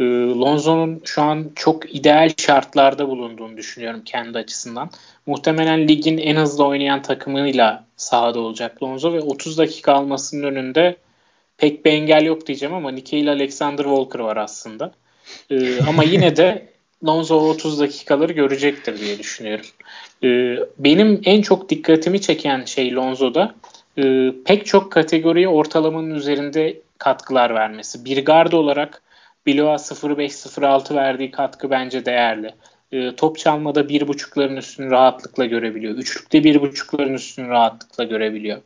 E, 0.00 0.04
Lonzo'nun 0.40 1.02
şu 1.04 1.22
an 1.22 1.50
çok 1.54 1.94
ideal 1.94 2.30
şartlarda 2.38 3.08
bulunduğunu 3.08 3.56
düşünüyorum 3.56 4.02
kendi 4.04 4.38
açısından. 4.38 4.90
Muhtemelen 5.26 5.88
ligin 5.88 6.18
en 6.18 6.36
hızlı 6.36 6.64
oynayan 6.64 7.02
takımıyla 7.02 7.84
sahada 7.96 8.40
olacak 8.40 8.82
Lonzo 8.82 9.12
ve 9.12 9.20
30 9.20 9.58
dakika 9.58 9.92
almasının 9.92 10.42
önünde 10.42 10.96
pek 11.58 11.84
bir 11.84 11.92
engel 11.92 12.22
yok 12.24 12.46
diyeceğim 12.46 12.74
ama 12.74 12.90
Nikeil 12.90 13.30
Alexander 13.30 13.84
Walker 13.84 14.18
var 14.18 14.36
aslında. 14.36 14.92
Ee, 15.50 15.82
ama 15.88 16.04
yine 16.04 16.36
de 16.36 16.70
Lonzo 17.06 17.48
30 17.48 17.80
dakikaları 17.80 18.32
görecektir 18.32 19.00
diye 19.00 19.18
düşünüyorum. 19.18 19.66
Ee, 20.24 20.56
benim 20.78 21.20
en 21.24 21.42
çok 21.42 21.68
dikkatimi 21.68 22.20
çeken 22.20 22.64
şey 22.64 22.94
Lonzo'da 22.94 23.54
e, 23.98 24.32
pek 24.44 24.66
çok 24.66 24.92
kategoriye 24.92 25.48
ortalamanın 25.48 26.14
üzerinde 26.14 26.80
katkılar 26.98 27.54
vermesi. 27.54 28.04
Bir 28.04 28.24
guard 28.24 28.52
olarak 28.52 29.02
Biloa 29.46 29.74
0.5-0.6 29.74 30.94
verdiği 30.94 31.30
katkı 31.30 31.70
bence 31.70 32.04
değerli. 32.04 32.54
E, 32.92 33.16
top 33.16 33.38
çalmada 33.38 33.88
bir 33.88 34.08
buçukların 34.08 34.56
üstünü 34.56 34.90
rahatlıkla 34.90 35.44
görebiliyor. 35.44 35.94
Üçlükte 35.94 36.44
bir 36.44 36.60
buçukların 36.60 37.14
üstünü 37.14 37.48
rahatlıkla 37.48 38.04
görebiliyor. 38.04 38.58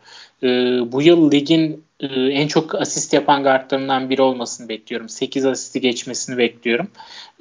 E, 0.43 0.49
bu 0.93 1.03
yıl 1.03 1.31
ligin 1.31 1.85
e, 2.01 2.07
en 2.07 2.49
çok 2.49 2.75
asist 2.75 3.12
yapan 3.12 3.43
guardlarından 3.43 4.11
biri 4.11 4.22
olmasını 4.22 4.68
bekliyorum. 4.68 5.09
8 5.09 5.47
asisti 5.47 5.81
geçmesini 5.81 6.39
bekliyorum. 6.39 6.89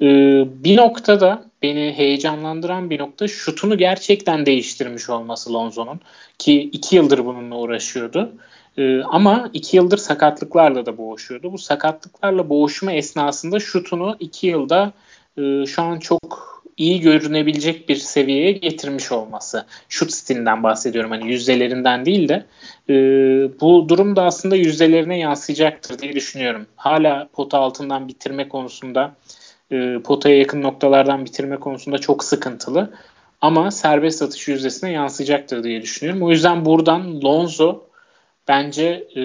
E, 0.00 0.06
bir 0.64 0.76
noktada 0.76 1.44
beni 1.62 1.92
heyecanlandıran 1.96 2.90
bir 2.90 2.98
nokta 2.98 3.28
şutunu 3.28 3.78
gerçekten 3.78 4.46
değiştirmiş 4.46 5.10
olması 5.10 5.52
Lonzo'nun. 5.52 6.00
Ki 6.38 6.60
2 6.60 6.96
yıldır 6.96 7.24
bununla 7.24 7.56
uğraşıyordu. 7.56 8.32
E, 8.78 9.02
ama 9.02 9.50
2 9.52 9.76
yıldır 9.76 9.98
sakatlıklarla 9.98 10.86
da 10.86 10.98
boğuşuyordu. 10.98 11.52
Bu 11.52 11.58
sakatlıklarla 11.58 12.48
boğuşma 12.48 12.92
esnasında 12.92 13.60
şutunu 13.60 14.16
2 14.20 14.46
yılda 14.46 14.92
e, 15.38 15.66
şu 15.66 15.82
an 15.82 15.98
çok 15.98 16.54
iyi 16.76 17.00
görünebilecek 17.00 17.88
bir 17.88 17.96
seviyeye 17.96 18.52
getirmiş 18.52 19.12
olması. 19.12 19.66
Şut 19.88 20.12
stilinden 20.12 20.62
bahsediyorum 20.62 21.10
hani 21.10 21.32
yüzdelerinden 21.32 22.06
değil 22.06 22.28
de 22.28 22.44
e, 22.88 22.94
bu 23.60 23.88
durum 23.88 24.16
da 24.16 24.24
aslında 24.24 24.56
yüzdelerine 24.56 25.18
yansıyacaktır 25.18 25.98
diye 25.98 26.12
düşünüyorum. 26.12 26.66
Hala 26.76 27.28
pota 27.32 27.58
altından 27.58 28.08
bitirme 28.08 28.48
konusunda 28.48 29.14
e, 29.70 29.98
potaya 30.04 30.38
yakın 30.38 30.62
noktalardan 30.62 31.24
bitirme 31.24 31.56
konusunda 31.56 31.98
çok 31.98 32.24
sıkıntılı. 32.24 32.90
Ama 33.40 33.70
serbest 33.70 34.22
atış 34.22 34.48
yüzdesine 34.48 34.92
yansıyacaktır 34.92 35.64
diye 35.64 35.82
düşünüyorum. 35.82 36.22
O 36.22 36.30
yüzden 36.30 36.64
buradan 36.64 37.22
Lonzo 37.22 37.82
bence 38.48 39.08
e, 39.16 39.22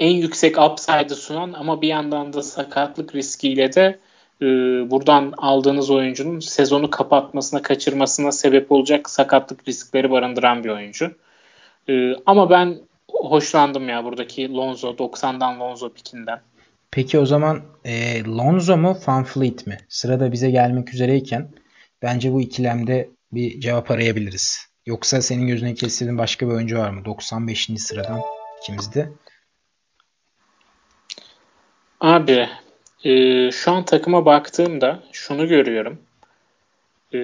en 0.00 0.10
yüksek 0.10 0.58
upside'ı 0.58 1.16
sunan 1.16 1.52
ama 1.52 1.82
bir 1.82 1.88
yandan 1.88 2.32
da 2.32 2.42
sakatlık 2.42 3.14
riskiyle 3.14 3.72
de 3.72 3.98
e, 4.42 4.46
buradan 4.90 5.34
aldığınız 5.36 5.90
oyuncunun 5.90 6.40
sezonu 6.40 6.90
kapatmasına, 6.90 7.62
kaçırmasına 7.62 8.32
sebep 8.32 8.72
olacak 8.72 9.10
sakatlık 9.10 9.68
riskleri 9.68 10.10
barındıran 10.10 10.64
bir 10.64 10.68
oyuncu. 10.68 11.14
E, 11.88 12.14
ama 12.26 12.50
ben 12.50 12.78
hoşlandım 13.08 13.88
ya 13.88 14.04
buradaki 14.04 14.52
Lonzo 14.52 14.88
90'dan 14.88 15.60
Lonzo 15.60 15.92
pikinden. 15.92 16.40
Peki 16.90 17.18
o 17.18 17.26
zaman 17.26 17.62
e, 17.84 18.24
Lonzo 18.24 18.76
mu 18.76 18.96
Van 19.06 19.24
Fleet 19.24 19.66
mi? 19.66 19.78
Sırada 19.88 20.32
bize 20.32 20.50
gelmek 20.50 20.94
üzereyken 20.94 21.50
bence 22.02 22.32
bu 22.32 22.40
ikilemde 22.40 23.10
bir 23.32 23.60
cevap 23.60 23.90
arayabiliriz. 23.90 24.65
Yoksa 24.86 25.22
senin 25.22 25.46
gözüne 25.46 25.74
kestirdiğin 25.74 26.18
başka 26.18 26.48
bir 26.48 26.52
oyuncu 26.52 26.78
var 26.78 26.90
mı? 26.90 27.04
95. 27.04 27.68
sıradan 27.78 28.20
ikimizde. 28.62 29.12
Abi 32.00 32.48
e, 33.04 33.50
şu 33.50 33.72
an 33.72 33.84
takıma 33.84 34.24
baktığımda 34.24 35.02
şunu 35.12 35.48
görüyorum. 35.48 35.98
E, 37.14 37.20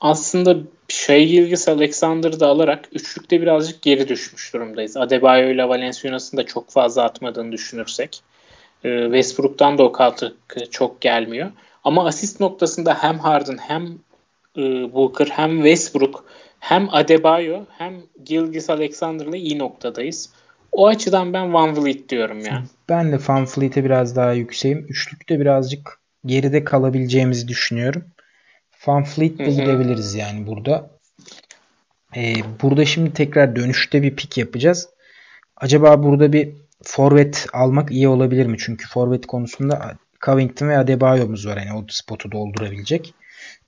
aslında 0.00 0.56
şey 0.88 1.28
Gilgis 1.28 1.68
Alexander'ı 1.68 2.40
da 2.40 2.46
alarak 2.46 2.88
üçlükte 2.92 3.42
birazcık 3.42 3.82
geri 3.82 4.08
düşmüş 4.08 4.54
durumdayız. 4.54 4.96
Adebayo 4.96 5.50
ile 5.50 5.68
Valenciunas'ın 5.68 6.36
da 6.36 6.46
çok 6.46 6.70
fazla 6.70 7.02
atmadığını 7.02 7.52
düşünürsek. 7.52 8.22
E, 8.84 9.04
Westbrook'tan 9.04 9.78
da 9.78 9.82
o 9.82 9.92
katkı 9.92 10.70
çok 10.70 11.00
gelmiyor. 11.00 11.52
Ama 11.84 12.06
asist 12.06 12.40
noktasında 12.40 12.94
hem 12.94 13.18
Harden 13.18 13.58
hem 13.58 13.98
e, 14.56 14.62
Booker 14.92 15.26
hem 15.26 15.56
Westbrook 15.56 16.24
hem 16.58 16.88
Adebayo 16.90 17.64
hem 17.78 17.94
Gilgis 18.24 18.70
Alexander'la 18.70 19.36
iyi 19.36 19.58
noktadayız. 19.58 20.32
O 20.72 20.86
açıdan 20.86 21.32
ben 21.32 21.54
Van 21.54 21.76
Vliet 21.76 22.08
diyorum 22.08 22.40
ya. 22.40 22.64
Ben 22.88 23.12
de 23.12 23.18
Van 23.28 23.46
Vliet'e 23.46 23.84
biraz 23.84 24.16
daha 24.16 24.32
yükseğim. 24.32 24.86
Üçlükte 24.88 25.40
birazcık 25.40 26.00
geride 26.26 26.64
kalabileceğimizi 26.64 27.48
düşünüyorum. 27.48 28.04
Van 28.86 29.04
Vliet'le 29.16 29.50
gidebiliriz 29.50 30.14
yani 30.14 30.46
burada. 30.46 30.90
Ee, 32.16 32.34
burada 32.62 32.84
şimdi 32.84 33.12
tekrar 33.12 33.56
dönüşte 33.56 34.02
bir 34.02 34.16
pik 34.16 34.38
yapacağız. 34.38 34.88
Acaba 35.56 36.02
burada 36.02 36.32
bir 36.32 36.52
forvet 36.82 37.46
almak 37.52 37.90
iyi 37.90 38.08
olabilir 38.08 38.46
mi? 38.46 38.56
Çünkü 38.58 38.88
forvet 38.88 39.26
konusunda 39.26 39.96
Covington 40.24 40.68
ve 40.68 40.78
Adebayo'muz 40.78 41.46
var. 41.46 41.56
Yani 41.56 41.78
o 41.78 41.84
spotu 41.88 42.32
doldurabilecek. 42.32 43.14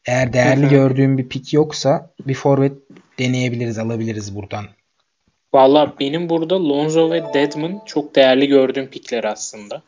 Eğer 0.07 0.33
değerli 0.33 0.69
gördüğüm 0.69 1.19
bir 1.19 1.29
pik 1.29 1.53
yoksa 1.53 2.11
bir 2.27 2.35
forvet 2.35 2.73
deneyebiliriz, 3.19 3.79
alabiliriz 3.79 4.37
buradan. 4.37 4.65
Valla 5.55 5.95
benim 6.01 6.29
burada 6.29 6.69
Lonzo 6.69 7.11
ve 7.11 7.25
Deadman 7.35 7.81
çok 7.87 8.15
değerli 8.15 8.47
gördüğüm 8.47 8.87
pikler 8.87 9.25
aslında. 9.25 9.83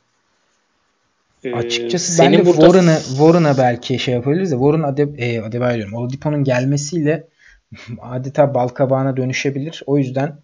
Ee, 1.45 1.55
Açıkçası 1.55 2.23
ben 2.23 2.33
de 2.33 2.47
burada... 2.47 2.61
Warren'a 2.61 2.99
Warren'a 2.99 3.59
belki 3.59 3.99
şey 3.99 4.15
yapabiliriz 4.15 4.53
de 4.53 4.55
Warren 4.55 5.15
e, 5.19 5.41
Adebayo 5.41 5.77
diyorum. 5.77 5.95
Oladipo'nun 5.95 6.45
gelmesiyle 6.45 7.29
adeta 8.03 8.55
bal 8.55 8.69
kabağına 8.69 9.17
dönüşebilir. 9.17 9.83
O 9.87 9.99
yüzden 9.99 10.39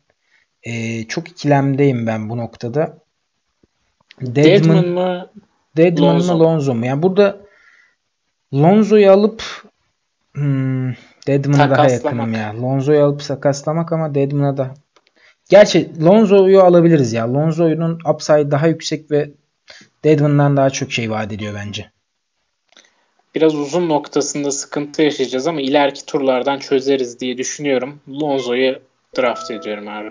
E, 0.62 1.04
çok 1.04 1.28
ikilemdeyim 1.28 2.06
ben 2.06 2.30
bu 2.30 2.36
noktada. 2.36 2.98
Deadman, 4.20 4.88
mı? 4.88 5.30
Deadman 5.76 6.14
Lonzo. 6.14 6.34
mı 6.34 6.40
Lonzo 6.40 6.74
mu? 6.74 6.86
Yani 6.86 7.02
burada 7.02 7.43
Lonzo'yu 8.54 9.12
alıp 9.12 9.42
hmm, 10.32 10.92
Deadman'a 11.26 11.70
daha 11.70 11.88
yakınım 11.88 12.32
ya. 12.32 12.62
Lonzo'yu 12.62 13.04
alıp 13.04 13.22
sakaslamak 13.22 13.92
ama 13.92 14.14
Deadman'a 14.14 14.56
da 14.56 14.74
Gerçi 15.48 16.04
Lonzo'yu 16.04 16.60
alabiliriz 16.60 17.12
ya. 17.12 17.34
Lonzo'nun 17.34 17.98
upside 18.14 18.50
daha 18.50 18.66
yüksek 18.66 19.10
ve 19.10 19.30
Deadman'dan 20.04 20.56
daha 20.56 20.70
çok 20.70 20.92
şey 20.92 21.10
vaat 21.10 21.32
ediyor 21.32 21.54
bence. 21.54 21.90
Biraz 23.34 23.54
uzun 23.54 23.88
noktasında 23.88 24.50
sıkıntı 24.50 25.02
yaşayacağız 25.02 25.46
ama 25.46 25.60
ileriki 25.60 26.06
turlardan 26.06 26.58
çözeriz 26.58 27.20
diye 27.20 27.38
düşünüyorum. 27.38 28.00
Lonzo'yu 28.08 28.78
draft 29.16 29.50
ediyorum 29.50 29.88
abi. 29.88 30.10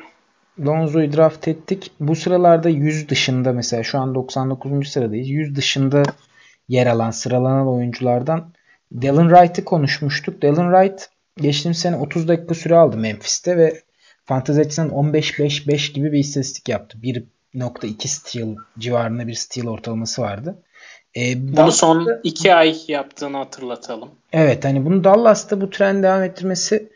Lonzo'yu 0.66 1.14
draft 1.14 1.48
ettik. 1.48 1.92
Bu 2.00 2.16
sıralarda 2.16 2.70
100 2.70 3.10
dışında 3.10 3.52
mesela 3.52 3.84
şu 3.84 4.00
an 4.00 4.16
99. 4.16 4.88
sıradayız. 4.88 5.30
100 5.30 5.56
dışında 5.56 6.04
yer 6.68 6.88
alan 6.88 7.12
sıralanan 7.12 7.68
oyunculardan 7.68 8.54
Dylan 9.02 9.30
Wright'ı 9.30 9.66
konuşmuştuk. 9.66 10.42
Dylan 10.42 10.74
Wright 10.74 11.10
geçtiğimiz 11.38 11.78
sene 11.78 11.96
30 11.96 12.28
dakika 12.28 12.56
süre 12.56 12.76
aldı 12.76 12.98
Memphis'te 12.98 13.58
ve 13.58 13.82
fantezi 14.26 14.62
açısından 14.62 15.12
15-5-5 15.12 15.94
gibi 15.94 16.12
bir 16.12 16.20
istatistik 16.20 16.70
yaptı. 16.70 16.98
1.2 17.04 18.08
steal 18.08 18.56
civarında 18.80 19.28
bir 19.28 19.34
steal 19.34 19.68
ortalaması 19.68 20.22
vardı. 20.22 20.64
Ee, 21.18 21.48
bunu 21.48 21.58
Dallas'ta, 21.58 21.88
son 21.88 22.20
2 22.24 22.54
ay 22.54 22.76
yaptığını 22.88 23.38
hatırlatalım. 23.38 24.10
Evet 24.34 24.66
hani 24.66 24.86
bunu 24.86 25.04
Dallas'ta 25.04 25.62
bu 25.62 25.70
trend 25.70 26.04
devam 26.04 26.24
ettirmesi 26.24 26.90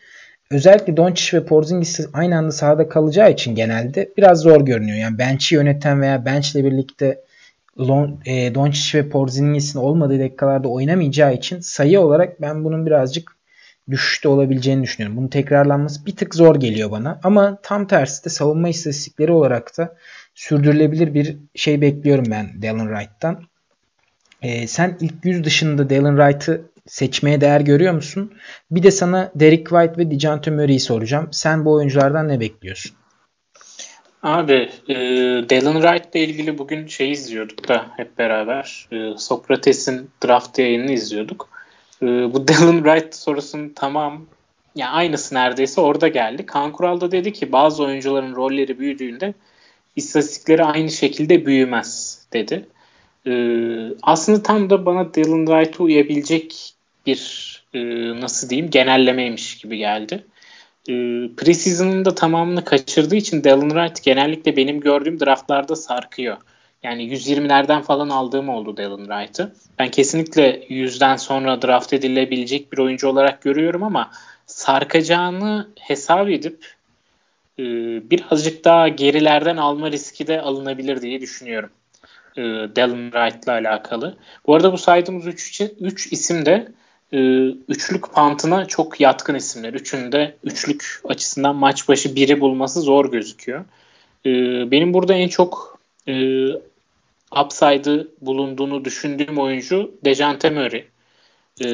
özellikle 0.52 0.98
Doncic 0.98 1.38
ve 1.38 1.46
Porzingis 1.46 2.00
aynı 2.14 2.38
anda 2.38 2.52
sahada 2.52 2.90
kalacağı 2.90 3.32
için 3.32 3.56
genelde 3.56 4.14
biraz 4.18 4.40
zor 4.40 4.62
görünüyor. 4.62 4.98
Yani 4.98 5.18
bench'i 5.18 5.56
yöneten 5.56 6.02
veya 6.02 6.26
bench'le 6.26 6.56
birlikte 6.56 7.22
e, 8.26 8.56
Doncic 8.56 9.00
ve 9.00 9.10
Porzingis'in 9.10 9.80
olmadığı 9.80 10.20
dakikalarda 10.20 10.68
oynamayacağı 10.68 11.34
için 11.34 11.60
sayı 11.60 12.00
olarak 12.00 12.42
ben 12.42 12.64
bunun 12.64 12.86
birazcık 12.86 13.38
düşüşte 13.90 14.30
olabileceğini 14.30 14.84
düşünüyorum. 14.84 15.18
Bunun 15.18 15.28
tekrarlanması 15.28 16.06
bir 16.06 16.16
tık 16.16 16.36
zor 16.36 16.56
geliyor 16.56 16.92
bana. 16.92 17.20
Ama 17.24 17.60
tam 17.64 17.88
tersi 17.88 18.26
de 18.26 18.30
savunma 18.30 18.70
istatistikleri 18.70 19.32
olarak 19.32 19.78
da 19.78 19.96
sürdürülebilir 20.36 21.14
bir 21.14 21.38
şey 21.56 21.82
bekliyorum 21.82 22.26
ben 22.32 22.62
Dallin 22.62 22.88
Wright'tan. 22.88 23.44
Ee, 24.42 24.68
sen 24.68 24.98
ilk 25.02 25.26
yüz 25.26 25.44
dışında 25.44 25.90
Dallin 25.90 26.18
Wright'ı 26.18 26.62
seçmeye 26.88 27.42
değer 27.42 27.62
görüyor 27.62 27.94
musun? 27.94 28.34
Bir 28.72 28.84
de 28.84 28.92
sana 28.92 29.32
Derek 29.36 29.70
White 29.70 29.98
ve 29.98 30.12
DeJounte 30.12 30.52
Murray'i 30.52 30.80
soracağım. 30.80 31.28
Sen 31.32 31.66
bu 31.66 31.74
oyunculardan 31.74 32.28
ne 32.28 32.40
bekliyorsun? 32.40 32.92
Abi 34.24 34.70
e, 34.90 34.96
Dallin 35.50 35.82
Wright 35.82 36.16
ile 36.16 36.24
ilgili 36.24 36.58
bugün 36.58 36.88
şey 36.88 37.12
izliyorduk 37.12 37.68
da 37.68 37.86
hep 37.98 38.18
beraber. 38.18 38.88
E, 38.92 39.18
Sokrates'in 39.18 40.10
draft 40.26 40.60
yayınını 40.60 40.92
izliyorduk. 40.92 41.50
E, 42.02 42.06
bu 42.06 42.48
Dallin 42.48 42.84
Wright 42.84 43.16
sorusunun 43.16 43.70
tamam 43.76 44.26
yani 44.76 44.92
aynısı 44.92 45.36
neredeyse 45.36 45.82
orada 45.82 46.08
geldi. 46.08 46.46
Kaan 46.46 46.72
Kural 46.72 47.02
da 47.02 47.12
dedi 47.12 47.34
ki 47.34 47.52
bazı 47.52 47.84
oyuncuların 47.84 48.36
rolleri 48.36 48.80
büyüdüğünde 48.80 49.34
istatistikleri 49.96 50.64
aynı 50.64 50.92
şekilde 50.92 51.46
büyümez 51.46 52.22
dedi. 52.34 52.66
E, 53.28 53.32
aslında 54.04 54.44
tam 54.44 54.70
da 54.70 54.86
bana 54.86 55.14
Dallin 55.14 55.46
Wright'a 55.46 55.84
uyabilecek 55.84 56.74
bir 57.06 57.64
e, 57.74 57.80
nasıl 58.22 58.50
diyeyim 58.50 58.70
genellemeymiş 58.70 59.58
gibi 59.58 59.78
geldi 59.78 60.24
e, 60.90 60.94
preseason'ın 61.38 62.06
da 62.06 62.16
tamamını 62.16 62.66
kaçırdığı 62.66 63.16
için 63.16 63.44
Dallin 63.44 63.70
Wright 63.70 64.04
genellikle 64.04 64.58
benim 64.58 64.80
gördüğüm 64.80 65.20
draftlarda 65.20 65.76
sarkıyor. 65.76 66.38
Yani 66.84 67.04
120'lerden 67.04 67.82
falan 67.82 68.10
aldığım 68.10 68.50
oldu 68.50 68.78
Dallin 68.78 69.06
Wright'ı. 69.06 69.56
Ben 69.80 69.92
kesinlikle 69.92 70.64
100'den 70.70 71.16
sonra 71.16 71.62
draft 71.62 71.94
edilebilecek 71.94 72.74
bir 72.74 72.78
oyuncu 72.78 73.08
olarak 73.08 73.42
görüyorum 73.42 73.84
ama 73.84 74.12
sarkacağını 74.46 75.68
hesap 75.80 76.30
edip 76.30 76.66
e, 77.60 77.64
birazcık 78.10 78.66
daha 78.66 78.88
gerilerden 78.88 79.58
alma 79.58 79.92
riski 79.92 80.28
de 80.28 80.42
alınabilir 80.42 81.02
diye 81.02 81.22
düşünüyorum. 81.22 81.70
E, 82.38 82.42
Dallin 82.76 83.12
Wright'la 83.12 83.52
alakalı. 83.52 84.18
Bu 84.48 84.56
arada 84.56 84.74
bu 84.74 84.78
saydığımız 84.78 85.28
3 85.28 86.12
isim 86.12 86.46
de 86.46 86.72
e, 87.14 87.18
üçlük 87.48 88.14
pantına 88.14 88.66
çok 88.66 89.02
yatkın 89.02 89.36
isimler. 89.36 89.74
Üçünde 89.74 90.36
üçlük 90.44 91.02
açısından 91.06 91.56
maç 91.56 91.90
başı 91.90 92.16
biri 92.16 92.42
bulması 92.42 92.82
zor 92.82 93.12
gözüküyor. 93.12 93.66
E, 94.26 94.32
benim 94.72 94.94
burada 94.94 95.14
en 95.14 95.28
çok 95.28 95.80
e, 96.08 96.14
upside'ı 97.42 98.08
bulunduğunu 98.22 98.86
düşündüğüm 98.86 99.38
oyuncu 99.38 99.92
Dejante 100.06 100.50
Murray. 100.50 100.86
E, 101.62 101.68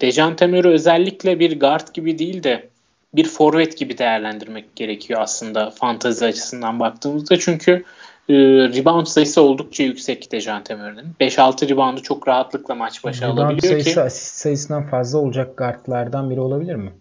Dejante 0.00 0.68
özellikle 0.68 1.40
bir 1.40 1.60
guard 1.60 1.94
gibi 1.94 2.18
değil 2.18 2.42
de 2.42 2.68
bir 3.14 3.28
forvet 3.28 3.78
gibi 3.78 3.98
değerlendirmek 3.98 4.76
gerekiyor 4.76 5.20
aslında 5.20 5.70
fantazi 5.70 6.26
açısından 6.26 6.80
baktığımızda. 6.80 7.38
Çünkü 7.38 7.84
rebound 8.32 9.06
sayısı 9.06 9.42
oldukça 9.42 9.82
yüksek 9.82 10.32
Dejante 10.32 10.74
Murray'nin. 10.74 11.14
5-6 11.20 11.68
reboundu 11.68 12.02
çok 12.02 12.28
rahatlıkla 12.28 12.74
maç 12.74 13.04
başı 13.04 13.22
rebound 13.22 13.38
alabiliyor 13.38 13.72
sayısı, 13.72 13.94
ki. 13.94 14.00
asist 14.00 14.36
sayısından 14.36 14.86
fazla 14.86 15.18
olacak 15.18 15.56
guardlardan 15.56 16.30
biri 16.30 16.40
olabilir 16.40 16.74
mi? 16.74 16.92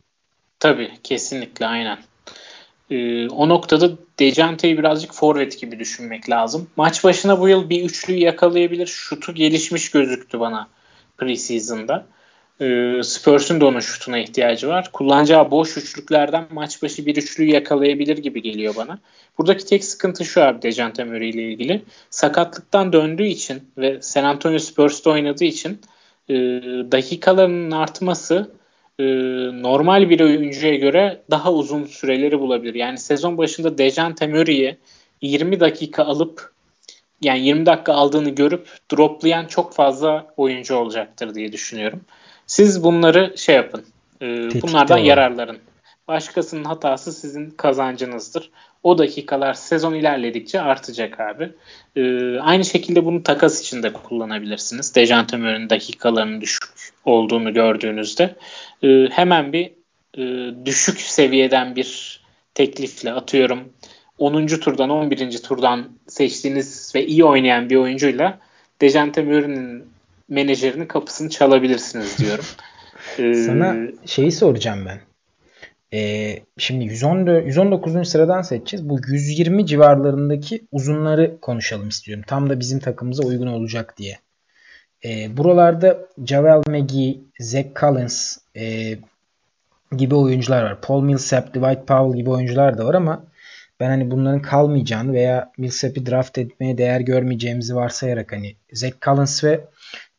Tabii 0.60 0.92
kesinlikle 1.04 1.66
aynen. 1.66 1.98
Ee, 2.92 3.30
o 3.30 3.50
noktada 3.50 3.92
Dejante'yi 4.20 4.78
birazcık 4.78 5.14
forvet 5.14 5.60
gibi 5.60 5.80
düşünmek 5.80 6.30
lazım. 6.30 6.68
Maç 6.76 7.04
başına 7.04 7.40
bu 7.40 7.50
yıl 7.50 7.70
bir 7.70 7.84
üçlüyü 7.84 8.20
yakalayabilir. 8.20 8.88
Şutu 8.88 9.34
gelişmiş 9.34 9.92
gözüktü 9.92 10.40
bana 10.40 10.68
preseason'da. 11.18 12.06
Ee, 12.62 13.04
Spurs'un 13.04 13.62
da 13.62 13.66
onun 13.66 13.80
şutuna 13.80 14.18
ihtiyacı 14.18 14.68
var. 14.68 14.92
Kullanacağı 14.94 15.52
boş 15.52 15.78
üçlüklerden 15.78 16.48
maç 16.52 16.84
başı 16.84 17.06
bir 17.06 17.16
üçlüyü 17.16 17.52
yakalayabilir 17.52 18.18
gibi 18.18 18.42
geliyor 18.42 18.76
bana. 18.76 19.00
Buradaki 19.38 19.66
tek 19.66 19.84
sıkıntı 19.84 20.26
şu 20.26 20.44
abi 20.44 20.62
Dejante 20.62 21.04
Murray 21.04 21.30
ile 21.30 21.44
ilgili. 21.44 21.82
Sakatlıktan 22.10 22.94
döndüğü 22.94 23.26
için 23.26 23.64
ve 23.78 24.02
San 24.02 24.24
Antonio 24.24 24.60
Spurs'ta 24.60 25.10
oynadığı 25.10 25.44
için 25.46 25.82
e, 26.30 26.36
dakikalarının 26.92 27.72
artması 27.72 28.52
e, 29.00 29.04
normal 29.62 30.10
bir 30.10 30.20
oyuncuya 30.20 30.76
göre 30.76 31.22
daha 31.32 31.54
uzun 31.54 31.86
süreleri 31.86 32.40
bulabilir. 32.40 32.76
Yani 32.76 32.98
sezon 32.98 33.38
başında 33.38 33.78
Dejante 33.78 34.28
Murray'i 34.28 34.78
20 35.22 35.60
dakika 35.60 36.04
alıp 36.06 36.54
yani 37.22 37.46
20 37.46 37.66
dakika 37.66 37.94
aldığını 37.94 38.30
görüp 38.30 38.68
droplayan 38.92 39.46
çok 39.46 39.74
fazla 39.74 40.34
oyuncu 40.38 40.76
olacaktır 40.76 41.36
diye 41.36 41.52
düşünüyorum. 41.52 42.02
Siz 42.50 42.84
bunları 42.84 43.34
şey 43.38 43.56
yapın. 43.56 43.84
E, 44.22 44.28
bunlardan 44.62 44.98
yararların. 44.98 45.58
Başkasının 46.08 46.64
hatası 46.64 47.14
sizin 47.14 47.50
kazancınızdır. 47.50 48.52
O 48.84 48.98
dakikalar 48.98 49.54
sezon 49.54 49.94
ilerledikçe 49.94 50.62
artacak 50.62 51.20
abi. 51.20 51.52
Ee, 51.96 52.40
aynı 52.40 52.66
şekilde 52.66 53.06
bunu 53.06 53.24
takas 53.24 53.62
için 53.62 53.84
de 53.84 53.94
kullanabilirsiniz. 53.94 54.96
Dejante 54.96 55.38
Murray'nin 55.38 55.70
dakikalarının 55.70 56.42
düşük 56.42 56.64
olduğunu 57.06 57.54
gördüğünüzde 57.54 58.36
e, 58.84 58.88
hemen 59.12 59.54
bir 59.54 59.72
e, 60.18 60.56
düşük 60.66 61.00
seviyeden 61.00 61.76
bir 61.76 62.22
teklifle 62.54 63.12
atıyorum 63.12 63.74
10. 64.18 64.48
turdan 64.48 64.90
11. 64.90 65.38
turdan 65.42 65.90
seçtiğiniz 66.08 66.92
ve 66.96 67.06
iyi 67.06 67.26
oynayan 67.26 67.70
bir 67.70 67.76
oyuncuyla 67.76 68.40
Dejante 68.82 69.24
Murray'nin 69.24 69.90
menajerinin 70.30 70.86
kapısını 70.86 71.30
çalabilirsiniz 71.30 72.18
diyorum. 72.18 72.46
Ee, 73.20 73.34
Sana 73.34 73.78
şeyi 74.06 74.32
soracağım 74.32 74.86
ben. 74.86 75.00
Ee, 75.94 76.40
şimdi 76.58 76.86
114, 76.86 77.46
119. 77.46 78.10
sıradan 78.10 78.42
seçeceğiz. 78.42 78.90
Bu 78.90 79.00
120 79.08 79.66
civarlarındaki 79.66 80.62
uzunları 80.72 81.38
konuşalım 81.42 81.88
istiyorum. 81.88 82.24
Tam 82.28 82.50
da 82.50 82.60
bizim 82.60 82.80
takımımıza 82.80 83.24
uygun 83.24 83.48
olacak 83.48 83.98
diye. 83.98 84.20
Ee, 85.06 85.38
buralarda 85.38 86.00
Javel 86.26 86.62
McGee, 86.68 87.18
Zach 87.40 87.68
Collins 87.80 88.38
e, 88.56 88.94
gibi 89.98 90.16
oyuncular 90.16 90.64
var. 90.64 90.82
Paul 90.82 91.04
Millsap, 91.04 91.50
Dwight 91.50 91.88
Powell 91.88 92.18
gibi 92.18 92.30
oyuncular 92.30 92.78
da 92.78 92.86
var 92.86 92.94
ama 92.94 93.24
ben 93.80 93.90
hani 93.90 94.12
bunların 94.12 94.42
kalmayacağını 94.42 95.14
veya 95.14 95.52
Millsap'i 95.58 96.06
draft 96.06 96.38
etmeye 96.38 96.78
değer 96.78 97.00
görmeyeceğimizi 97.00 97.76
varsayarak 97.76 98.32
hani 98.32 98.56
Zach 98.74 98.94
Collins 99.02 99.44
ve 99.44 99.60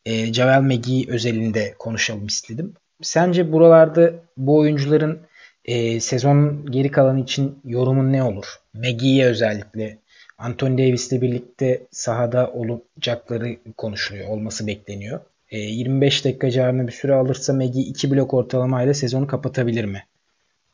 e, 0.05 0.33
Javel 0.33 0.61
McGee 0.61 1.05
özelinde 1.07 1.75
konuşalım 1.79 2.25
istedim. 2.25 2.73
Sence 3.01 3.51
buralarda 3.51 4.13
bu 4.37 4.57
oyuncuların 4.57 5.19
e, 5.65 5.99
sezon 5.99 6.65
geri 6.71 6.91
kalanı 6.91 7.19
için 7.19 7.59
yorumun 7.65 8.13
ne 8.13 8.23
olur? 8.23 8.45
McGee'ye 8.73 9.25
özellikle 9.25 9.97
Anthony 10.37 10.77
Davis 10.77 11.11
ile 11.11 11.21
birlikte 11.21 11.81
sahada 11.91 12.51
olacakları 12.51 13.57
konuşuluyor. 13.77 14.29
Olması 14.29 14.67
bekleniyor. 14.67 15.19
E, 15.49 15.57
25 15.59 16.25
dakika 16.25 16.51
civarında 16.51 16.87
bir 16.87 16.91
süre 16.91 17.13
alırsa 17.13 17.53
McGee 17.53 17.81
2 17.81 18.11
blok 18.11 18.33
ortalamayla 18.33 18.93
sezonu 18.93 19.27
kapatabilir 19.27 19.85
mi? 19.85 20.03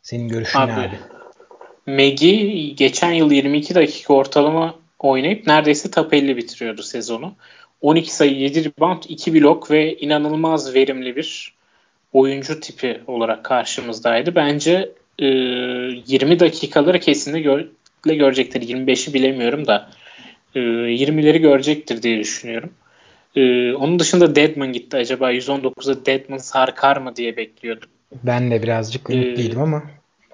Senin 0.02 0.28
görüşün 0.28 0.60
abi, 0.60 0.72
ne 0.72 0.76
abi? 0.76 0.96
Megi 1.86 2.76
geçen 2.76 3.12
yıl 3.12 3.32
22 3.32 3.76
dakika 3.76 4.14
ortalama 4.14 4.76
oynayıp 5.00 5.48
neredeyse 5.48 5.92
top 5.92 6.14
50 6.14 6.38
bitiriyordu 6.38 6.84
sezonu. 6.84 7.36
12 7.82 8.16
sayı, 8.16 8.40
7 8.40 8.66
rebound, 8.66 9.04
2 9.08 9.34
blok 9.34 9.72
ve 9.72 9.98
inanılmaz 9.98 10.76
verimli 10.76 11.16
bir 11.16 11.54
oyuncu 12.14 12.60
tipi 12.60 13.02
olarak 13.08 13.44
karşımızdaydı. 13.44 14.36
Bence 14.36 14.92
e, 15.20 15.26
20 15.26 16.40
dakikaları 16.40 17.00
kesinlikle 17.00 17.42
gör, 17.42 17.66
görecektir. 18.16 18.62
25'i 18.62 19.14
bilemiyorum 19.14 19.68
da 19.68 19.90
e, 20.56 20.60
20'leri 20.60 21.38
görecektir 21.38 22.02
diye 22.04 22.20
düşünüyorum. 22.20 22.70
E, 23.36 23.74
onun 23.74 24.00
dışında 24.00 24.36
Deadman 24.36 24.74
gitti. 24.74 24.98
Acaba 24.98 25.34
119'a 25.34 26.06
Deadman 26.06 26.38
sarkar 26.38 26.98
mı 26.98 27.16
diye 27.16 27.38
bekliyordum. 27.38 27.90
Ben 28.24 28.52
de 28.52 28.64
birazcık 28.64 29.10
ümitledim 29.10 29.60
ee, 29.60 29.64
ama 29.64 29.84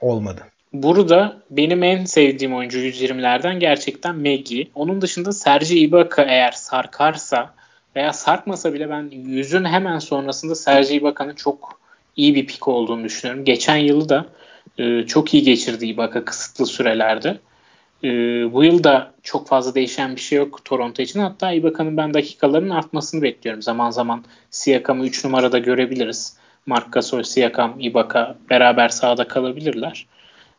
olmadı. 0.01 0.41
Burada 0.73 1.37
benim 1.49 1.83
en 1.83 2.05
sevdiğim 2.05 2.55
oyuncu 2.55 2.79
120'lerden 2.79 3.59
gerçekten 3.59 4.15
Maggie. 4.15 4.67
Onun 4.75 5.01
dışında 5.01 5.31
Sergi 5.31 5.79
Ibaka 5.79 6.23
eğer 6.23 6.51
sarkarsa 6.51 7.53
veya 7.95 8.13
sarkmasa 8.13 8.73
bile 8.73 8.89
ben 8.89 9.09
yüzün 9.11 9.65
hemen 9.65 9.99
sonrasında 9.99 10.55
Sergi 10.55 10.93
Ibaka'nın 10.93 11.35
çok 11.35 11.79
iyi 12.15 12.35
bir 12.35 12.47
pik 12.47 12.67
olduğunu 12.67 13.03
düşünüyorum. 13.03 13.45
Geçen 13.45 13.77
yılı 13.77 14.09
da 14.09 14.25
e, 14.77 15.03
çok 15.05 15.33
iyi 15.33 15.43
geçirdi 15.43 15.85
Ibaka 15.85 16.25
kısıtlı 16.25 16.65
sürelerde. 16.65 17.37
E, 18.03 18.09
bu 18.53 18.63
yıl 18.63 18.83
da 18.83 19.11
çok 19.23 19.47
fazla 19.47 19.75
değişen 19.75 20.15
bir 20.15 20.21
şey 20.21 20.37
yok 20.37 20.65
Toronto 20.65 21.01
için. 21.01 21.19
Hatta 21.19 21.51
Ibaka'nın 21.51 21.97
ben 21.97 22.13
dakikalarının 22.13 22.69
artmasını 22.69 23.21
bekliyorum. 23.21 23.61
Zaman 23.61 23.89
zaman 23.89 24.23
Siakam'ı 24.49 25.05
3 25.05 25.25
numarada 25.25 25.59
görebiliriz. 25.59 26.37
Mark 26.65 26.93
Gasol, 26.93 27.23
Siakam, 27.23 27.79
Ibaka 27.79 28.35
beraber 28.49 28.89
sahada 28.89 29.27
kalabilirler. 29.27 30.07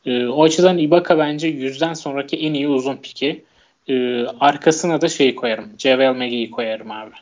E, 0.06 0.26
o 0.26 0.44
açıdan 0.44 0.78
Ibaka 0.78 1.18
bence 1.18 1.48
yüzden 1.48 1.94
sonraki 1.94 2.36
en 2.36 2.54
iyi 2.54 2.68
uzun 2.68 2.96
piki. 2.96 3.44
E, 3.88 4.26
arkasına 4.26 5.00
da 5.00 5.08
şey 5.08 5.34
koyarım. 5.34 5.72
Javel 5.78 6.12
McGee'yi 6.12 6.50
koyarım 6.50 6.90
abi. 6.90 7.14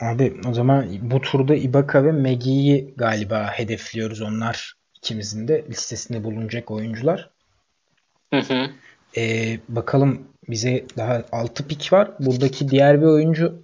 Abi 0.00 0.34
o 0.48 0.52
zaman 0.54 0.86
bu 1.02 1.20
turda 1.20 1.54
Ibaka 1.54 2.04
ve 2.04 2.12
McGee'yi 2.12 2.94
galiba 2.96 3.46
hedefliyoruz. 3.46 4.22
Onlar 4.22 4.74
ikimizin 4.96 5.48
de 5.48 5.64
listesinde 5.70 6.24
bulunacak 6.24 6.70
oyuncular. 6.70 7.30
Hı 8.32 8.40
hı. 8.40 8.70
Ee, 9.16 9.58
bakalım 9.68 10.22
bize 10.48 10.84
daha 10.96 11.24
6 11.32 11.68
pik 11.68 11.92
var. 11.92 12.10
Buradaki 12.20 12.68
diğer 12.68 13.00
bir 13.00 13.06
oyuncu 13.06 13.62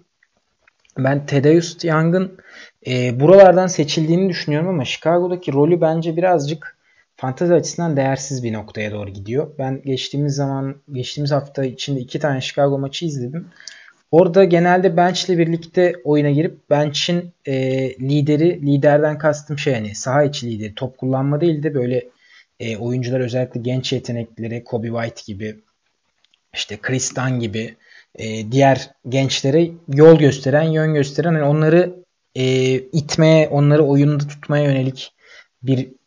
ben 0.98 1.26
Thaddeus 1.26 1.84
Young'ın 1.84 2.38
e, 2.86 3.20
buralardan 3.20 3.66
seçildiğini 3.66 4.28
düşünüyorum 4.28 4.68
ama 4.68 4.84
Chicago'daki 4.84 5.52
rolü 5.52 5.80
bence 5.80 6.16
birazcık 6.16 6.77
fantezi 7.18 7.54
açısından 7.54 7.96
değersiz 7.96 8.42
bir 8.42 8.52
noktaya 8.52 8.92
doğru 8.92 9.10
gidiyor. 9.10 9.50
Ben 9.58 9.82
geçtiğimiz 9.82 10.34
zaman 10.34 10.76
geçtiğimiz 10.92 11.32
hafta 11.32 11.64
içinde 11.64 12.00
iki 12.00 12.18
tane 12.18 12.40
Chicago 12.40 12.78
maçı 12.78 13.06
izledim. 13.06 13.48
Orada 14.10 14.44
genelde 14.44 14.96
bench 14.96 15.24
ile 15.24 15.38
birlikte 15.38 15.92
oyuna 16.04 16.30
girip 16.30 16.70
bench'in 16.70 17.32
e, 17.46 17.54
lideri, 18.00 18.66
liderden 18.66 19.18
kastım 19.18 19.58
şey 19.58 19.74
hani 19.74 19.94
saha 19.94 20.24
içi 20.24 20.50
lideri, 20.50 20.74
top 20.74 20.98
kullanma 20.98 21.40
değil 21.40 21.62
de 21.62 21.74
böyle 21.74 22.08
e, 22.60 22.76
oyuncular 22.76 23.20
özellikle 23.20 23.60
genç 23.60 23.92
yetenekleri 23.92 24.64
Kobe 24.64 24.88
White 24.88 25.22
gibi 25.26 25.56
işte 26.54 26.78
Dunn 27.16 27.40
gibi 27.40 27.74
e, 28.14 28.52
diğer 28.52 28.90
gençlere 29.08 29.70
yol 29.94 30.18
gösteren, 30.18 30.62
yön 30.62 30.94
gösteren 30.94 31.34
hani 31.34 31.44
onları 31.44 31.94
e, 32.34 32.74
itmeye, 32.74 33.48
onları 33.48 33.82
oyunda 33.82 34.18
tutmaya 34.18 34.64
yönelik 34.64 35.12
bir 35.62 35.97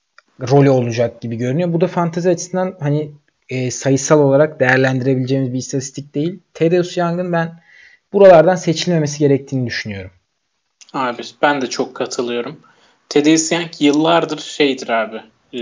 rolü 0.49 0.69
olacak 0.69 1.21
gibi 1.21 1.35
görünüyor. 1.35 1.73
Bu 1.73 1.81
da 1.81 1.87
fantezi 1.87 2.29
açısından 2.29 2.77
hani 2.79 3.11
e, 3.49 3.71
sayısal 3.71 4.19
olarak 4.19 4.59
değerlendirebileceğimiz 4.59 5.53
bir 5.53 5.57
istatistik 5.57 6.15
değil. 6.15 6.39
Thaddeus 6.53 6.97
Young'ın 6.97 7.31
ben 7.31 7.59
buralardan 8.13 8.55
seçilmemesi 8.55 9.19
gerektiğini 9.19 9.67
düşünüyorum. 9.67 10.11
Abi 10.93 11.21
ben 11.41 11.61
de 11.61 11.67
çok 11.67 11.95
katılıyorum. 11.95 12.59
Thaddeus 13.09 13.51
Young 13.51 13.69
yıllardır 13.79 14.39
şeydir 14.39 14.89
abi. 14.89 15.21
E, 15.53 15.61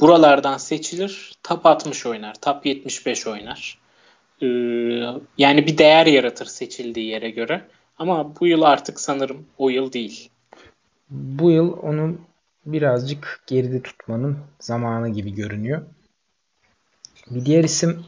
buralardan 0.00 0.58
seçilir. 0.58 1.32
Top 1.42 1.66
60 1.66 2.06
oynar. 2.06 2.34
Top 2.34 2.66
75 2.66 3.26
oynar. 3.26 3.78
E, 4.42 4.46
yani 5.38 5.66
bir 5.66 5.78
değer 5.78 6.06
yaratır 6.06 6.46
seçildiği 6.46 7.06
yere 7.06 7.30
göre. 7.30 7.62
Ama 7.98 8.40
bu 8.40 8.46
yıl 8.46 8.62
artık 8.62 9.00
sanırım 9.00 9.46
o 9.58 9.70
yıl 9.70 9.92
değil. 9.92 10.30
Bu 11.10 11.50
yıl 11.50 11.72
onun 11.82 12.20
birazcık 12.66 13.40
geride 13.46 13.82
tutmanın 13.82 14.38
zamanı 14.60 15.08
gibi 15.08 15.34
görünüyor. 15.34 15.82
Bir 17.30 17.44
diğer 17.44 17.64
isim 17.64 18.04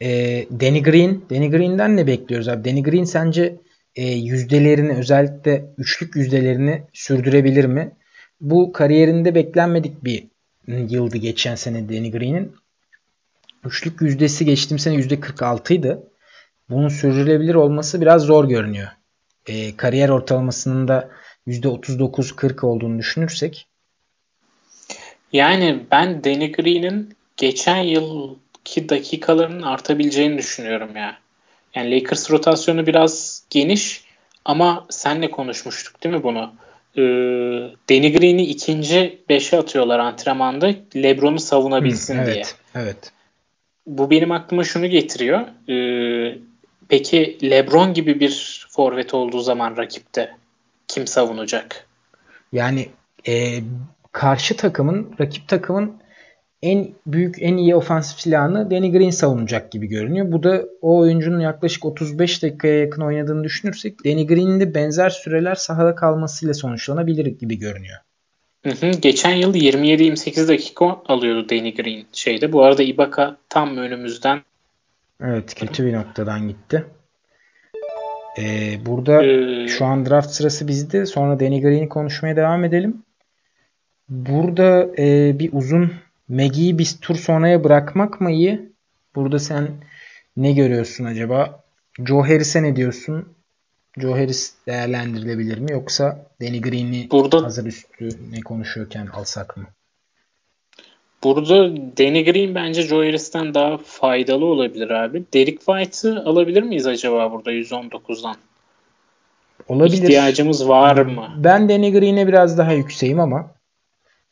e, 0.00 0.08
Danny 0.60 0.82
Green. 0.82 1.22
Danny 1.30 1.50
Green'den 1.50 1.96
ne 1.96 2.06
bekliyoruz 2.06 2.48
abi? 2.48 2.70
Danny 2.70 2.82
Green 2.82 3.04
sence 3.04 3.56
e, 3.96 4.10
yüzdelerini 4.10 4.92
özellikle 4.92 5.64
üçlük 5.78 6.16
yüzdelerini 6.16 6.82
sürdürebilir 6.92 7.64
mi? 7.64 7.96
Bu 8.40 8.72
kariyerinde 8.72 9.34
beklenmedik 9.34 10.04
bir 10.04 10.28
yıldı 10.68 11.16
geçen 11.16 11.54
sene 11.54 11.88
Danny 11.88 12.10
Green'in. 12.10 12.56
Üçlük 13.64 14.00
yüzdesi 14.00 14.44
geçtiğim 14.44 14.78
sene 14.78 14.94
%46 14.94 15.74
idi. 15.74 15.98
Bunun 16.70 16.88
sürdürülebilir 16.88 17.54
olması 17.54 18.00
biraz 18.00 18.22
zor 18.22 18.48
görünüyor. 18.48 18.88
E, 19.46 19.76
kariyer 19.76 20.08
ortalamasının 20.08 20.88
da 20.88 21.10
%39-40 21.46 22.66
olduğunu 22.66 22.98
düşünürsek 22.98 23.68
yani 25.32 25.78
ben 25.90 26.24
Danny 26.24 26.52
Green'in 26.52 27.16
geçen 27.36 27.82
yılki 27.82 28.88
dakikalarının 28.88 29.62
artabileceğini 29.62 30.38
düşünüyorum 30.38 30.96
ya. 30.96 31.18
Yani 31.74 32.00
Lakers 32.00 32.30
rotasyonu 32.30 32.86
biraz 32.86 33.42
geniş 33.50 34.04
ama 34.44 34.86
senle 34.90 35.30
konuşmuştuk 35.30 36.04
değil 36.04 36.14
mi 36.14 36.22
bunu? 36.22 36.52
Ee, 36.96 37.02
Danny 37.90 38.12
Green'i 38.12 38.42
ikinci 38.42 39.18
beşe 39.28 39.58
atıyorlar 39.58 39.98
antrenmanda 39.98 40.74
LeBron'u 40.96 41.40
savunabilsin 41.40 42.18
Hı, 42.18 42.22
evet, 42.22 42.34
diye. 42.34 42.44
Evet. 42.84 43.12
Bu 43.86 44.10
benim 44.10 44.32
aklıma 44.32 44.64
şunu 44.64 44.86
getiriyor. 44.86 45.40
Ee, 45.68 46.38
peki 46.88 47.38
LeBron 47.42 47.94
gibi 47.94 48.20
bir 48.20 48.66
forvet 48.70 49.14
olduğu 49.14 49.40
zaman 49.40 49.76
rakipte 49.76 50.36
kim 50.88 51.06
savunacak? 51.06 51.86
Yani 52.52 52.88
e, 53.28 53.60
karşı 54.12 54.56
takımın, 54.56 55.14
rakip 55.20 55.48
takımın 55.48 56.02
en 56.62 56.88
büyük, 57.06 57.42
en 57.42 57.56
iyi 57.56 57.74
ofansif 57.76 58.20
silahını 58.20 58.70
Danny 58.70 58.92
Green 58.92 59.10
savunacak 59.10 59.72
gibi 59.72 59.86
görünüyor. 59.86 60.32
Bu 60.32 60.42
da 60.42 60.64
o 60.80 60.98
oyuncunun 60.98 61.40
yaklaşık 61.40 61.84
35 61.84 62.42
dakikaya 62.42 62.78
yakın 62.78 63.02
oynadığını 63.02 63.44
düşünürsek 63.44 64.04
Danny 64.04 64.26
Green'in 64.26 64.60
de 64.60 64.74
benzer 64.74 65.10
süreler 65.10 65.54
sahada 65.54 65.94
kalmasıyla 65.94 66.54
sonuçlanabilir 66.54 67.26
gibi 67.26 67.58
görünüyor. 67.58 67.98
Hı 68.62 68.70
hı. 68.70 68.90
Geçen 68.90 69.34
yıl 69.34 69.54
27-28 69.54 70.48
dakika 70.48 70.84
alıyordu 71.06 71.48
Danny 71.48 71.74
Green 71.74 72.04
şeyde. 72.12 72.52
Bu 72.52 72.62
arada 72.62 72.82
Ibaka 72.82 73.36
tam 73.48 73.76
önümüzden. 73.76 74.40
Evet 75.20 75.54
kötü 75.54 75.86
bir 75.86 75.92
noktadan 75.92 76.48
gitti. 76.48 76.84
Ee, 78.38 78.86
burada 78.86 79.24
ee, 79.24 79.68
şu 79.68 79.84
an 79.84 80.06
draft 80.06 80.30
sırası 80.30 80.68
bizde. 80.68 81.06
Sonra 81.06 81.40
Danny 81.40 81.60
Green'i 81.60 81.88
konuşmaya 81.88 82.36
devam 82.36 82.64
edelim. 82.64 83.02
Burada 84.08 84.86
e, 84.98 85.38
bir 85.38 85.52
uzun 85.52 85.92
Maggie'yi 86.28 86.78
bir 86.78 86.96
tur 87.00 87.14
sonraya 87.16 87.64
bırakmak 87.64 88.20
mı 88.20 88.30
iyi? 88.30 88.72
Burada 89.14 89.38
sen 89.38 89.68
ne 90.36 90.52
görüyorsun 90.52 91.04
acaba? 91.04 91.64
Joe 92.06 92.22
Harris'e 92.22 92.62
ne 92.62 92.76
diyorsun? 92.76 93.28
Joe 93.98 94.12
Harris 94.12 94.54
değerlendirilebilir 94.66 95.58
mi? 95.58 95.72
Yoksa 95.72 96.26
Danny 96.40 96.60
Green'i 96.60 97.10
Burada, 97.10 97.42
hazır 97.42 97.66
üstü 97.66 98.08
ne 98.30 98.40
konuşuyorken 98.40 99.06
alsak 99.06 99.56
mı? 99.56 99.64
Burada 101.24 101.76
Danny 101.98 102.24
Green 102.24 102.54
bence 102.54 102.82
Joe 102.82 102.98
Harris'ten 102.98 103.54
daha 103.54 103.78
faydalı 103.78 104.44
olabilir 104.44 104.90
abi. 104.90 105.24
Derek 105.34 105.58
White'ı 105.58 106.24
alabilir 106.24 106.62
miyiz 106.62 106.86
acaba 106.86 107.32
burada 107.32 107.52
119'dan? 107.52 108.36
Olabilir. 109.68 110.02
İhtiyacımız 110.02 110.68
var 110.68 111.02
mı? 111.02 111.28
Ben 111.36 111.68
Danny 111.68 111.92
Green'e 111.92 112.28
biraz 112.28 112.58
daha 112.58 112.72
yükseğim 112.72 113.20
ama 113.20 113.50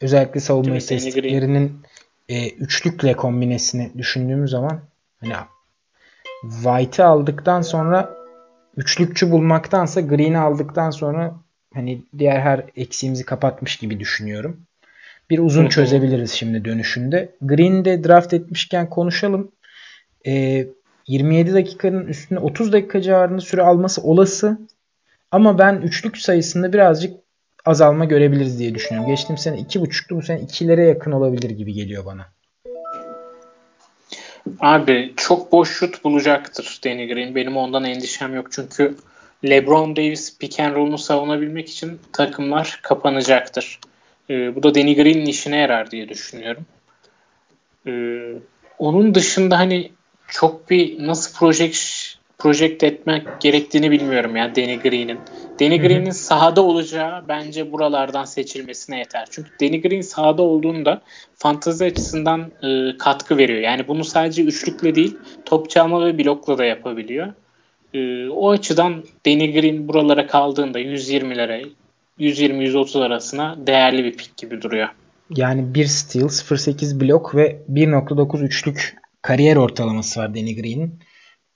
özellikle 0.01 0.41
savunma 0.41 0.77
istatistiklerinin 0.77 1.81
e, 2.29 2.51
üçlükle 2.51 3.17
kombinesini 3.17 3.91
düşündüğümüz 3.99 4.51
zaman 4.51 4.81
hani 5.21 5.33
White'ı 6.43 7.07
aldıktan 7.07 7.63
sonra 7.63 8.11
üçlükçü 8.77 9.31
bulmaktansa 9.31 10.01
Green'i 10.01 10.39
aldıktan 10.39 10.91
sonra 10.91 11.35
hani 11.75 12.03
diğer 12.19 12.41
her 12.41 12.65
eksiğimizi 12.77 13.25
kapatmış 13.25 13.77
gibi 13.77 14.01
düşünüyorum. 14.01 14.61
Bir 15.31 15.39
uzun 15.39 15.63
Hı-hı. 15.63 15.71
çözebiliriz 15.71 16.31
şimdi 16.31 16.65
dönüşünde. 16.65 17.35
Green'de 17.43 18.05
draft 18.05 18.35
etmişken 18.35 18.91
konuşalım. 18.91 19.53
E, 20.27 20.67
27 21.07 21.55
dakikanın 21.55 22.07
üstünde 22.07 22.41
30 22.41 22.73
dakika 22.73 23.03
civarında 23.03 23.41
süre 23.41 23.63
alması 23.63 24.03
olası. 24.03 24.59
Ama 25.31 25.59
ben 25.59 25.75
üçlük 25.75 26.19
sayısında 26.19 26.73
birazcık 26.73 27.20
azalma 27.65 28.05
görebiliriz 28.05 28.59
diye 28.59 28.75
düşünüyorum. 28.75 29.11
Geçtiğim 29.11 29.39
sene 29.39 29.57
2.5'tu 29.57 30.17
bu 30.17 30.23
sene 30.23 30.41
2'lere 30.41 30.87
yakın 30.87 31.13
olabilir 31.13 31.51
gibi 31.51 31.73
geliyor 31.73 32.07
bana. 32.07 32.27
Abi 34.61 35.13
çok 35.17 35.53
boş 35.53 35.71
şut 35.71 36.05
bulacaktır 36.05 36.81
Danny 36.85 37.09
Green. 37.09 37.35
Benim 37.35 37.57
ondan 37.57 37.85
endişem 37.85 38.35
yok. 38.35 38.53
Çünkü 38.53 38.97
LeBron 39.45 39.97
Davis 39.97 40.39
pick 40.39 40.61
and 40.61 40.75
roll'unu 40.75 40.99
savunabilmek 40.99 41.69
için 41.69 42.01
takımlar 42.13 42.81
kapanacaktır. 42.83 43.81
Ee, 44.31 44.57
bu 44.57 44.63
da 44.63 44.75
Danny 44.75 44.97
Green'in 44.97 45.27
işine 45.27 45.57
yarar 45.57 45.91
diye 45.91 46.09
düşünüyorum. 46.09 46.67
Ee, 47.87 48.33
onun 48.79 49.15
dışında 49.15 49.59
hani 49.59 49.93
çok 50.29 50.71
bir 50.71 51.07
nasıl 51.07 51.39
project 51.39 51.81
project 52.41 52.85
etmek 52.85 53.41
gerektiğini 53.41 53.91
bilmiyorum 53.91 54.37
ya 54.37 54.57
Danny 54.57 54.81
Green'in. 54.81 55.19
Danny 55.61 55.79
Green'in 55.79 56.11
sahada 56.11 56.63
olacağı 56.63 57.29
bence 57.29 57.73
buralardan 57.73 58.25
seçilmesine 58.25 58.99
yeter. 58.99 59.29
Çünkü 59.31 59.51
Danny 59.61 59.81
Green 59.81 60.01
sahada 60.01 60.43
olduğunda 60.43 61.03
fantazi 61.35 61.85
açısından 61.85 62.51
e, 62.63 62.97
katkı 62.99 63.39
veriyor. 63.39 63.61
Yani 63.61 63.89
bunu 63.89 64.05
sadece 64.05 64.43
üçlükle 64.43 64.95
değil 64.95 65.17
top 65.45 65.71
çalma 65.71 66.07
ve 66.07 66.19
blokla 66.19 66.59
da 66.59 66.65
yapabiliyor. 66.65 67.33
E, 67.95 68.29
o 68.29 68.51
açıdan 68.51 69.05
Danny 69.27 69.53
Green 69.53 69.89
buralara 69.89 70.27
kaldığında 70.27 70.81
120'lere 70.81 71.67
120-130 72.21 73.05
arasına 73.05 73.57
değerli 73.67 74.05
bir 74.05 74.17
pik 74.17 74.37
gibi 74.37 74.63
duruyor. 74.63 74.89
Yani 75.37 75.75
1 75.75 75.85
steal, 75.85 76.29
0.8 76.29 77.01
blok 77.01 77.35
ve 77.35 77.63
1.9 77.73 78.43
üçlük 78.43 78.97
kariyer 79.23 79.57
ortalaması 79.57 80.21
var 80.21 80.35
Danny 80.35 80.57
Green'in. 80.57 81.01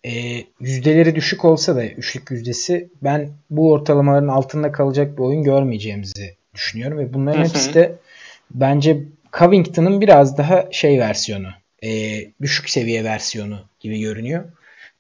E, 0.05 0.44
yüzdeleri 0.61 1.14
düşük 1.14 1.44
olsa 1.44 1.76
da 1.76 1.86
üçlük 1.86 2.30
yüzdesi 2.30 2.88
ben 3.02 3.28
bu 3.50 3.72
ortalamaların 3.72 4.28
altında 4.28 4.72
kalacak 4.72 5.18
bir 5.18 5.22
oyun 5.22 5.42
görmeyeceğimizi 5.42 6.34
düşünüyorum 6.55 6.98
ve 6.98 7.14
bunların 7.14 7.38
hı 7.38 7.42
hı. 7.42 7.48
hepsi 7.48 7.74
de 7.74 7.96
bence 8.50 8.98
Covington'ın 9.38 10.00
biraz 10.00 10.38
daha 10.38 10.68
şey 10.70 10.98
versiyonu 10.98 11.48
e, 11.82 12.20
düşük 12.42 12.70
seviye 12.70 13.05
versiyonu 13.05 13.59
gibi 13.80 14.00
görünüyor. 14.00 14.44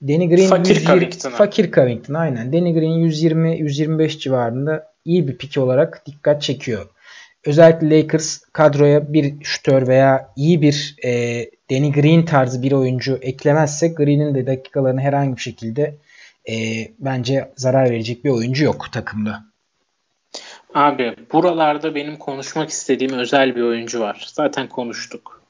Danny 0.02 0.28
Green 0.28 0.48
fakir 0.48 0.74
120, 0.74 0.86
Covington. 0.86 1.30
Fakir 1.30 1.72
Covington 1.72 2.14
aynen. 2.14 2.52
Danny 2.52 2.72
Green 2.74 3.10
120-125 3.10 4.18
civarında 4.18 4.92
iyi 5.04 5.28
bir 5.28 5.38
pik 5.38 5.58
olarak 5.58 6.06
dikkat 6.06 6.42
çekiyor. 6.42 6.86
Özellikle 7.46 7.96
Lakers 7.96 8.40
kadroya 8.52 9.12
bir 9.12 9.34
şütör 9.42 9.88
veya 9.88 10.32
iyi 10.36 10.62
bir 10.62 10.96
e, 11.04 11.44
Danny 11.70 11.92
Green 11.92 12.24
tarzı 12.24 12.62
bir 12.62 12.72
oyuncu 12.72 13.18
eklemezse 13.22 13.88
Green'in 13.88 14.34
de 14.34 14.46
dakikalarını 14.46 15.00
herhangi 15.00 15.36
bir 15.36 15.40
şekilde 15.40 15.96
e, 16.48 16.54
bence 16.98 17.52
zarar 17.56 17.90
verecek 17.90 18.24
bir 18.24 18.30
oyuncu 18.30 18.64
yok 18.64 18.92
takımda. 18.92 19.44
Abi 20.74 21.16
buralarda 21.32 21.94
benim 21.94 22.16
konuşmak 22.16 22.70
istediğim 22.70 23.12
özel 23.12 23.56
bir 23.56 23.62
oyuncu 23.62 24.00
var. 24.00 24.24
Zaten 24.26 24.68
konuştuk. 24.68 25.42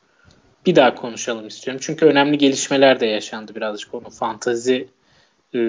Bir 0.67 0.77
daha 0.77 0.95
konuşalım 0.95 1.47
istiyorum. 1.47 1.81
Çünkü 1.85 2.07
önemli 2.07 2.39
gelişmeler 2.39 3.01
de 3.01 3.07
yaşandı 3.07 3.55
birazcık 3.55 3.95
onun 3.95 4.11
fantazi 4.11 4.89
e, 5.55 5.61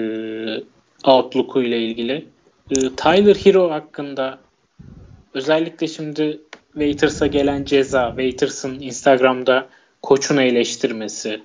outlook'u 1.04 1.62
ile 1.62 1.78
ilgili. 1.78 2.26
E, 2.70 2.74
Tyler 2.74 3.34
Hero 3.36 3.70
hakkında 3.70 4.38
özellikle 5.34 5.88
şimdi 5.88 6.40
Waiters'a 6.72 7.26
gelen 7.26 7.64
ceza, 7.64 8.08
Waiters'ın 8.08 8.80
Instagram'da 8.80 9.68
koçunu 10.02 10.42
eleştirmesi. 10.42 11.42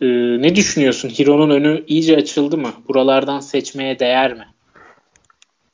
Ee, 0.00 0.06
ne 0.42 0.56
düşünüyorsun? 0.56 1.08
Hiro'nun 1.08 1.50
önü 1.50 1.84
iyice 1.86 2.16
açıldı 2.16 2.58
mı? 2.58 2.70
Buralardan 2.88 3.40
seçmeye 3.40 3.98
değer 3.98 4.34
mi? 4.34 4.46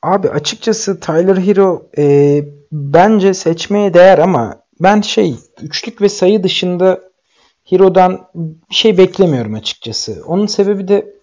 Abi 0.02 0.28
açıkçası 0.28 1.00
Tyler 1.00 1.36
Hero 1.36 1.86
e, 1.98 2.44
bence 2.72 3.34
seçmeye 3.34 3.94
değer 3.94 4.18
ama 4.18 4.62
ben 4.80 5.00
şey 5.00 5.34
üçlük 5.62 6.02
ve 6.02 6.08
sayı 6.08 6.42
dışında 6.42 7.00
Hiro'dan 7.72 8.28
bir 8.34 8.74
şey 8.74 8.98
beklemiyorum 8.98 9.54
açıkçası. 9.54 10.22
Onun 10.26 10.46
sebebi 10.46 10.88
de 10.88 11.14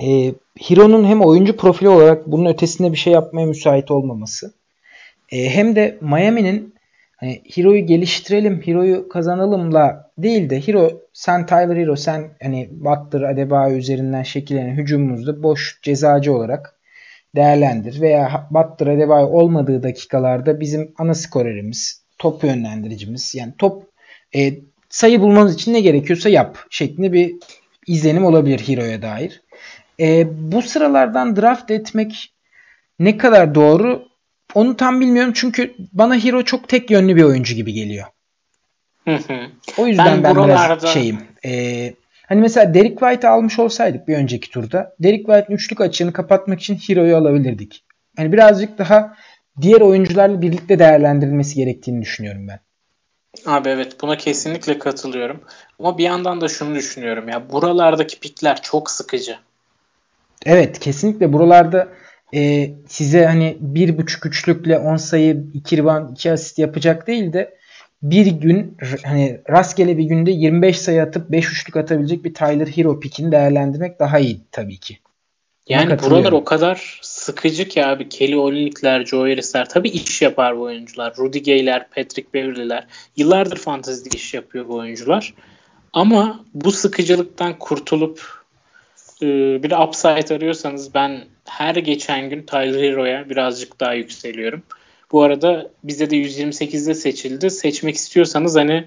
e, 0.00 0.34
Hiro'nun 0.70 1.04
hem 1.04 1.20
oyuncu 1.20 1.56
profili 1.56 1.88
olarak 1.88 2.26
bunun 2.26 2.46
ötesinde 2.50 2.92
bir 2.92 2.96
şey 2.96 3.12
yapmaya 3.12 3.46
müsait 3.46 3.90
olmaması. 3.90 4.54
E, 5.32 5.50
hem 5.50 5.76
de 5.76 5.98
Miami'nin 6.00 6.74
hani 7.18 7.42
Hero'yu 7.54 7.86
geliştirelim, 7.86 8.62
Hero'yu 8.64 9.08
kazanalımla 9.08 10.10
değil 10.18 10.50
de 10.50 10.66
Hero 10.66 10.90
sen 11.12 11.46
Tyler 11.46 11.76
Hero 11.76 11.96
sen 11.96 12.30
hani 12.42 12.68
Butler 12.70 13.22
Adebayo 13.22 13.76
üzerinden 13.76 14.22
şekillenen 14.22 14.74
hücumumuzda 14.74 15.42
boş 15.42 15.78
cezacı 15.82 16.34
olarak 16.34 16.78
değerlendir. 17.36 18.00
Veya 18.00 18.48
Butler 18.50 18.86
Adebayo 18.86 19.26
olmadığı 19.26 19.82
dakikalarda 19.82 20.60
bizim 20.60 20.94
ana 20.98 21.14
skorerimiz, 21.14 22.04
top 22.18 22.44
yönlendiricimiz. 22.44 23.34
Yani 23.34 23.52
top 23.58 23.82
e, 24.36 24.52
sayı 24.88 25.20
bulmanız 25.20 25.54
için 25.54 25.74
ne 25.74 25.80
gerekiyorsa 25.80 26.28
yap 26.28 26.58
şeklinde 26.70 27.12
bir 27.12 27.34
izlenim 27.86 28.24
olabilir 28.24 28.58
Hero'ya 28.58 29.02
dair. 29.02 29.42
E, 30.00 30.26
bu 30.52 30.62
sıralardan 30.62 31.36
draft 31.36 31.70
etmek 31.70 32.34
ne 32.98 33.16
kadar 33.16 33.54
doğru 33.54 34.08
onu 34.54 34.76
tam 34.76 35.00
bilmiyorum 35.00 35.32
çünkü 35.36 35.74
bana 35.92 36.16
Hero 36.16 36.42
çok 36.42 36.68
tek 36.68 36.90
yönlü 36.90 37.16
bir 37.16 37.22
oyuncu 37.22 37.54
gibi 37.54 37.72
geliyor. 37.72 38.06
Hı 39.04 39.14
hı. 39.14 39.46
O 39.78 39.86
yüzden 39.86 40.06
ben, 40.06 40.24
ben 40.24 40.36
buralarda... 40.36 40.80
biraz 40.82 40.92
şeyim. 40.92 41.18
E, 41.44 41.94
hani 42.26 42.40
mesela 42.40 42.74
Derek 42.74 42.98
White 42.98 43.28
almış 43.28 43.58
olsaydık 43.58 44.08
bir 44.08 44.16
önceki 44.16 44.50
turda 44.50 44.94
Derek 45.00 45.26
White'ın 45.26 45.54
üçlük 45.54 45.80
açığını 45.80 46.12
kapatmak 46.12 46.60
için 46.60 46.76
Hero'yu 46.76 47.16
alabilirdik. 47.16 47.84
Hani 48.16 48.32
birazcık 48.32 48.78
daha 48.78 49.16
diğer 49.60 49.80
oyuncularla 49.80 50.42
birlikte 50.42 50.78
değerlendirilmesi 50.78 51.54
gerektiğini 51.54 52.02
düşünüyorum 52.02 52.48
ben. 52.48 52.60
Abi 53.46 53.68
evet 53.68 54.02
buna 54.02 54.16
kesinlikle 54.16 54.78
katılıyorum. 54.78 55.40
Ama 55.78 55.98
bir 55.98 56.04
yandan 56.04 56.40
da 56.40 56.48
şunu 56.48 56.74
düşünüyorum 56.74 57.28
ya 57.28 57.50
buralardaki 57.50 58.20
pikler 58.20 58.62
çok 58.62 58.90
sıkıcı. 58.90 59.36
Evet 60.46 60.78
kesinlikle 60.78 61.32
buralarda 61.32 61.88
e, 62.34 62.70
size 62.86 63.26
hani 63.26 63.56
bir 63.60 63.98
buçuk 63.98 64.26
üçlükle 64.26 64.78
10 64.78 64.96
sayı 64.96 65.44
2 65.54 65.76
rebound 65.76 66.10
2 66.10 66.32
asist 66.32 66.58
yapacak 66.58 67.06
değil 67.06 67.32
de 67.32 67.58
bir 68.02 68.26
gün 68.26 68.76
hani 69.04 69.40
rastgele 69.50 69.98
bir 69.98 70.04
günde 70.04 70.30
25 70.30 70.78
sayı 70.78 71.02
atıp 71.02 71.30
5 71.30 71.52
üçlük 71.52 71.76
atabilecek 71.76 72.24
bir 72.24 72.34
Tyler 72.34 72.66
Hero 72.66 73.00
pickini 73.00 73.32
değerlendirmek 73.32 74.00
daha 74.00 74.18
iyi 74.18 74.40
tabii 74.52 74.78
ki. 74.78 74.98
Yani 75.68 75.98
buralar 75.98 76.32
o 76.32 76.44
kadar 76.44 76.98
sıkıcı 77.02 77.68
ki 77.68 77.86
abi 77.86 78.08
Kelly 78.08 78.36
Olynyk'ler, 78.36 79.04
Joe 79.04 79.20
Harris'ler 79.20 79.68
tabii 79.68 79.88
iş 79.88 80.22
yapar 80.22 80.58
bu 80.58 80.62
oyuncular. 80.62 81.14
Rudy 81.18 81.38
Gay'ler, 81.42 81.90
Patrick 81.90 82.34
Beverly'ler 82.34 82.86
yıllardır 83.16 83.56
fantezide 83.56 84.16
iş 84.16 84.34
yapıyor 84.34 84.68
bu 84.68 84.74
oyuncular. 84.74 85.34
Ama 85.92 86.44
bu 86.54 86.72
sıkıcılıktan 86.72 87.58
kurtulup 87.58 88.37
e, 89.22 89.26
bir 89.62 89.86
upside 89.86 90.34
arıyorsanız 90.34 90.94
ben 90.94 91.24
her 91.44 91.74
geçen 91.74 92.30
gün 92.30 92.42
Tyler 92.42 92.82
Hero'ya 92.82 93.30
birazcık 93.30 93.80
daha 93.80 93.94
yükseliyorum. 93.94 94.62
Bu 95.12 95.22
arada 95.22 95.70
bizde 95.84 96.10
de 96.10 96.16
128'de 96.16 96.94
seçildi. 96.94 97.50
Seçmek 97.50 97.94
istiyorsanız 97.94 98.56
hani 98.56 98.84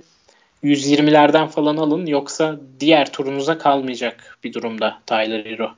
120'lerden 0.63 1.47
falan 1.47 1.77
alın 1.77 2.05
yoksa 2.05 2.59
diğer 2.79 3.11
turunuza 3.11 3.57
kalmayacak 3.57 4.37
bir 4.43 4.53
durumda 4.53 4.97
Tyler 5.05 5.45
Hero. 5.45 5.69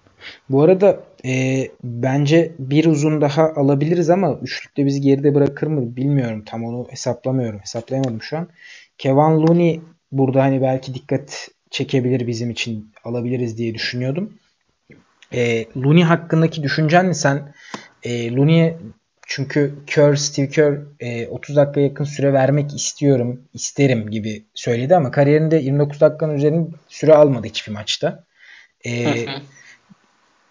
Bu 0.50 0.62
arada 0.62 1.04
e, 1.26 1.64
bence 1.84 2.52
bir 2.60 2.86
uzun 2.86 3.22
daha 3.22 3.54
alabiliriz 3.56 4.10
ama 4.10 4.40
üçlükte 4.42 4.86
bizi 4.86 5.02
geride 5.02 5.36
bırakır 5.36 5.68
mı 5.68 5.96
bilmiyorum. 5.96 6.44
Tam 6.46 6.64
onu 6.64 6.88
hesaplamıyorum. 6.90 7.60
Hesaplayamadım 7.60 8.22
şu 8.22 8.38
an. 8.38 8.48
Kevin 8.98 9.48
Looney 9.48 9.82
burada 10.12 10.44
hani 10.44 10.62
belki 10.62 10.94
dikkat 10.94 11.48
çekebilir 11.72 12.28
bizim 12.28 12.50
için 12.50 12.92
alabiliriz 13.04 13.58
diye 13.58 13.74
düşünüyordum. 13.74 14.34
E, 15.34 15.66
Looney 15.78 16.04
hakkındaki 16.04 16.64
düşüncen 16.64 17.08
ne 17.08 17.14
sen? 17.14 17.54
E, 18.04 18.32
Looney'e 18.32 18.78
çünkü 19.28 19.76
Kerr, 19.88 20.16
Steve 20.16 20.50
Kerr 20.50 20.80
e, 21.00 21.28
30 21.28 21.56
dakika 21.56 21.82
yakın 21.82 22.04
süre 22.04 22.34
vermek 22.34 22.76
istiyorum, 22.76 23.42
isterim 23.54 24.10
gibi 24.10 24.46
söyledi 24.54 24.96
ama 24.96 25.12
kariyerinde 25.12 25.56
29 25.56 26.02
dakikanın 26.02 26.36
üzerinde 26.36 26.70
süre 26.88 27.14
almadı 27.14 27.48
hiçbir 27.48 27.72
maçta. 27.72 28.24
E, 28.86 29.06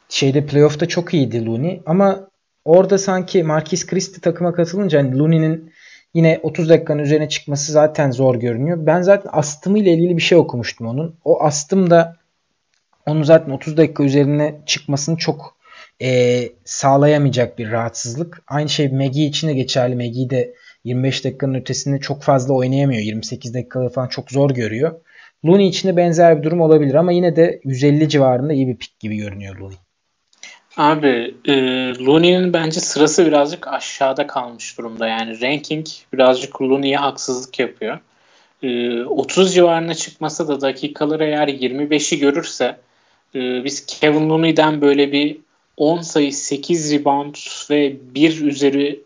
şeyde 0.08 0.46
playoff'ta 0.46 0.88
çok 0.88 1.14
iyiydi 1.14 1.46
Looney 1.46 1.82
ama 1.86 2.28
orada 2.64 2.98
sanki 2.98 3.42
Marquis 3.42 3.86
Christie 3.86 4.20
takıma 4.20 4.54
katılınca 4.54 4.98
hani 4.98 5.18
Looney'nin 5.18 5.72
yine 6.14 6.40
30 6.42 6.68
dakikanın 6.68 7.02
üzerine 7.02 7.28
çıkması 7.28 7.72
zaten 7.72 8.10
zor 8.10 8.34
görünüyor. 8.34 8.86
Ben 8.86 9.02
zaten 9.02 9.30
astımı 9.32 9.78
ile 9.78 9.92
ilgili 9.92 10.16
bir 10.16 10.22
şey 10.22 10.38
okumuştum 10.38 10.86
onun. 10.86 11.16
O 11.24 11.42
astım 11.42 11.90
da 11.90 12.16
onun 13.06 13.22
zaten 13.22 13.52
30 13.52 13.76
dakika 13.76 14.04
üzerine 14.04 14.60
çıkmasını 14.66 15.16
çok 15.16 15.56
e, 16.02 16.42
sağlayamayacak 16.64 17.58
bir 17.58 17.70
rahatsızlık. 17.70 18.42
Aynı 18.48 18.68
şey 18.68 18.88
Megi 18.88 19.24
için 19.24 19.48
de 19.48 19.54
geçerli. 19.54 19.94
Megi 19.94 20.30
de 20.30 20.54
25 20.84 21.24
dakikanın 21.24 21.54
ötesinde 21.54 22.00
çok 22.00 22.22
fazla 22.22 22.54
oynayamıyor. 22.54 23.02
28 23.02 23.54
dakikaları 23.54 23.88
falan 23.88 24.08
çok 24.08 24.30
zor 24.30 24.50
görüyor. 24.50 25.00
Looney 25.44 25.68
için 25.68 25.88
de 25.88 25.96
benzer 25.96 26.38
bir 26.38 26.42
durum 26.42 26.60
olabilir 26.60 26.94
ama 26.94 27.12
yine 27.12 27.36
de 27.36 27.60
150 27.64 28.08
civarında 28.08 28.52
iyi 28.52 28.68
bir 28.68 28.76
pik 28.76 29.00
gibi 29.00 29.16
görünüyor 29.16 29.56
Looney. 29.56 29.76
Abi 30.76 31.34
e, 31.44 31.54
Looney'nin 32.04 32.52
bence 32.52 32.80
sırası 32.80 33.26
birazcık 33.26 33.68
aşağıda 33.68 34.26
kalmış 34.26 34.78
durumda. 34.78 35.08
Yani 35.08 35.40
ranking 35.40 35.86
birazcık 36.12 36.62
Looney'e 36.62 36.96
haksızlık 36.96 37.58
yapıyor. 37.58 37.98
e, 38.62 39.02
30 39.04 39.54
civarına 39.54 39.94
çıkmasa 39.94 40.48
da 40.48 40.60
dakikaları 40.60 41.24
eğer 41.24 41.48
25'i 41.48 42.18
görürse 42.18 42.76
e, 43.34 43.64
biz 43.64 43.86
Kevin 43.86 44.30
Looney'den 44.30 44.80
böyle 44.80 45.12
bir 45.12 45.36
10 45.76 46.00
sayı 46.00 46.32
8 46.32 46.92
rebound 46.92 47.34
ve 47.70 47.96
1 48.14 48.40
üzeri 48.40 49.00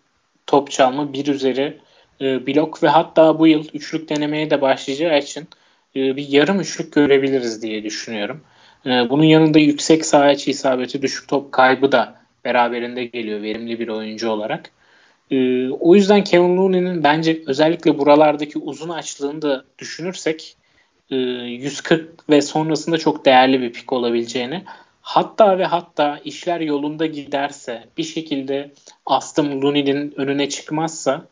top 0.47 0.71
çalma, 0.71 1.13
1 1.13 1.27
üzeri 1.27 1.79
e, 2.21 2.47
blok 2.47 2.83
ve 2.83 2.89
hatta 2.89 3.39
bu 3.39 3.47
yıl 3.47 3.65
üçlük 3.75 4.09
denemeye 4.09 4.51
de 4.51 4.61
başlayacağı 4.61 5.19
için 5.19 5.49
e, 5.97 6.17
bir 6.17 6.29
yarım 6.29 6.61
üçlük 6.61 6.93
görebiliriz 6.93 7.63
diye 7.63 7.85
düşünüyorum. 7.85 8.41
E, 8.87 8.91
bunun 8.91 9.25
yanında 9.25 9.59
yüksek 9.59 10.07
saha 10.07 10.33
içi 10.33 10.51
isabeti, 10.51 11.03
düşük 11.03 11.29
top 11.29 11.53
kaybı 11.53 11.93
da 11.93 12.15
beraberinde 12.45 13.05
geliyor 13.05 13.43
verimli 13.43 13.81
bir 13.81 13.89
oyuncu 13.89 14.31
olarak. 14.31 14.71
E, 15.31 15.69
o 15.69 15.95
yüzden 15.95 16.25
Kevin 16.25 16.57
Looney'nin 16.57 17.05
bence 17.05 17.43
özellikle 17.47 17.99
buralardaki 17.99 18.59
uzun 18.59 18.89
açlığını 18.89 19.43
da 19.43 19.65
düşünürsek 19.79 20.57
140 21.11 22.31
ve 22.31 22.43
sonrasında 22.43 22.99
çok 22.99 23.25
değerli 23.25 23.61
bir 23.61 23.73
pik 23.73 23.93
olabileceğini 23.93 24.65
hatta 25.03 25.59
ve 25.59 25.65
hatta 25.65 26.21
işler 26.25 26.61
yolunda 26.61 27.07
giderse 27.07 27.85
bir 27.99 28.05
şekilde 28.05 28.73
Aston 29.07 29.63
Looney'nin 29.63 30.15
önüne 30.17 30.49
çıkmazsa 30.49 31.27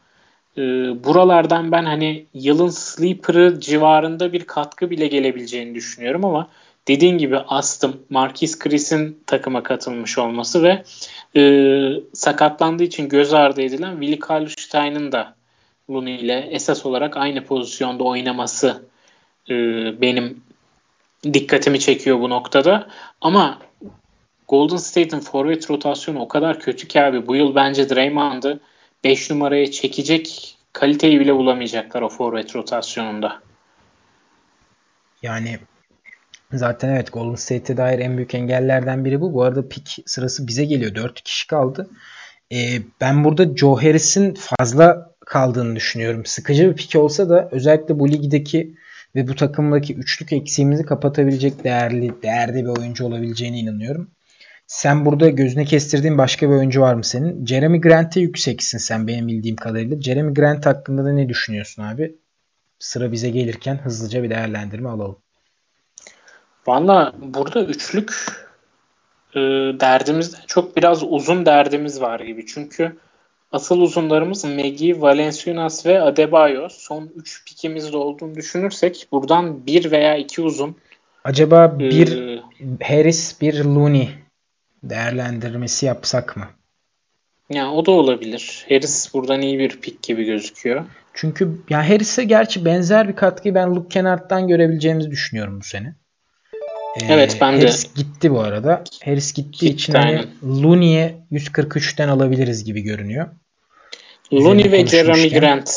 e, 0.56 0.62
buralardan 1.04 1.72
ben 1.72 1.84
hani 1.84 2.26
yılın 2.34 2.68
sleeper'ı 2.68 3.60
civarında 3.60 4.32
bir 4.32 4.44
katkı 4.44 4.90
bile 4.90 5.06
gelebileceğini 5.06 5.74
düşünüyorum 5.74 6.24
ama 6.24 6.48
dediğin 6.88 7.18
gibi 7.18 7.38
Astım, 7.38 8.06
Marquis 8.10 8.58
Chris'in 8.58 9.22
takıma 9.26 9.62
katılmış 9.62 10.18
olması 10.18 10.62
ve 10.62 10.84
e, 11.36 11.42
sakatlandığı 12.12 12.84
için 12.84 13.08
göz 13.08 13.34
ardı 13.34 13.62
edilen 13.62 14.00
Willi 14.00 14.18
Karlstein'ın 14.18 15.12
da 15.12 15.34
Looney 15.90 16.16
ile 16.16 16.48
esas 16.50 16.86
olarak 16.86 17.16
aynı 17.16 17.44
pozisyonda 17.44 18.04
oynaması 18.04 18.93
e, 19.50 19.54
benim 20.00 20.42
dikkatimi 21.32 21.80
çekiyor 21.80 22.20
bu 22.20 22.30
noktada. 22.30 22.88
Ama 23.20 23.58
Golden 24.48 24.76
State'in 24.76 25.20
forvet 25.20 25.70
rotasyonu 25.70 26.20
o 26.20 26.28
kadar 26.28 26.60
kötü 26.60 26.88
ki 26.88 27.02
abi 27.02 27.26
bu 27.26 27.36
yıl 27.36 27.54
bence 27.54 27.90
Draymond'ı 27.90 28.60
5 29.04 29.30
numaraya 29.30 29.70
çekecek 29.70 30.56
kaliteyi 30.72 31.20
bile 31.20 31.34
bulamayacaklar 31.34 32.02
o 32.02 32.08
forvet 32.08 32.56
rotasyonunda. 32.56 33.42
Yani 35.22 35.58
zaten 36.52 36.88
evet 36.88 37.12
Golden 37.12 37.34
State'e 37.34 37.76
dair 37.76 37.98
en 37.98 38.16
büyük 38.16 38.34
engellerden 38.34 39.04
biri 39.04 39.20
bu. 39.20 39.34
Bu 39.34 39.42
arada 39.42 39.68
pik 39.68 39.98
sırası 40.06 40.46
bize 40.46 40.64
geliyor. 40.64 40.94
4 40.94 41.22
kişi 41.22 41.46
kaldı. 41.46 41.90
Ee, 42.52 42.78
ben 43.00 43.24
burada 43.24 43.56
Joe 43.56 43.76
Harris'in 43.76 44.34
fazla 44.34 45.14
kaldığını 45.26 45.76
düşünüyorum. 45.76 46.26
Sıkıcı 46.26 46.70
bir 46.70 46.76
pik 46.76 46.96
olsa 46.96 47.28
da 47.28 47.48
özellikle 47.52 47.98
bu 47.98 48.08
ligdeki 48.12 48.74
ve 49.14 49.28
bu 49.28 49.34
takımdaki 49.34 49.94
üçlük 49.94 50.32
eksiğimizi 50.32 50.84
kapatabilecek 50.84 51.64
değerli 51.64 52.22
değerde 52.22 52.62
bir 52.62 52.80
oyuncu 52.80 53.06
olabileceğine 53.06 53.58
inanıyorum. 53.58 54.10
Sen 54.66 55.06
burada 55.06 55.28
gözüne 55.28 55.64
kestirdiğin 55.64 56.18
başka 56.18 56.48
bir 56.48 56.54
oyuncu 56.54 56.80
var 56.80 56.94
mı 56.94 57.04
senin? 57.04 57.46
Jeremy 57.46 57.80
Grant'e 57.80 58.20
yükseksin 58.20 58.78
sen 58.78 59.06
benim 59.06 59.28
bildiğim 59.28 59.56
kadarıyla. 59.56 60.00
Jeremy 60.00 60.34
Grant 60.34 60.66
hakkında 60.66 61.04
da 61.04 61.12
ne 61.12 61.28
düşünüyorsun 61.28 61.82
abi? 61.82 62.16
Sıra 62.78 63.12
bize 63.12 63.30
gelirken 63.30 63.76
hızlıca 63.76 64.22
bir 64.22 64.30
değerlendirme 64.30 64.88
alalım. 64.88 65.18
Valla 66.66 67.12
burada 67.18 67.64
üçlük 67.64 68.12
e, 69.34 69.40
derdimizden 69.80 70.40
çok 70.46 70.76
biraz 70.76 71.02
uzun 71.02 71.46
derdimiz 71.46 72.00
var 72.00 72.20
gibi. 72.20 72.46
Çünkü 72.46 72.96
asıl 73.54 73.80
uzunlarımız 73.80 74.44
Megi, 74.44 75.02
Valenciunas 75.02 75.86
ve 75.86 76.02
Adebayo. 76.02 76.68
Son 76.70 77.10
3 77.16 77.44
pikimizde 77.44 77.96
olduğunu 77.96 78.34
düşünürsek 78.34 79.08
buradan 79.12 79.66
bir 79.66 79.90
veya 79.90 80.16
iki 80.16 80.42
uzun. 80.42 80.76
Acaba 81.24 81.78
bir 81.78 82.18
ee, 82.18 82.42
Harris, 82.82 83.40
bir 83.40 83.64
Looney 83.64 84.10
değerlendirmesi 84.82 85.86
yapsak 85.86 86.36
mı? 86.36 86.46
Ya 87.50 87.72
o 87.72 87.86
da 87.86 87.90
olabilir. 87.90 88.66
Harris 88.68 89.14
buradan 89.14 89.42
iyi 89.42 89.58
bir 89.58 89.80
pick 89.80 90.02
gibi 90.02 90.24
gözüküyor. 90.24 90.84
Çünkü 91.14 91.58
ya 91.70 91.88
Harris'e 91.90 92.24
gerçi 92.24 92.64
benzer 92.64 93.08
bir 93.08 93.16
katkıyı 93.16 93.54
ben 93.54 93.76
Luke 93.76 93.88
Kennard'dan 93.88 94.48
görebileceğimizi 94.48 95.10
düşünüyorum 95.10 95.60
bu 95.60 95.64
sene. 95.64 95.94
Ee, 96.96 97.06
evet 97.08 97.38
ben 97.40 97.52
Harris 97.52 97.84
de. 97.84 97.88
Gitti 98.02 98.30
bu 98.30 98.40
arada. 98.40 98.84
Harris 99.04 99.32
gittiği 99.32 99.66
gitti, 99.66 99.74
için 99.74 99.92
hani 99.92 100.24
Looney'e 100.44 101.14
143'ten 101.32 102.08
alabiliriz 102.08 102.64
gibi 102.64 102.80
görünüyor. 102.80 103.28
Looney 104.34 104.72
ve 104.72 104.86
Jeremy 104.86 105.30
Grant 105.30 105.70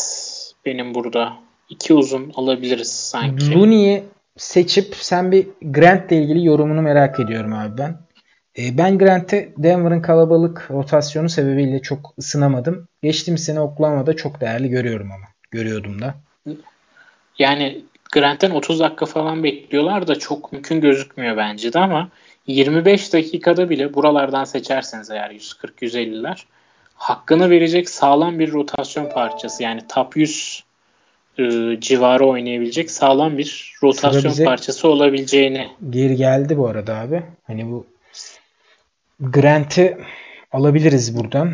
benim 0.65 0.93
burada. 0.95 1.33
iki 1.69 1.93
uzun 1.93 2.31
alabiliriz 2.35 2.91
sanki. 2.91 3.55
Looney'i 3.55 4.03
seçip 4.37 4.95
sen 4.95 5.31
bir 5.31 5.47
Grant 5.61 6.11
ile 6.11 6.21
ilgili 6.21 6.45
yorumunu 6.45 6.81
merak 6.81 7.19
ediyorum 7.19 7.53
abi 7.53 7.77
ben. 7.77 7.97
E, 8.57 8.77
ben 8.77 8.97
Grant'e 8.97 9.53
Denver'ın 9.57 10.01
kalabalık 10.01 10.67
rotasyonu 10.71 11.29
sebebiyle 11.29 11.81
çok 11.81 12.13
ısınamadım. 12.19 12.87
Geçtiğimiz 13.03 13.43
sene 13.43 13.59
Oklahoma'da 13.59 14.15
çok 14.15 14.41
değerli 14.41 14.69
görüyorum 14.69 15.11
ama. 15.11 15.25
Görüyordum 15.51 16.01
da. 16.01 16.15
Yani 17.39 17.81
Grant'ten 18.11 18.51
30 18.51 18.79
dakika 18.79 19.05
falan 19.05 19.43
bekliyorlar 19.43 20.07
da 20.07 20.19
çok 20.19 20.53
mümkün 20.53 20.81
gözükmüyor 20.81 21.37
bence 21.37 21.73
de 21.73 21.79
ama 21.79 22.09
25 22.47 23.13
dakikada 23.13 23.69
bile 23.69 23.93
buralardan 23.93 24.43
seçerseniz 24.43 25.11
eğer 25.11 25.31
140-150'ler 25.31 26.37
hakkını 26.97 27.49
verecek 27.49 27.89
sağlam 27.89 28.39
bir 28.39 28.51
rotasyon 28.51 29.09
parçası. 29.09 29.63
Yani 29.63 29.81
top 29.89 30.17
100 30.17 30.63
e, 31.37 31.43
civarı 31.79 32.25
oynayabilecek 32.25 32.91
sağlam 32.91 33.37
bir 33.37 33.73
rotasyon 33.83 34.45
parçası 34.45 34.87
olabileceğini. 34.87 35.67
Geri 35.89 36.15
geldi 36.15 36.57
bu 36.57 36.67
arada 36.67 36.95
abi. 36.95 37.23
Hani 37.47 37.71
bu 37.71 37.85
Grant'i 39.19 39.97
alabiliriz 40.51 41.17
buradan. 41.17 41.53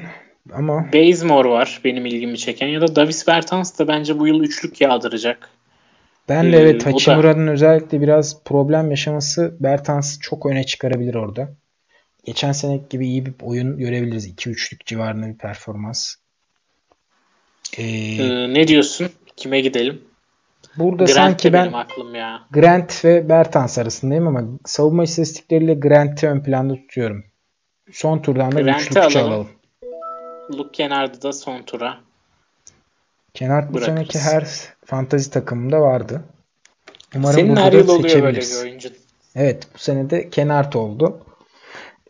Ama 0.54 0.86
Bazemore 0.94 1.50
var 1.50 1.82
benim 1.84 2.06
ilgimi 2.06 2.38
çeken 2.38 2.68
ya 2.68 2.82
da 2.82 2.96
Davis 2.96 3.28
Bertans 3.28 3.80
da 3.80 3.88
bence 3.88 4.20
bu 4.20 4.28
yıl 4.28 4.44
üçlük 4.44 4.82
yağdıracak. 4.82 5.50
Ben 6.30 6.52
de 6.52 6.58
ee, 6.58 6.60
evet 6.60 6.86
Hachimura'nın 6.86 7.48
özellikle 7.48 8.02
biraz 8.02 8.44
problem 8.44 8.89
yaşaması 8.89 9.56
Bertans'ı 9.60 10.20
çok 10.20 10.46
öne 10.46 10.64
çıkarabilir 10.64 11.16
orada. 11.16 11.50
Geçen 12.24 12.52
sene 12.52 12.78
gibi 12.90 13.08
iyi 13.08 13.26
bir 13.26 13.34
oyun 13.42 13.78
görebiliriz. 13.78 14.28
2-3'lük 14.28 14.86
civarında 14.86 15.28
bir 15.28 15.38
performans. 15.38 16.16
Ee, 17.78 17.84
ee, 17.84 18.54
ne 18.54 18.68
diyorsun? 18.68 19.10
Kime 19.36 19.62
gidelim? 19.62 20.02
Burada 20.78 21.04
Grant 21.04 21.16
sanki 21.16 21.54
ben 21.54 21.74
aklım 21.74 22.16
ya. 22.16 22.42
Grant 22.52 23.06
ve 23.06 23.30
Bertans 23.30 23.78
arasındayım 23.78 24.28
ama 24.28 24.44
savunma 24.66 25.04
istatistikleriyle 25.04 25.74
Grant'i 25.74 26.28
ön 26.28 26.44
planda 26.44 26.76
tutuyorum. 26.76 27.24
Son 27.92 28.20
turdan 28.20 28.52
da 28.52 28.62
Grant'i 28.62 29.00
alalım. 29.00 29.32
alalım. 29.32 29.48
Luke 30.54 30.72
Kennard'ı 30.72 31.22
da 31.22 31.34
son 31.34 31.62
tura. 31.62 32.00
Kennard 33.34 33.74
bu 33.74 33.80
seneki 33.80 34.20
her 34.20 34.48
fantazi 34.86 35.32
takımında 35.32 35.82
vardı. 35.82 36.24
Umarım 37.16 37.36
Senin 37.36 37.56
her 37.56 37.74
yıl 37.74 37.90
oluyor 37.90 38.24
böyle 38.24 38.40
bir 38.40 38.62
oyuncu. 38.62 38.90
Evet 39.36 39.68
bu 39.74 39.78
sene 39.78 40.10
de 40.10 40.30
Kennard 40.30 40.74
oldu. 40.74 41.23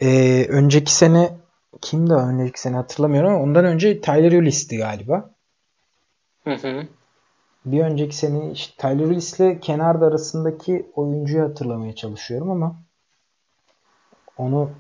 Ee, 0.02 0.46
önceki 0.50 0.96
sene 0.96 1.38
kimdi 1.82 2.14
önceki 2.14 2.62
sene 2.62 2.76
hatırlamıyorum 2.76 3.30
ama 3.30 3.44
ondan 3.44 3.66
önce 3.66 4.02
Tyler 4.02 4.32
Ulis'ti 4.32 4.78
galiba. 4.78 5.30
Hı 6.44 6.54
hı. 6.54 6.88
Bir 7.66 7.82
önceki 7.82 8.16
sene 8.16 8.52
işte 8.52 8.74
Tyler 8.78 9.06
Ulis 9.06 9.40
ile 9.40 9.60
Kennard 9.60 10.02
arasındaki 10.02 10.92
oyuncuyu 10.96 11.44
hatırlamaya 11.44 11.96
çalışıyorum 11.96 12.52
ama 12.52 12.84
onu 14.38 14.72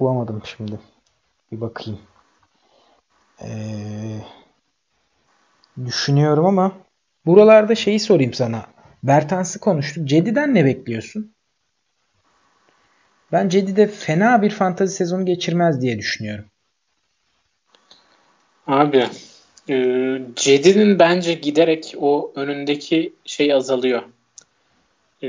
bulamadım 0.00 0.42
şimdi. 0.44 0.80
Bir 1.52 1.60
bakayım. 1.60 2.00
Ee, 3.42 4.20
düşünüyorum 5.84 6.46
ama 6.46 6.72
buralarda 7.26 7.74
şeyi 7.74 8.00
sorayım 8.00 8.34
sana. 8.34 8.66
Bertans'ı 9.02 9.60
konuştuk. 9.60 10.08
Cedi'den 10.08 10.54
ne 10.54 10.64
bekliyorsun? 10.64 11.35
Ben 13.32 13.48
Cedi'de 13.48 13.86
fena 13.86 14.42
bir 14.42 14.50
fantazi 14.50 14.94
sezonu 14.94 15.26
geçirmez 15.26 15.82
diye 15.82 15.98
düşünüyorum. 15.98 16.44
Abi 18.66 19.06
e, 19.70 19.74
Cedi'nin 20.36 20.98
bence 20.98 21.34
giderek 21.34 21.94
o 21.98 22.32
önündeki 22.36 23.12
şey 23.24 23.52
azalıyor. 23.52 24.02
E, 25.22 25.28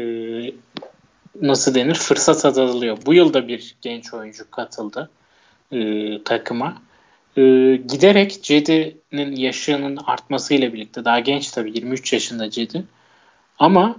nasıl 1.41 1.75
denir? 1.75 1.95
Fırsat 1.95 2.45
azalıyor. 2.45 2.97
Bu 3.05 3.13
yılda 3.13 3.47
bir 3.47 3.75
genç 3.81 4.13
oyuncu 4.13 4.51
katıldı 4.51 5.09
e, 5.71 6.23
takıma. 6.23 6.81
Giderek 7.87 8.43
Cedi'nin 8.43 9.35
yaşının 9.35 9.97
artmasıyla 10.05 10.73
birlikte 10.73 11.05
daha 11.05 11.19
genç 11.19 11.51
tabii 11.51 11.71
23 11.75 12.13
yaşında 12.13 12.49
Cedi. 12.49 12.83
Ama 13.59 13.95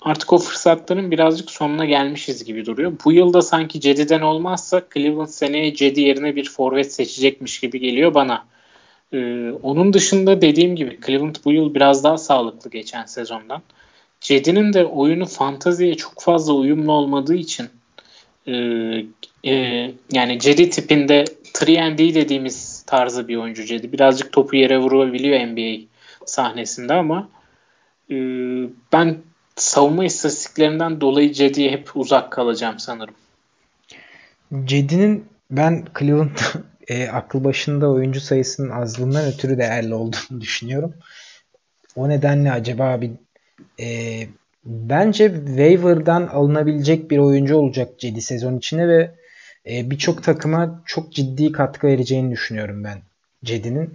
artık 0.00 0.32
o 0.32 0.38
fırsatların 0.38 1.10
birazcık 1.10 1.50
sonuna 1.50 1.84
gelmişiz 1.84 2.44
gibi 2.44 2.66
duruyor. 2.66 2.92
Bu 3.04 3.12
yılda 3.12 3.42
sanki 3.42 3.80
Cedi'den 3.80 4.20
olmazsa 4.20 4.82
Cleveland 4.94 5.28
seneye 5.28 5.74
Cedi 5.74 6.00
yerine 6.00 6.36
bir 6.36 6.48
forvet 6.48 6.92
seçecekmiş 6.92 7.60
gibi 7.60 7.80
geliyor 7.80 8.14
bana. 8.14 8.44
Ee, 9.12 9.50
onun 9.62 9.92
dışında 9.92 10.42
dediğim 10.42 10.76
gibi 10.76 10.98
Cleveland 11.06 11.36
bu 11.44 11.52
yıl 11.52 11.74
biraz 11.74 12.04
daha 12.04 12.18
sağlıklı 12.18 12.70
geçen 12.70 13.04
sezondan. 13.04 13.62
Cedi'nin 14.20 14.72
de 14.72 14.84
oyunu 14.84 15.26
fantaziye 15.26 15.94
çok 15.94 16.22
fazla 16.22 16.52
uyumlu 16.52 16.92
olmadığı 16.92 17.34
için 17.34 17.68
e, 18.46 18.54
e, 19.44 19.54
yani 20.12 20.38
Cedi 20.40 20.70
tipinde 20.70 21.24
3 21.62 21.68
dediğimiz 22.14 22.82
tarzı 22.82 23.28
bir 23.28 23.36
oyuncu 23.36 23.64
Cedi. 23.64 23.92
Birazcık 23.92 24.32
topu 24.32 24.56
yere 24.56 24.78
vurabiliyor 24.78 25.40
NBA 25.40 25.86
sahnesinde 26.26 26.94
ama 26.94 27.28
e, 28.10 28.16
ben 28.92 29.18
savunma 29.56 30.04
istatistiklerinden 30.04 31.00
dolayı 31.00 31.32
Cedi'ye 31.32 31.70
hep 31.70 31.96
uzak 31.96 32.32
kalacağım 32.32 32.78
sanırım. 32.78 33.14
Cedi'nin 34.64 35.24
ben 35.50 35.84
Cleveland 35.98 36.38
e, 36.88 37.08
akıl 37.08 37.44
başında 37.44 37.90
oyuncu 37.90 38.20
sayısının 38.20 38.70
azlığından 38.70 39.24
ötürü 39.26 39.58
değerli 39.58 39.94
olduğunu 39.94 40.40
düşünüyorum. 40.40 40.94
O 41.96 42.08
nedenle 42.08 42.52
acaba 42.52 43.00
bir 43.00 43.10
e, 43.80 44.26
bence 44.64 45.34
waiver'dan 45.46 46.26
alınabilecek 46.26 47.10
bir 47.10 47.18
oyuncu 47.18 47.56
olacak 47.56 47.98
Cedi 47.98 48.22
sezon 48.22 48.58
içinde 48.58 48.88
ve 48.88 49.14
e, 49.70 49.90
birçok 49.90 50.22
takıma 50.22 50.82
çok 50.86 51.12
ciddi 51.12 51.52
katkı 51.52 51.86
vereceğini 51.86 52.32
düşünüyorum 52.32 52.84
ben 52.84 52.98
Cedi'nin. 53.44 53.94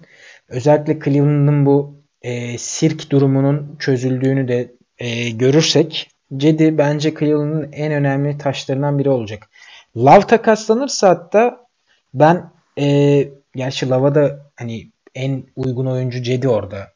Özellikle 0.50 1.00
Cleveland'ın 1.00 1.66
bu 1.66 1.96
e, 2.22 2.58
sirk 2.58 3.10
durumunun 3.10 3.76
çözüldüğünü 3.80 4.48
de 4.48 4.72
e, 4.98 5.30
görürsek 5.30 6.10
Cedi 6.38 6.78
bence 6.78 7.14
Cleveland'ın 7.20 7.72
en 7.72 7.92
önemli 7.92 8.38
taşlarından 8.38 9.00
biri 9.00 9.10
olacak. 9.10 9.50
Love 9.98 10.28
takaslanırsa 10.28 11.10
hatta 11.10 11.68
ben 12.14 12.50
e, 12.80 13.28
gerçi 13.56 13.90
Love'a 13.90 14.16
da 14.16 14.40
hani 14.56 14.90
en 15.16 15.44
uygun 15.56 15.86
oyuncu 15.86 16.24
Cedi 16.24 16.50
orada. 16.50 16.92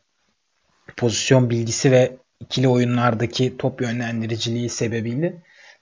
Pozisyon 0.97 1.49
bilgisi 1.49 1.91
ve 1.91 2.17
ikili 2.39 2.67
oyunlardaki 2.67 3.57
top 3.57 3.82
yönlendiriciliği 3.82 4.70
sebebiyle. 4.70 5.34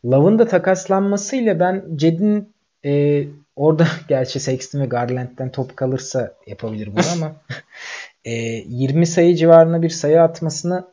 Love'ın 0.05 0.39
da 0.39 0.47
takaslanmasıyla 0.47 1.59
ben 1.59 1.85
Cedi'nin 1.95 2.53
e, 2.85 3.23
orada 3.55 3.87
gerçi 4.07 4.39
Sexton 4.39 4.79
ve 4.79 4.85
Garland'den 4.85 5.51
top 5.51 5.77
kalırsa 5.77 6.33
yapabilir 6.47 6.89
bunu 6.95 7.11
ama 7.13 7.35
e, 8.25 8.31
20 8.31 9.07
sayı 9.07 9.35
civarında 9.35 9.81
bir 9.81 9.89
sayı 9.89 10.21
atmasını 10.21 10.87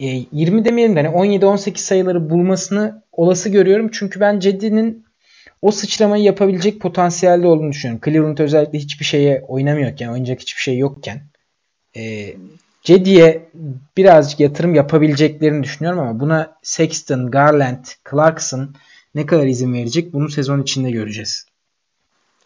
e, 0.00 0.06
20 0.32 0.64
demeyelim 0.64 0.96
de 0.96 1.02
hani 1.02 1.16
17-18 1.16 1.78
sayıları 1.78 2.30
bulmasını 2.30 3.02
olası 3.12 3.48
görüyorum. 3.48 3.90
Çünkü 3.92 4.20
ben 4.20 4.40
Cedi'nin 4.40 5.04
o 5.62 5.70
sıçramayı 5.70 6.24
yapabilecek 6.24 6.80
potansiyelde 6.80 7.46
olduğunu 7.46 7.72
düşünüyorum. 7.72 8.00
Cleveland 8.04 8.38
özellikle 8.38 8.78
hiçbir 8.78 9.04
şeye 9.04 9.44
oynamıyorken, 9.48 10.08
oynayacak 10.08 10.40
hiçbir 10.40 10.62
şey 10.62 10.78
yokken 10.78 11.22
e, 11.96 12.34
Cedi'ye 12.82 13.48
birazcık 13.96 14.40
yatırım 14.40 14.74
yapabileceklerini 14.74 15.62
düşünüyorum 15.62 15.98
ama 16.00 16.20
buna 16.20 16.58
Sexton, 16.62 17.30
Garland, 17.30 17.84
Clarkson 18.10 18.74
ne 19.14 19.26
kadar 19.26 19.46
izin 19.46 19.72
verecek 19.72 20.12
bunu 20.12 20.28
sezon 20.28 20.62
içinde 20.62 20.90
göreceğiz. 20.90 21.46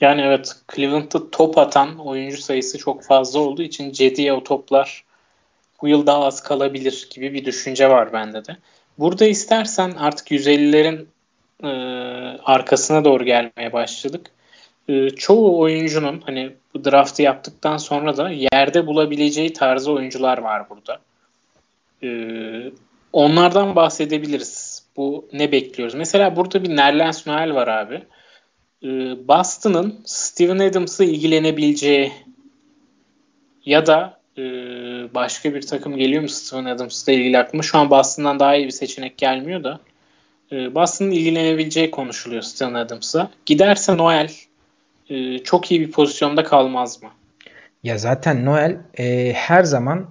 Yani 0.03 0.23
evet 0.23 0.57
Cleveland'da 0.75 1.31
top 1.31 1.59
atan 1.59 1.99
oyuncu 1.99 2.43
sayısı 2.43 2.79
çok 2.79 3.05
fazla 3.05 3.41
olduğu 3.41 3.63
için 3.63 3.93
Cedi'ye 3.93 4.33
o 4.33 4.45
toplar 4.45 5.05
bu 5.83 5.89
yıl 5.89 6.07
daha 6.07 6.25
az 6.25 6.43
kalabilir 6.43 7.09
gibi 7.15 7.35
bir 7.35 7.45
düşünce 7.45 7.91
var 7.91 8.13
bende 8.13 8.45
de. 8.45 8.57
Burada 8.99 9.27
istersen 9.27 9.91
artık 9.91 10.31
150'lerin 10.31 11.07
e, 11.65 11.69
arkasına 12.45 13.05
doğru 13.05 13.25
gelmeye 13.25 13.73
başladık. 13.73 14.31
E, 14.89 15.11
çoğu 15.11 15.59
oyuncunun 15.59 16.23
hani 16.27 16.53
bu 16.75 16.85
draftı 16.85 17.23
yaptıktan 17.23 17.77
sonra 17.77 18.17
da 18.17 18.31
yerde 18.31 18.87
bulabileceği 18.87 19.53
tarzı 19.53 19.93
oyuncular 19.93 20.39
var 20.39 20.71
burada. 20.71 21.01
E, 22.03 22.09
onlardan 23.13 23.77
bahsedebiliriz. 23.77 24.83
Bu 24.97 25.29
ne 25.33 25.53
bekliyoruz? 25.53 25.95
Mesela 25.95 26.37
burada 26.37 26.63
bir 26.63 26.77
Nerlens 26.77 27.27
Noel 27.27 27.55
var 27.55 27.69
abi. 27.69 28.03
E, 28.85 28.89
Boston'ın 29.29 30.01
Steven 30.05 30.59
Adams'ı 30.59 31.05
ilgilenebileceği 31.05 32.13
ya 33.65 33.87
da 33.87 34.19
e, 34.39 34.43
başka 35.15 35.55
bir 35.55 35.63
takım 35.63 35.97
geliyor 35.97 36.23
mu 36.23 36.29
Steven 36.29 36.65
Adams'la 36.65 37.13
ilgili 37.13 37.39
aklıma? 37.39 37.63
Şu 37.63 37.79
an 37.79 37.91
Boston'dan 37.91 38.41
daha 38.41 38.57
iyi 38.57 38.67
bir 38.67 38.71
seçenek 38.71 39.19
gelmiyor 39.19 39.65
da. 39.65 39.81
E, 40.53 40.75
Boston'ın 40.75 41.11
ilgilenebileceği 41.11 41.91
konuşuluyor 41.91 42.43
Steven 42.43 42.75
Adams'a. 42.75 43.31
Giderse 43.47 43.97
Noel 43.97 44.31
e, 45.09 45.39
çok 45.39 45.71
iyi 45.71 45.81
bir 45.81 45.91
pozisyonda 45.91 46.45
kalmaz 46.45 47.03
mı? 47.03 47.09
Ya 47.83 47.99
zaten 47.99 48.45
Noel 48.45 48.81
e, 48.99 49.33
her 49.33 49.65
zaman 49.65 50.11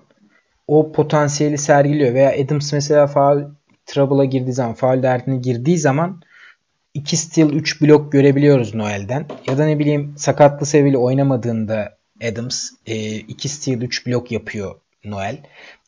o 0.67 0.91
potansiyeli 0.91 1.57
sergiliyor 1.57 2.13
veya 2.13 2.33
Adams 2.45 2.73
mesela 2.73 3.07
faal 3.07 3.43
trouble'a 3.85 4.25
girdiği 4.25 4.53
zaman, 4.53 4.73
faal 4.73 5.03
derdine 5.03 5.37
girdiği 5.37 5.77
zaman 5.77 6.21
2 6.93 7.17
steal 7.17 7.49
3 7.49 7.81
blok 7.81 8.11
görebiliyoruz 8.11 8.75
Noel'den. 8.75 9.25
Ya 9.47 9.57
da 9.57 9.65
ne 9.65 9.79
bileyim 9.79 10.13
sakatlı 10.17 10.65
seviyeli 10.65 10.97
oynamadığında 10.97 11.97
Adams 12.31 12.69
2 12.85 13.47
e, 13.47 13.49
steal 13.49 13.81
3 13.81 14.07
blok 14.07 14.31
yapıyor 14.31 14.75
Noel. 15.05 15.37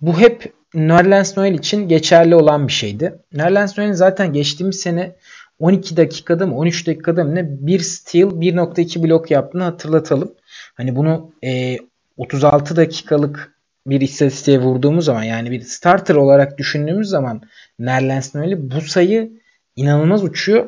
Bu 0.01 0.19
hep 0.19 0.53
Nerlens 0.73 1.37
Noel 1.37 1.53
için 1.53 1.87
geçerli 1.87 2.35
olan 2.35 2.67
bir 2.67 2.73
şeydi. 2.73 3.15
Nerlens 3.33 3.77
Noel'in 3.77 3.93
zaten 3.93 4.33
geçtiğimiz 4.33 4.79
sene 4.79 5.15
12 5.59 5.97
dakikada 5.97 6.47
mı 6.47 6.57
13 6.57 6.87
dakikada 6.87 7.23
mı 7.23 7.35
ne 7.35 7.67
bir 7.67 7.79
steal 7.79 8.29
1.2 8.29 9.03
blok 9.03 9.31
yaptığını 9.31 9.63
hatırlatalım. 9.63 10.33
Hani 10.73 10.95
bunu 10.95 11.31
e, 11.43 11.77
36 12.17 12.75
dakikalık 12.75 13.53
bir 13.87 14.01
istatistiğe 14.01 14.59
vurduğumuz 14.59 15.05
zaman 15.05 15.23
yani 15.23 15.51
bir 15.51 15.61
starter 15.61 16.15
olarak 16.15 16.57
düşündüğümüz 16.57 17.09
zaman 17.09 17.41
Nerlens 17.79 18.35
Noel'i 18.35 18.71
bu 18.71 18.81
sayı 18.81 19.31
inanılmaz 19.75 20.23
uçuyor. 20.23 20.67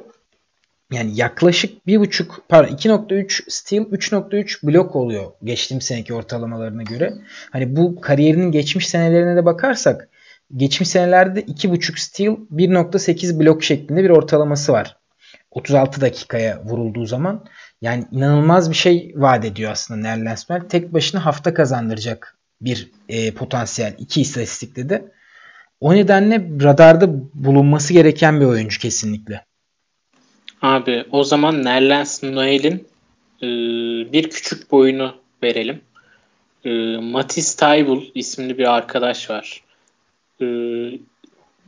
Yani 0.93 1.11
yaklaşık 1.15 1.87
1.5 1.87 2.25
pardon 2.49 2.75
2.3 2.75 3.43
steal 3.47 3.83
3.3 3.83 4.67
blok 4.67 4.95
oluyor 4.95 5.31
geçtiğim 5.43 5.81
seneki 5.81 6.13
ortalamalarına 6.13 6.83
göre. 6.83 7.13
Hani 7.51 7.75
bu 7.75 8.01
kariyerinin 8.01 8.51
geçmiş 8.51 8.89
senelerine 8.89 9.35
de 9.35 9.45
bakarsak 9.45 10.09
geçmiş 10.55 10.89
senelerde 10.89 11.41
2.5 11.41 11.99
steal 11.99 12.35
1.8 12.51 13.39
blok 13.39 13.63
şeklinde 13.63 14.03
bir 14.03 14.09
ortalaması 14.09 14.73
var. 14.73 14.97
36 15.51 16.01
dakikaya 16.01 16.63
vurulduğu 16.63 17.05
zaman. 17.05 17.45
Yani 17.81 18.05
inanılmaz 18.11 18.69
bir 18.69 18.75
şey 18.75 19.13
vaat 19.15 19.45
ediyor 19.45 19.71
aslında 19.71 19.99
Nerlens 19.99 20.49
Noel. 20.49 20.61
Tek 20.61 20.93
başına 20.93 21.25
hafta 21.25 21.53
kazandıracak 21.53 22.37
bir 22.61 22.91
e, 23.09 23.31
potansiyel. 23.31 23.95
iki 23.97 24.21
istatistikte 24.21 24.89
de. 24.89 25.11
O 25.79 25.95
nedenle 25.95 26.47
radarda 26.63 27.09
bulunması 27.33 27.93
gereken 27.93 28.41
bir 28.41 28.45
oyuncu 28.45 28.79
kesinlikle. 28.79 29.45
Abi 30.61 31.05
o 31.11 31.23
zaman 31.23 31.63
Nerlens 31.63 32.23
Noel'in 32.23 32.87
e, 33.41 33.47
bir 34.13 34.29
küçük 34.29 34.71
boyunu 34.71 35.15
verelim. 35.43 35.81
E, 36.65 36.97
Matis 36.97 37.55
Taybul 37.55 38.03
isimli 38.15 38.57
bir 38.57 38.75
arkadaş 38.75 39.29
var. 39.29 39.63
E, 40.41 40.45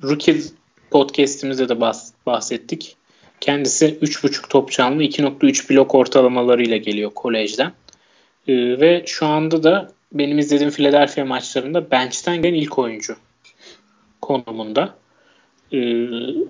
Rookie 0.03 0.41
podcastimizde 0.91 1.69
de 1.69 1.73
bahs- 1.73 2.11
bahsettik. 2.25 2.95
Kendisi 3.41 3.85
3.5 4.01 4.49
top 4.49 4.71
canlı 4.71 5.03
2.3 5.03 5.69
blok 5.69 5.95
ortalamalarıyla 5.95 6.77
geliyor 6.77 7.11
kolejden. 7.15 7.71
E, 8.47 8.53
ve 8.79 9.03
şu 9.05 9.25
anda 9.25 9.63
da 9.63 9.91
benim 10.13 10.39
izlediğim 10.39 10.71
Philadelphia 10.71 11.25
maçlarında 11.25 11.91
bench'ten 11.91 12.41
gelen 12.41 12.53
ilk 12.53 12.79
oyuncu 12.79 13.15
konumunda. 14.21 14.95
E, 15.71 15.79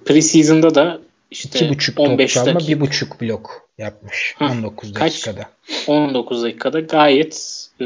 preseason'da 0.05 0.75
da 0.75 1.01
işte 1.31 1.59
2,5 1.59 2.01
15 2.01 2.33
top 2.33 2.45
dakika. 2.45 2.73
1,5 2.73 3.21
blok 3.21 3.69
yapmış 3.77 4.35
ha, 4.37 4.51
19 4.51 4.95
dakikada. 4.95 5.49
Kaç? 5.67 5.89
19 5.89 6.43
dakikada 6.43 6.79
gayet 6.79 7.67
e, 7.81 7.85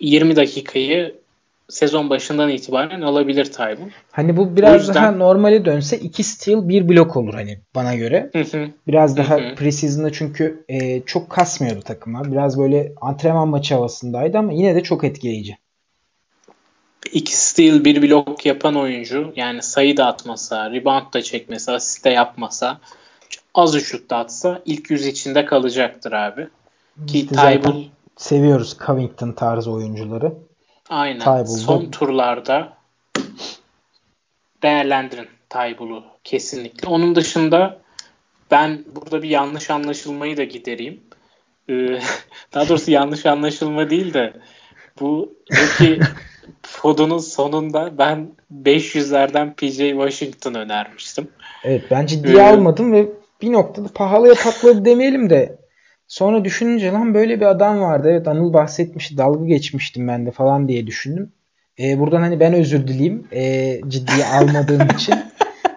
20 0.00 0.36
dakikayı 0.36 1.14
sezon 1.68 2.10
başından 2.10 2.50
itibaren 2.50 3.00
alabilir 3.00 3.44
Tybun. 3.44 3.90
Hani 4.12 4.36
bu 4.36 4.56
biraz 4.56 4.80
yüzden... 4.80 4.94
daha 4.94 5.10
normale 5.10 5.64
dönse 5.64 5.98
2 5.98 6.22
steal 6.22 6.68
1 6.68 6.88
blok 6.88 7.16
olur 7.16 7.34
hani 7.34 7.58
bana 7.74 7.94
göre. 7.94 8.30
Biraz 8.86 9.16
daha 9.16 9.54
preseason'da 9.54 10.12
çünkü 10.12 10.64
e, 10.68 11.02
çok 11.02 11.30
kasmıyordu 11.30 11.80
takıma. 11.80 12.32
Biraz 12.32 12.58
böyle 12.58 12.92
antrenman 13.00 13.48
maçı 13.48 13.74
havasındaydı 13.74 14.38
ama 14.38 14.52
yine 14.52 14.74
de 14.74 14.82
çok 14.82 15.04
etkileyici 15.04 15.56
iki 17.12 17.36
steal 17.36 17.84
bir 17.84 18.02
blok 18.02 18.46
yapan 18.46 18.76
oyuncu 18.76 19.32
yani 19.36 19.62
sayı 19.62 19.96
da 19.96 20.06
atmasa, 20.06 20.70
rebound 20.70 21.14
da 21.14 21.22
çekmese, 21.22 21.72
asist 21.72 22.04
de 22.04 22.10
yapmasa 22.10 22.80
az 23.54 23.74
üçlük 23.74 24.10
de 24.10 24.14
atsa 24.14 24.62
ilk 24.64 24.90
yüz 24.90 25.06
içinde 25.06 25.44
kalacaktır 25.44 26.12
abi. 26.12 26.48
Ki 27.06 27.18
işte 27.18 27.34
Taybul 27.34 27.84
seviyoruz 28.16 28.76
Covington 28.86 29.32
tarzı 29.32 29.70
oyuncuları. 29.70 30.32
Aynen. 30.88 31.18
Taybul'da... 31.18 31.58
Son 31.58 31.90
turlarda 31.90 32.72
değerlendirin 34.62 35.28
Taybul'u 35.48 36.04
kesinlikle. 36.24 36.88
Onun 36.88 37.14
dışında 37.14 37.78
ben 38.50 38.84
burada 38.94 39.22
bir 39.22 39.28
yanlış 39.28 39.70
anlaşılmayı 39.70 40.36
da 40.36 40.44
gidereyim. 40.44 41.00
daha 42.54 42.68
doğrusu 42.68 42.90
yanlış 42.90 43.26
anlaşılma 43.26 43.90
değil 43.90 44.14
de 44.14 44.32
bu 45.00 45.34
rookie 45.52 46.00
podunun 46.86 47.18
sonunda 47.18 47.98
ben 47.98 48.28
500'lerden 48.64 49.54
PJ 49.54 49.76
Washington 49.76 50.54
önermiştim. 50.54 51.28
Evet 51.64 51.82
ben 51.90 52.06
ciddiye 52.06 52.36
ee, 52.36 52.42
almadım 52.42 52.92
ve 52.92 53.06
bir 53.42 53.52
noktada 53.52 53.88
pahalıya 53.94 54.34
patladı 54.44 54.84
demeyelim 54.84 55.30
de 55.30 55.58
sonra 56.08 56.44
düşününce 56.44 56.92
lan 56.92 57.14
böyle 57.14 57.40
bir 57.40 57.46
adam 57.46 57.80
vardı. 57.80 58.08
Evet 58.10 58.28
Anıl 58.28 58.52
bahsetmişti 58.52 59.18
dalga 59.18 59.46
geçmiştim 59.46 60.08
ben 60.08 60.26
de 60.26 60.30
falan 60.30 60.68
diye 60.68 60.86
düşündüm. 60.86 61.32
Ee, 61.80 61.98
buradan 61.98 62.20
hani 62.20 62.40
ben 62.40 62.54
özür 62.54 62.88
dileyim 62.88 63.28
e, 63.32 63.74
ciddiye 63.88 64.26
almadığım 64.26 64.88
için. 64.96 65.14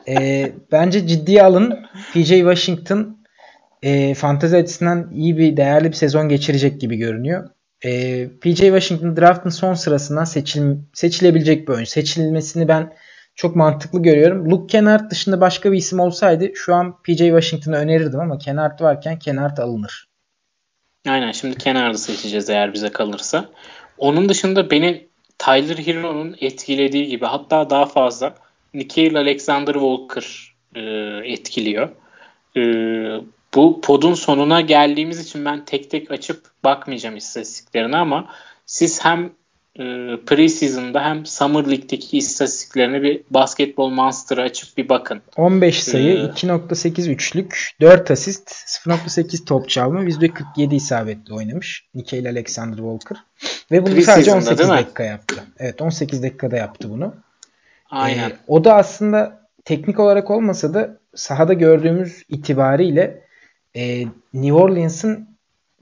E, 0.08 0.46
bence 0.72 1.08
ciddiye 1.08 1.44
alın. 1.44 1.80
PJ 2.14 2.28
Washington 2.28 3.18
e, 3.84 4.14
fantezi 4.14 4.58
açısından 4.58 5.12
iyi 5.14 5.38
bir 5.38 5.58
değerli 5.58 5.88
bir 5.88 5.96
sezon 5.96 6.30
geçirecek 6.30 6.82
gibi 6.82 6.98
görünüyor. 6.98 7.50
E, 7.86 8.28
PJ 8.42 8.58
Washington 8.58 9.18
draftın 9.18 9.50
son 9.50 9.74
sırasından 9.74 10.24
seçil, 10.24 10.62
seçilebilecek 10.94 11.68
bir 11.68 11.74
oyuncu. 11.74 11.92
Seçilmesini 11.92 12.68
ben 12.68 12.94
çok 13.36 13.56
mantıklı 13.56 14.02
görüyorum. 14.02 14.52
Luke 14.52 14.68
Kennard 14.68 15.12
dışında 15.12 15.42
başka 15.42 15.72
bir 15.72 15.78
isim 15.78 16.00
olsaydı 16.00 16.52
şu 16.56 16.76
an 16.76 17.02
PJ 17.04 17.18
Washington'ı 17.18 17.76
önerirdim 17.76 18.20
ama 18.20 18.38
Kennard 18.38 18.82
varken 18.82 19.20
Kennard 19.20 19.58
alınır. 19.58 20.06
Aynen 21.08 21.32
şimdi 21.32 21.58
Kennard'ı 21.58 21.98
seçeceğiz 21.98 22.50
eğer 22.50 22.74
bize 22.74 22.90
kalırsa. 22.90 23.50
Onun 23.98 24.30
dışında 24.30 24.72
beni 24.72 25.08
Tyler 25.38 25.78
Hero'nun 25.78 26.36
etkilediği 26.42 27.08
gibi 27.08 27.26
hatta 27.26 27.70
daha 27.70 27.86
fazla 27.86 28.36
Nikhil 28.74 29.18
Alexander 29.18 29.74
Walker 29.74 30.56
e, 30.76 30.82
etkiliyor. 31.34 31.90
E, 32.58 32.62
bu 33.56 33.82
podun 33.82 34.14
sonuna 34.14 34.62
geldiğimiz 34.62 35.20
için 35.20 35.46
ben 35.46 35.66
tek 35.66 35.92
tek 35.92 36.12
açıp 36.12 36.46
bakmayacağım 36.64 37.18
istatistiklerine 37.18 37.98
ama 37.98 38.30
siz 38.66 39.06
hem 39.06 39.32
e, 39.76 39.84
preseason'da 40.26 41.04
hem 41.04 41.26
Summer 41.26 41.68
League'deki 41.68 42.18
istatistiklerini 42.18 43.04
bir 43.04 43.22
basketbol 43.30 43.90
monster'ı 43.90 44.42
açıp 44.42 44.78
bir 44.78 44.90
bakın. 44.90 45.22
15 45.38 45.84
sayı, 45.84 46.18
ee, 46.18 46.24
2.8 46.24 47.12
üçlük, 47.12 47.72
4 47.82 48.12
asist, 48.12 48.52
0.8 48.52 49.46
top 49.46 49.70
çalma, 49.70 50.04
%47 50.04 50.76
isabetle 50.76 51.34
oynamış 51.34 51.86
Nikhil 51.96 52.30
Alexander 52.30 52.78
Walker. 52.78 53.18
Ve 53.72 53.86
bunu 53.86 54.02
sadece 54.02 54.34
18 54.34 54.70
dakika 54.70 55.04
yaptı. 55.04 55.44
Evet 55.60 55.82
18 55.82 56.24
dakikada 56.24 56.58
yaptı 56.58 56.90
bunu. 56.90 57.14
Aynen. 57.90 58.30
Ee, 58.30 58.38
o 58.48 58.64
da 58.64 58.76
aslında 58.76 59.40
teknik 59.66 60.00
olarak 60.00 60.32
olmasa 60.32 60.74
da 60.74 60.98
sahada 61.16 61.54
gördüğümüz 61.54 62.24
itibariyle 62.30 63.29
e, 63.76 64.06
New 64.34 64.54
Orleans'ın 64.54 65.30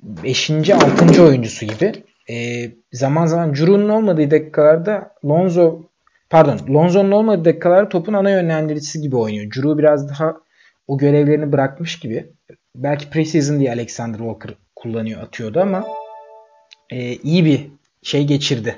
5. 0.04 0.50
6. 0.70 1.24
oyuncusu 1.24 1.66
gibi. 1.66 1.94
E, 2.30 2.66
zaman 2.92 3.26
zaman 3.26 3.56
Drew'nun 3.56 3.90
olmadığı 3.90 4.32
dakikalarda 4.32 5.12
Lonzo 5.26 5.82
pardon 6.30 6.74
Lonzo'nun 6.74 7.12
olmadığı 7.12 7.46
dakikalarda 7.46 7.90
topun 7.90 8.14
ana 8.14 8.30
yönlendiricisi 8.30 9.02
gibi 9.02 9.16
oynuyor. 9.16 9.52
Drew 9.52 9.78
biraz 9.78 10.10
daha 10.10 10.38
o 10.88 10.98
görevlerini 10.98 11.52
bırakmış 11.52 12.00
gibi. 12.00 12.26
Belki 12.76 13.10
preseason 13.10 13.60
diye 13.60 13.72
Alexander 13.72 14.18
Walker 14.18 14.54
kullanıyor 14.76 15.22
atıyordu 15.22 15.60
ama 15.60 15.88
e, 16.90 17.14
iyi 17.14 17.46
bir 17.46 17.68
şey 18.04 18.28
geçirdi. 18.28 18.76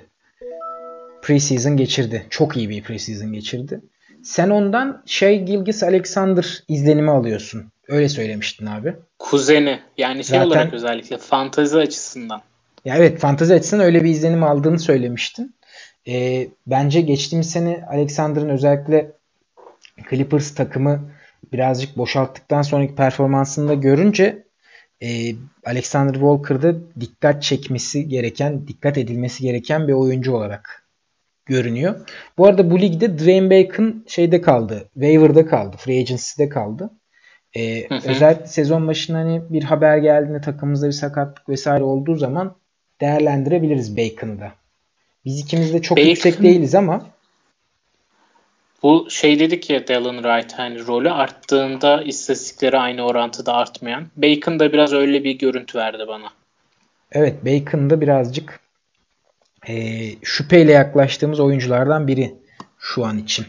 Preseason 1.22 1.78
geçirdi. 1.78 2.26
Çok 2.30 2.57
iyi 2.57 2.70
bir 2.70 2.84
preseason 2.84 3.34
geçirdi. 3.34 3.82
Sen 4.24 4.49
ondan 4.49 5.03
şey 5.05 5.43
Gilgis 5.43 5.84
Alexander 5.84 6.64
izlenimi 6.68 7.12
alıyorsun. 7.12 7.72
Öyle 7.89 8.09
söylemiştin 8.09 8.65
abi. 8.65 8.95
Kuzeni. 9.19 9.79
Yani 9.97 10.23
şey 10.23 10.37
Zaten, 10.37 10.47
olarak 10.47 10.73
özellikle 10.73 11.17
fantazi 11.17 11.77
açısından. 11.77 12.41
Ya 12.85 12.95
evet 12.95 13.19
fantazi 13.19 13.53
açısından 13.53 13.85
öyle 13.85 14.03
bir 14.03 14.09
izlenim 14.09 14.43
aldığını 14.43 14.79
söylemiştin. 14.79 15.55
E, 16.07 16.47
bence 16.67 17.01
geçtiğimiz 17.01 17.51
sene 17.51 17.85
Alexander'ın 17.89 18.49
özellikle 18.49 19.11
Clippers 20.09 20.55
takımı 20.55 21.11
birazcık 21.53 21.97
boşalttıktan 21.97 22.61
sonraki 22.61 22.95
performansını 22.95 23.69
da 23.69 23.73
görünce 23.73 24.43
e, 25.01 25.35
Alexander 25.65 26.13
Walker'da 26.13 26.75
dikkat 26.99 27.43
çekmesi 27.43 28.09
gereken, 28.09 28.67
dikkat 28.67 28.97
edilmesi 28.97 29.43
gereken 29.43 29.87
bir 29.87 29.93
oyuncu 29.93 30.33
olarak 30.33 30.83
görünüyor. 31.45 32.07
Bu 32.37 32.47
arada 32.47 32.71
bu 32.71 32.79
ligde 32.79 33.17
Dwayne 33.17 33.49
Bacon 33.49 34.05
şeyde 34.07 34.41
kaldı. 34.41 34.89
Waiver'da 34.93 35.45
kaldı. 35.45 35.77
Free 35.79 35.99
Agency'de 35.99 36.49
kaldı. 36.49 36.89
Ee, 37.56 37.88
özellikle 38.08 38.47
sezon 38.47 38.88
başında 38.88 39.18
hani 39.18 39.41
bir 39.50 39.64
haber 39.64 39.97
geldiğinde 39.97 40.41
takımımızda 40.41 40.88
bir 40.88 40.91
sakatlık 40.91 41.50
vesaire 41.50 41.84
olduğu 41.84 42.16
zaman 42.16 42.56
değerlendirebiliriz 43.02 43.97
Bacon'da. 43.97 44.52
Biz 45.26 45.39
ikimiz 45.39 45.74
de 45.74 45.82
çok 45.82 45.97
Bacon, 45.97 46.10
yüksek 46.10 46.41
değiliz 46.41 46.76
ama 46.76 47.06
bu 48.84 49.08
şey 49.10 49.39
dedik 49.39 49.70
ya 49.70 49.88
Dylan 49.88 50.16
Wright 50.16 50.54
hani 50.54 50.88
rolü 50.88 51.12
arttığında 51.12 52.04
istatistikleri 52.04 52.78
aynı 52.78 53.06
orantıda 53.06 53.54
artmayan. 53.54 54.08
Bacon 54.18 54.60
da 54.60 54.74
biraz 54.74 54.93
öyle 54.93 55.24
bir 55.24 55.38
görüntü 55.38 55.78
verdi 55.78 56.04
bana. 56.08 56.30
Evet 57.12 57.45
Bacon 57.45 57.89
da 57.89 58.02
birazcık 58.02 58.60
e, 59.68 60.04
şüpheyle 60.24 60.72
yaklaştığımız 60.72 61.39
oyunculardan 61.39 62.08
biri 62.08 62.36
şu 62.80 63.06
an 63.06 63.18
için. 63.18 63.45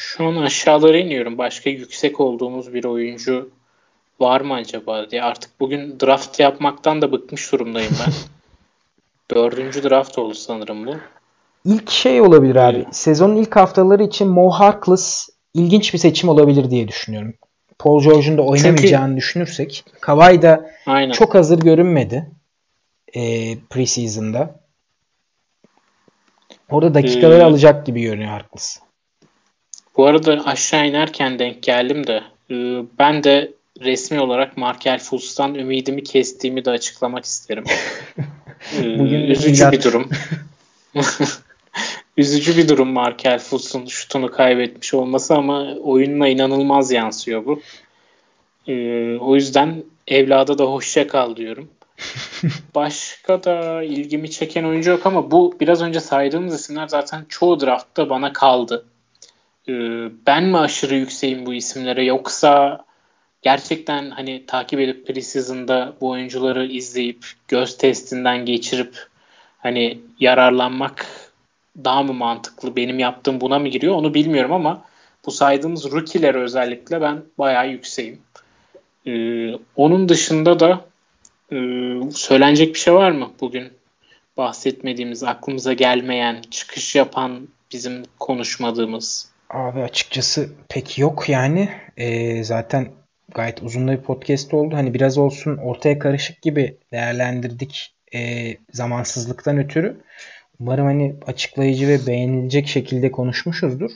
Şu 0.00 0.26
an 0.26 0.36
aşağılara 0.36 0.98
iniyorum. 0.98 1.38
Başka 1.38 1.70
yüksek 1.70 2.20
olduğumuz 2.20 2.74
bir 2.74 2.84
oyuncu 2.84 3.50
var 4.20 4.40
mı 4.40 4.54
acaba 4.54 5.10
diye. 5.10 5.22
Artık 5.22 5.60
bugün 5.60 6.00
draft 6.00 6.40
yapmaktan 6.40 7.02
da 7.02 7.12
bıkmış 7.12 7.52
durumdayım 7.52 7.92
ben. 8.06 8.12
Dördüncü 9.34 9.82
draft 9.82 10.18
oldu 10.18 10.34
sanırım 10.34 10.86
bu. 10.86 10.94
İlk 11.64 11.90
şey 11.90 12.20
olabilir 12.20 12.56
abi. 12.56 12.76
Evet. 12.76 12.96
Sezonun 12.96 13.36
ilk 13.36 13.56
haftaları 13.56 14.02
için 14.02 14.28
Mo 14.28 14.50
Harkless 14.50 15.28
ilginç 15.54 15.94
bir 15.94 15.98
seçim 15.98 16.28
olabilir 16.28 16.70
diye 16.70 16.88
düşünüyorum. 16.88 17.34
Paul 17.78 18.02
George'un 18.02 18.38
da 18.38 18.42
oynamayacağını 18.42 19.08
Çünkü... 19.08 19.16
düşünürsek. 19.16 19.84
Kawhi 20.00 20.42
da 20.42 20.70
Aynen. 20.86 21.12
çok 21.12 21.34
hazır 21.34 21.60
görünmedi. 21.60 22.30
E, 23.14 23.54
preseason'da. 23.70 24.60
Orada 26.70 26.94
dakikaları 26.94 27.40
ee, 27.40 27.44
alacak 27.44 27.86
gibi 27.86 28.02
görünüyor 28.02 28.30
Harkless. 28.30 28.87
Bu 29.98 30.06
arada 30.06 30.42
aşağı 30.44 30.88
inerken 30.88 31.38
denk 31.38 31.62
geldim 31.62 32.06
de 32.06 32.22
e, 32.50 32.54
ben 32.98 33.24
de 33.24 33.52
resmi 33.80 34.20
olarak 34.20 34.56
Markel 34.56 34.98
Fultz'tan 34.98 35.54
ümidimi 35.54 36.04
kestiğimi 36.04 36.64
de 36.64 36.70
açıklamak 36.70 37.24
isterim. 37.24 37.64
Bugün 38.78 39.20
üzücü 39.20 39.72
bir 39.72 39.82
durum. 39.82 40.08
üzücü 42.16 42.56
bir 42.56 42.68
durum 42.68 42.88
Markel 42.88 43.38
Fultz'un 43.38 43.86
şutunu 43.86 44.30
kaybetmiş 44.30 44.94
olması 44.94 45.34
ama 45.34 45.74
oyununa 45.74 46.28
inanılmaz 46.28 46.92
yansıyor 46.92 47.46
bu. 47.46 47.60
Ee, 48.68 49.16
o 49.20 49.34
yüzden 49.34 49.82
evlada 50.08 50.58
da 50.58 50.64
hoşça 50.64 51.08
kal 51.08 51.36
diyorum. 51.36 51.68
Başka 52.74 53.44
da 53.44 53.82
ilgimi 53.82 54.30
çeken 54.30 54.64
oyuncu 54.64 54.90
yok 54.90 55.06
ama 55.06 55.30
bu 55.30 55.56
biraz 55.60 55.82
önce 55.82 56.00
saydığımız 56.00 56.54
isimler 56.54 56.88
zaten 56.88 57.24
çoğu 57.28 57.60
draftta 57.60 58.10
bana 58.10 58.32
kaldı. 58.32 58.84
Ee, 59.68 59.72
ben 60.26 60.44
mi 60.44 60.58
aşırı 60.58 60.94
yükseğim 60.94 61.46
bu 61.46 61.54
isimlere 61.54 62.04
yoksa 62.04 62.84
gerçekten 63.42 64.10
hani 64.10 64.46
takip 64.46 64.80
edip 64.80 65.06
preseason'da 65.06 65.92
bu 66.00 66.08
oyuncuları 66.08 66.66
izleyip 66.66 67.26
göz 67.48 67.78
testinden 67.78 68.46
geçirip 68.46 69.06
hani 69.58 70.00
yararlanmak 70.20 71.06
daha 71.84 72.02
mı 72.02 72.12
mantıklı? 72.12 72.76
Benim 72.76 72.98
yaptığım 72.98 73.40
buna 73.40 73.58
mı 73.58 73.68
giriyor? 73.68 73.94
Onu 73.94 74.14
bilmiyorum 74.14 74.52
ama 74.52 74.84
bu 75.26 75.30
saydığımız 75.30 75.92
rookie'ler 75.92 76.34
özellikle 76.34 77.00
ben 77.00 77.22
bayağı 77.38 77.68
yükseğim. 77.70 78.18
Ee, 79.06 79.52
onun 79.76 80.08
dışında 80.08 80.60
da 80.60 80.84
e, 81.52 81.56
söylenecek 82.12 82.74
bir 82.74 82.78
şey 82.78 82.94
var 82.94 83.10
mı 83.10 83.30
bugün 83.40 83.68
bahsetmediğimiz, 84.36 85.22
aklımıza 85.22 85.72
gelmeyen, 85.72 86.42
çıkış 86.50 86.94
yapan, 86.94 87.48
bizim 87.72 88.02
konuşmadığımız? 88.18 89.37
Abi 89.50 89.82
açıkçası 89.82 90.48
pek 90.68 90.98
yok 90.98 91.28
yani. 91.28 91.68
Ee, 91.96 92.44
zaten 92.44 92.88
gayet 93.34 93.62
uzun 93.62 93.88
bir 93.88 93.96
podcast 93.96 94.54
oldu. 94.54 94.76
Hani 94.76 94.94
biraz 94.94 95.18
olsun 95.18 95.56
ortaya 95.56 95.98
karışık 95.98 96.42
gibi 96.42 96.78
değerlendirdik 96.92 97.94
e, 98.14 98.54
zamansızlıktan 98.72 99.58
ötürü. 99.58 100.00
Umarım 100.60 100.86
hani 100.86 101.16
açıklayıcı 101.26 101.88
ve 101.88 102.06
beğenilecek 102.06 102.68
şekilde 102.68 103.10
konuşmuşuzdur. 103.10 103.90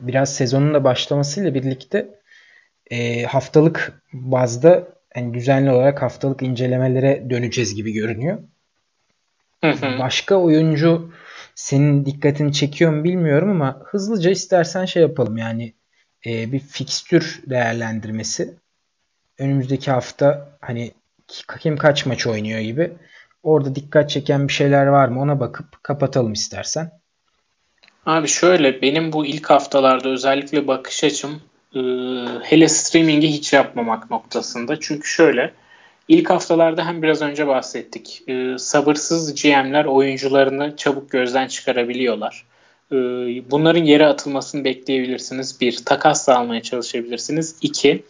Biraz 0.00 0.34
sezonun 0.36 0.74
da 0.74 0.84
başlamasıyla 0.84 1.54
birlikte 1.54 2.08
e, 2.90 3.22
haftalık 3.22 4.02
bazda 4.12 4.88
yani 5.16 5.34
düzenli 5.34 5.70
olarak 5.70 6.02
haftalık 6.02 6.42
incelemelere 6.42 7.30
döneceğiz 7.30 7.74
gibi 7.74 7.92
görünüyor. 7.92 8.38
Hı 9.60 9.70
hı. 9.70 9.98
Başka 9.98 10.34
oyuncu 10.34 11.12
senin 11.54 12.06
dikkatini 12.06 12.52
çekiyor 12.52 12.92
mu 12.92 13.04
bilmiyorum 13.04 13.50
ama 13.50 13.80
hızlıca 13.84 14.30
istersen 14.30 14.84
şey 14.84 15.02
yapalım 15.02 15.36
yani 15.36 15.74
e, 16.26 16.52
bir 16.52 16.58
fikstür 16.58 17.42
değerlendirmesi. 17.46 18.54
Önümüzdeki 19.38 19.90
hafta 19.90 20.48
hani 20.60 20.92
kim 21.60 21.76
kaç 21.76 22.06
maç 22.06 22.26
oynuyor 22.26 22.60
gibi. 22.60 22.92
Orada 23.42 23.74
dikkat 23.74 24.10
çeken 24.10 24.48
bir 24.48 24.52
şeyler 24.52 24.86
var 24.86 25.08
mı 25.08 25.20
ona 25.20 25.40
bakıp 25.40 25.82
kapatalım 25.82 26.32
istersen. 26.32 26.90
Abi 28.06 28.28
şöyle 28.28 28.82
benim 28.82 29.12
bu 29.12 29.26
ilk 29.26 29.50
haftalarda 29.50 30.08
özellikle 30.08 30.66
bakış 30.66 31.04
açım 31.04 31.42
e, 31.74 31.80
hele 32.42 32.68
streaming'i 32.68 33.32
hiç 33.32 33.52
yapmamak 33.52 34.10
noktasında. 34.10 34.80
Çünkü 34.80 35.08
şöyle 35.08 35.54
ilk 36.08 36.30
haftalarda 36.30 36.86
hem 36.86 37.02
biraz 37.02 37.22
önce 37.22 37.46
bahsettik. 37.46 38.22
E, 38.28 38.58
sabırsız 38.58 39.42
GM'ler 39.42 39.84
oyuncularını 39.84 40.76
çabuk 40.76 41.10
gözden 41.10 41.48
çıkarabiliyorlar. 41.48 42.44
E, 42.92 42.96
bunların 43.50 43.84
yere 43.84 44.06
atılmasını 44.06 44.64
bekleyebilirsiniz. 44.64 45.60
Bir, 45.60 45.76
takas 45.84 46.28
almaya 46.28 46.62
çalışabilirsiniz. 46.62 47.56
İki, 47.62 48.04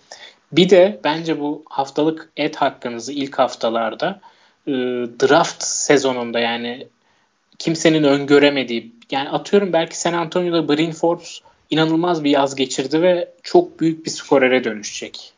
bir 0.53 0.71
de 0.71 1.01
bence 1.05 1.41
bu 1.41 1.63
haftalık 1.71 2.33
et 2.37 2.57
hakkınızı 2.57 3.13
ilk 3.13 3.39
haftalarda 3.39 4.21
e, 4.67 4.73
draft 5.23 5.63
sezonunda 5.63 6.41
yani 6.41 6.87
kimsenin 7.59 8.05
öngöremediği 8.05 8.93
yani 9.11 9.29
atıyorum 9.29 9.73
belki 9.73 10.01
San 10.01 10.13
Antonio'da 10.13 10.69
Bryn 10.69 10.93
Forbes 10.93 11.41
inanılmaz 11.71 12.25
bir 12.25 12.31
yaz 12.31 12.55
geçirdi 12.55 13.03
ve 13.03 13.33
çok 13.43 13.81
büyük 13.81 14.07
bir 14.07 14.11
skorere 14.11 14.65
dönüşecek. 14.65 15.33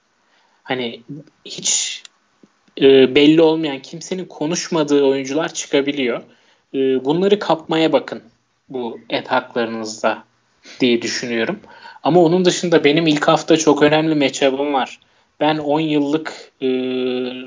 Hani 0.62 1.02
hiç 1.44 2.02
e, 2.80 3.14
belli 3.14 3.42
olmayan 3.42 3.82
kimsenin 3.82 4.24
konuşmadığı 4.24 5.04
oyuncular 5.04 5.54
çıkabiliyor. 5.54 6.22
E, 6.74 7.04
bunları 7.04 7.38
kapmaya 7.38 7.92
bakın 7.92 8.22
bu 8.68 9.00
et 9.10 9.28
haklarınızda 9.28 10.24
diye 10.80 11.02
düşünüyorum. 11.02 11.60
Ama 12.02 12.22
onun 12.22 12.44
dışında 12.44 12.84
benim 12.84 13.06
ilk 13.06 13.28
hafta 13.28 13.56
çok 13.56 13.82
önemli 13.82 14.14
matchup'ım 14.14 14.74
var. 14.74 15.00
Ben 15.40 15.58
10 15.58 15.80
yıllık 15.80 16.52
e, 16.60 16.68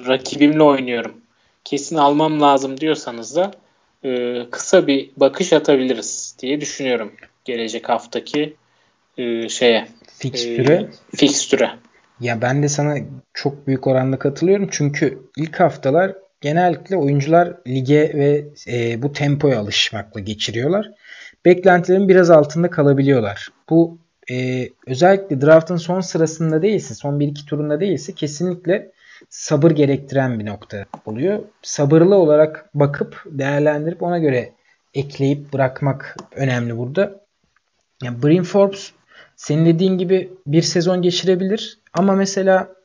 rakibimle 0.08 0.64
oynuyorum. 0.64 1.14
Kesin 1.64 1.96
almam 1.96 2.42
lazım 2.42 2.80
diyorsanız 2.80 3.36
da 3.36 3.52
e, 4.06 4.42
kısa 4.52 4.88
bir 4.88 5.10
bakış 5.18 5.54
atabiliriz 5.54 6.36
diye 6.40 6.62
düşünüyorum. 6.62 7.14
Gelecek 7.46 7.90
haftaki 7.90 8.54
e, 9.18 9.50
şeye. 9.50 9.88
Fikstüre. 10.18 10.74
E, 10.74 11.18
fikstüre. 11.18 11.72
Ya 12.20 12.42
ben 12.42 12.64
de 12.64 12.70
sana 12.70 12.96
çok 13.34 13.68
büyük 13.68 13.88
oranda 13.88 14.20
katılıyorum. 14.20 14.68
Çünkü 14.72 15.20
ilk 15.38 15.60
haftalar 15.60 16.16
genellikle 16.42 16.98
oyuncular 16.98 17.54
lige 17.68 18.12
ve 18.16 18.46
e, 18.68 19.02
bu 19.02 19.14
tempoya 19.14 19.60
alışmakla 19.60 20.20
geçiriyorlar. 20.20 20.92
Beklentilerin 21.46 22.10
biraz 22.10 22.30
altında 22.30 22.70
kalabiliyorlar. 22.70 23.50
Bu 23.70 23.98
e, 24.32 24.68
özellikle 24.88 25.42
draftın 25.42 25.78
son 25.78 26.02
sırasında 26.02 26.62
değilse, 26.62 26.94
son 26.94 27.20
1-2 27.20 27.46
turunda 27.46 27.80
değilse 27.80 28.14
kesinlikle 28.14 28.92
sabır 29.30 29.72
gerektiren 29.72 30.40
bir 30.40 30.46
nokta 30.46 30.86
oluyor. 31.06 31.40
Sabırlı 31.62 32.16
olarak 32.16 32.70
bakıp 32.74 33.24
değerlendirip 33.26 34.04
ona 34.04 34.20
göre 34.20 34.54
ekleyip 34.94 35.54
bırakmak 35.54 36.16
önemli 36.36 36.78
burada. 36.78 37.22
Yani 38.04 38.24
Brin 38.24 38.44
Forbes 38.44 38.92
senin 39.36 39.66
dediğin 39.66 39.98
gibi 39.98 40.34
bir 40.48 40.62
sezon 40.62 41.02
geçirebilir 41.02 41.79
ama 41.94 42.16
mesela 42.16 42.76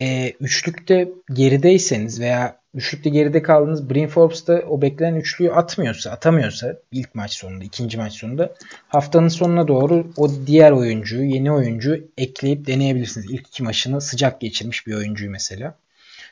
e, 0.00 0.32
üçlükte 0.40 1.08
gerideyseniz 1.32 2.20
veya 2.20 2.60
üçlükte 2.74 3.10
geride 3.10 3.42
kaldınız 3.42 3.90
Brin 3.90 4.06
Forbes 4.06 4.46
da 4.46 4.62
o 4.68 4.82
beklenen 4.82 5.16
üçlüyü 5.16 5.52
atmıyorsa, 5.52 6.10
atamıyorsa 6.10 6.76
ilk 6.92 7.14
maç 7.14 7.32
sonunda, 7.32 7.64
ikinci 7.64 7.98
maç 7.98 8.12
sonunda 8.12 8.54
haftanın 8.88 9.28
sonuna 9.28 9.68
doğru 9.68 10.06
o 10.16 10.28
diğer 10.46 10.72
oyuncuyu, 10.72 11.24
yeni 11.24 11.52
oyuncuyu 11.52 12.08
ekleyip 12.18 12.66
deneyebilirsiniz. 12.66 13.30
İlk 13.30 13.48
iki 13.48 13.62
maçını 13.62 14.00
sıcak 14.00 14.40
geçirmiş 14.40 14.86
bir 14.86 14.94
oyuncuyu 14.94 15.30
mesela. 15.30 15.74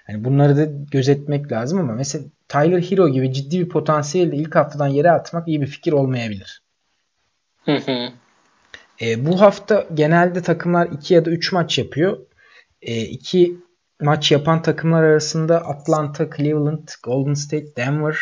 Yani 0.09 0.24
bunları 0.24 0.56
da 0.56 0.64
gözetmek 0.90 1.52
lazım 1.52 1.78
ama 1.78 1.93
mesela 1.93 2.24
Tyler 2.48 2.80
Hero 2.80 3.09
gibi 3.09 3.32
ciddi 3.32 3.60
bir 3.60 3.68
potansiyelde 3.68 4.36
ilk 4.36 4.55
haftadan 4.55 4.88
yere 4.88 5.10
atmak 5.10 5.48
iyi 5.48 5.60
bir 5.60 5.66
fikir 5.66 5.93
olmayabilir. 5.93 6.62
Hı 7.64 7.76
hı. 7.76 8.09
E, 9.02 9.27
bu 9.27 9.40
hafta 9.40 9.86
genelde 9.94 10.43
takımlar 10.43 10.86
2 10.86 11.14
ya 11.14 11.24
da 11.24 11.31
3 11.31 11.52
maç 11.52 11.78
yapıyor. 11.78 12.18
2 12.82 13.44
e, 13.44 13.51
maç 14.05 14.32
yapan 14.32 14.62
takımlar 14.62 15.02
arasında 15.02 15.66
Atlanta, 15.66 16.31
Cleveland, 16.36 16.89
Golden 17.02 17.35
State, 17.35 17.77
Denver, 17.77 18.18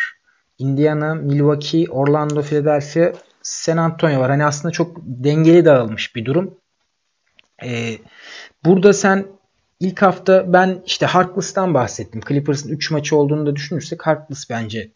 Indiana, 0.59 1.14
Milwaukee, 1.14 1.86
Orlando, 1.90 2.42
Philadelphia, 2.42 3.12
San 3.42 3.76
Antonio 3.76 4.20
var. 4.20 4.30
Hani 4.30 4.44
aslında 4.44 4.72
çok 4.72 4.96
dengeli 5.05 5.64
dağılmış 5.64 6.16
bir 6.16 6.24
durum. 6.24 6.59
Ee, 7.64 7.98
burada 8.64 8.92
sen 8.92 9.26
ilk 9.80 10.02
hafta 10.02 10.52
ben 10.52 10.82
işte 10.86 11.06
Harkless'tan 11.06 11.74
bahsettim. 11.74 12.20
Clippers'ın 12.28 12.68
3 12.68 12.90
maçı 12.90 13.16
olduğunu 13.16 13.46
da 13.46 13.56
düşünürsek 13.56 14.06
Harkless 14.06 14.51
bence 14.51 14.90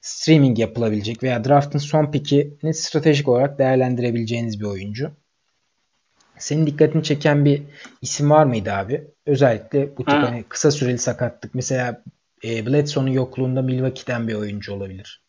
streaming 0.00 0.58
yapılabilecek 0.58 1.22
veya 1.22 1.44
draft'ın 1.44 1.78
son 1.78 2.10
pickini 2.10 2.74
stratejik 2.74 3.28
olarak 3.28 3.58
değerlendirebileceğiniz 3.58 4.60
bir 4.60 4.64
oyuncu. 4.64 5.10
Senin 6.42 6.66
dikkatini 6.66 7.02
çeken 7.02 7.44
bir 7.44 7.62
isim 8.02 8.30
var 8.30 8.44
mıydı 8.44 8.72
abi? 8.72 9.04
Özellikle 9.26 9.96
bu 9.96 10.04
tip 10.04 10.14
hani 10.14 10.44
kısa 10.48 10.70
süreli 10.70 10.98
sakatlık. 10.98 11.54
Mesela 11.54 12.02
e, 12.44 12.66
Bledsoe'nun 12.66 13.10
yokluğunda 13.10 13.62
Milwaukee'den 13.62 14.28
bir 14.28 14.34
oyuncu 14.34 14.74
olabilir. 14.74 15.20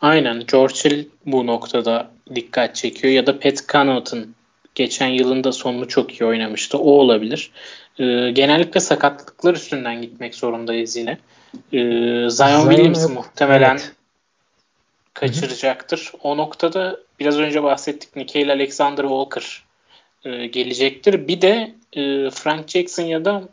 Aynen. 0.00 0.44
George 0.52 0.74
Hill 0.74 1.04
bu 1.26 1.46
noktada 1.46 2.10
dikkat 2.34 2.76
çekiyor. 2.76 3.12
Ya 3.12 3.26
da 3.26 3.40
Pat 3.40 3.68
Connaughton 3.68 4.26
geçen 4.74 5.06
yılın 5.06 5.44
da 5.44 5.52
sonunu 5.52 5.88
çok 5.88 6.20
iyi 6.20 6.24
oynamıştı. 6.24 6.78
O 6.78 6.90
olabilir. 6.90 7.50
Ee, 7.98 8.30
genellikle 8.30 8.80
sakatlıklar 8.80 9.54
üstünden 9.54 10.02
gitmek 10.02 10.34
zorundayız 10.34 10.96
yine. 10.96 11.18
Ee, 11.72 11.78
Zion, 11.78 12.28
Zion 12.28 12.70
Williams 12.70 13.10
muhtemelen 13.10 13.76
evet. 13.76 13.92
kaçıracaktır. 15.14 15.98
Hı-hı. 16.12 16.28
O 16.28 16.36
noktada 16.36 17.00
biraz 17.20 17.38
önce 17.38 17.62
bahsettik 17.62 18.16
Nickel 18.16 18.52
Alexander 18.52 19.02
Walker 19.02 19.65
e, 20.26 20.46
gelecektir. 20.46 21.28
Bir 21.28 21.40
de 21.40 21.74
e, 21.92 22.30
Frank 22.30 22.68
Jackson 22.68 23.02
ya 23.02 23.24
da 23.24 23.48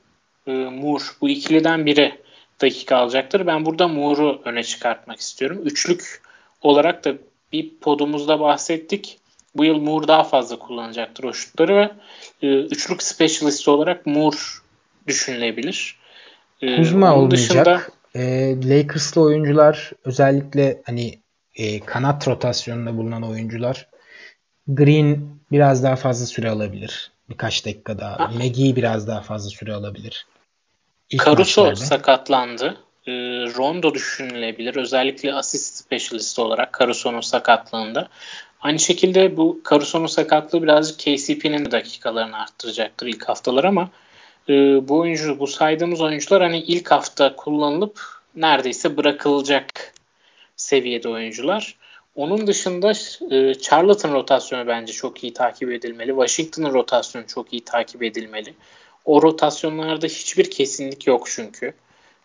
e, 0.47 0.51
Moore 0.51 1.03
bu 1.21 1.29
ikiliden 1.29 1.85
biri 1.85 2.13
dakika 2.61 2.97
alacaktır. 2.97 3.47
Ben 3.47 3.65
burada 3.65 3.87
Moore'u 3.87 4.41
öne 4.45 4.63
çıkartmak 4.63 5.19
istiyorum. 5.19 5.61
Üçlük 5.65 6.21
olarak 6.61 7.05
da 7.05 7.13
bir 7.53 7.69
podumuzda 7.81 8.39
bahsettik. 8.39 9.19
Bu 9.55 9.65
yıl 9.65 9.77
Moore 9.77 10.07
daha 10.07 10.23
fazla 10.23 10.59
kullanacaktır 10.59 11.23
o 11.23 11.33
şutları 11.33 11.75
ve 11.75 11.91
e, 12.41 12.47
üçlük 12.47 13.03
specialist 13.03 13.67
olarak 13.67 14.05
Moore 14.05 14.37
düşünülebilir. 15.07 15.97
E, 16.61 16.75
Kuzma 16.75 17.15
olmayacak. 17.15 17.31
Dışında, 17.49 17.81
e, 18.15 18.55
Lakers'lı 18.69 19.21
oyuncular 19.21 19.91
özellikle 20.05 20.81
hani 20.85 21.19
e, 21.55 21.79
kanat 21.79 22.27
rotasyonunda 22.27 22.97
bulunan 22.97 23.23
oyuncular 23.23 23.87
Green 24.67 25.39
biraz 25.51 25.83
daha 25.83 25.95
fazla 25.95 26.25
süre 26.25 26.49
alabilir. 26.49 27.11
Birkaç 27.29 27.65
dakika 27.65 27.99
daha. 27.99 28.27
Maggie 28.27 28.75
biraz 28.75 29.07
daha 29.07 29.21
fazla 29.21 29.49
süre 29.49 29.73
alabilir. 29.73 30.25
İlk 31.09 31.25
Caruso 31.25 31.61
maçlarda. 31.61 31.75
sakatlandı. 31.75 32.77
E, 33.07 33.11
Rondo 33.55 33.93
düşünülebilir. 33.93 34.75
Özellikle 34.75 35.33
asist 35.33 35.75
specialist 35.75 36.39
olarak 36.39 36.77
Caruso'nun 36.79 37.21
sakatlığında. 37.21 38.07
Aynı 38.61 38.79
şekilde 38.79 39.37
bu 39.37 39.61
Caruso'nun 39.69 40.07
sakatlığı 40.07 40.63
birazcık 40.63 40.99
KCP'nin 40.99 41.71
dakikalarını 41.71 42.37
arttıracaktır 42.37 43.07
ilk 43.07 43.29
haftalar 43.29 43.63
ama 43.63 43.89
e, 44.49 44.53
bu 44.87 44.99
oyuncu, 44.99 45.39
bu 45.39 45.47
saydığımız 45.47 46.01
oyuncular 46.01 46.41
hani 46.41 46.59
ilk 46.59 46.91
hafta 46.91 47.35
kullanılıp 47.35 48.01
neredeyse 48.35 48.97
bırakılacak 48.97 49.93
seviyede 50.55 51.09
oyuncular. 51.09 51.75
Onun 52.15 52.47
dışında 52.47 52.91
e, 53.31 53.53
Charlton 53.53 54.13
rotasyonu 54.13 54.67
bence 54.67 54.93
çok 54.93 55.23
iyi 55.23 55.33
takip 55.33 55.71
edilmeli. 55.71 56.09
Washington'ın 56.09 56.73
rotasyonu 56.73 57.27
çok 57.27 57.53
iyi 57.53 57.65
takip 57.65 58.03
edilmeli. 58.03 58.53
O 59.05 59.21
rotasyonlarda 59.21 60.07
hiçbir 60.07 60.51
kesinlik 60.51 61.07
yok 61.07 61.27
çünkü. 61.29 61.73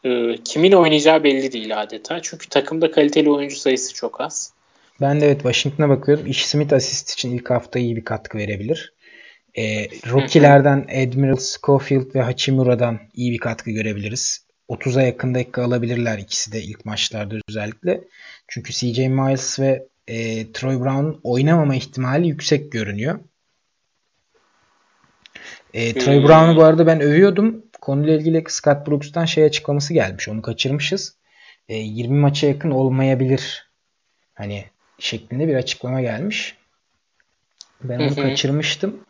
E, 0.05 0.37
kimin 0.45 0.73
oynayacağı 0.73 1.25
belli 1.25 1.53
değil 1.53 1.83
adeta. 1.83 2.23
Çünkü 2.23 2.49
takımda 2.49 2.91
kaliteli 2.91 3.31
oyuncu 3.31 3.57
sayısı 3.57 3.95
çok 3.95 4.21
az. 4.21 4.53
Ben 5.01 5.21
de 5.21 5.27
evet 5.27 5.37
Washington'a 5.37 5.89
bakıyorum. 5.89 6.27
Ish 6.27 6.47
Smith 6.47 6.73
asist 6.73 7.11
için 7.11 7.37
ilk 7.37 7.51
hafta 7.51 7.79
iyi 7.79 7.97
bir 7.97 8.05
katkı 8.05 8.39
verebilir. 8.39 8.93
E, 9.55 9.89
rookie'lerden 10.11 10.79
Admiral 10.79 11.37
Schofield 11.37 12.15
ve 12.15 12.23
Hachimura'dan 12.23 12.99
iyi 13.15 13.33
bir 13.33 13.39
katkı 13.39 13.71
görebiliriz. 13.71 14.48
30'a 14.69 15.03
yakın 15.03 15.35
dakika 15.35 15.65
alabilirler 15.65 16.19
ikisi 16.19 16.53
de 16.53 16.63
ilk 16.63 16.85
maçlarda 16.85 17.35
özellikle. 17.49 18.01
Çünkü 18.49 18.73
CJ 18.73 18.99
Miles 18.99 19.61
ve 19.61 19.87
e, 20.09 20.53
Troy 20.53 20.81
Brown 20.81 21.21
oynamama 21.23 21.75
ihtimali 21.75 22.29
yüksek 22.29 22.73
görünüyor. 22.73 23.19
E, 25.75 25.95
Troy 25.95 26.17
hmm. 26.17 26.29
Brown'u 26.29 26.57
bu 26.57 26.65
arada 26.65 26.87
ben 26.87 27.01
övüyordum. 27.01 27.65
Konuyla 27.81 28.15
ilgili 28.15 28.45
Scott 28.49 28.87
Brooks'tan 28.87 29.25
şey 29.25 29.45
açıklaması 29.45 29.95
gelmiş. 29.95 30.29
Onu 30.29 30.43
kaçırmışız. 30.43 31.17
E, 31.69 31.77
20 31.77 32.19
maça 32.19 32.47
yakın 32.47 32.71
olmayabilir. 32.71 33.71
Hani 34.35 34.65
şeklinde 34.99 35.49
bir 35.49 35.55
açıklama 35.55 36.01
gelmiş. 36.01 36.57
Ben 37.85 38.01
onu 38.01 38.15
kaçırmıştım. 38.15 39.01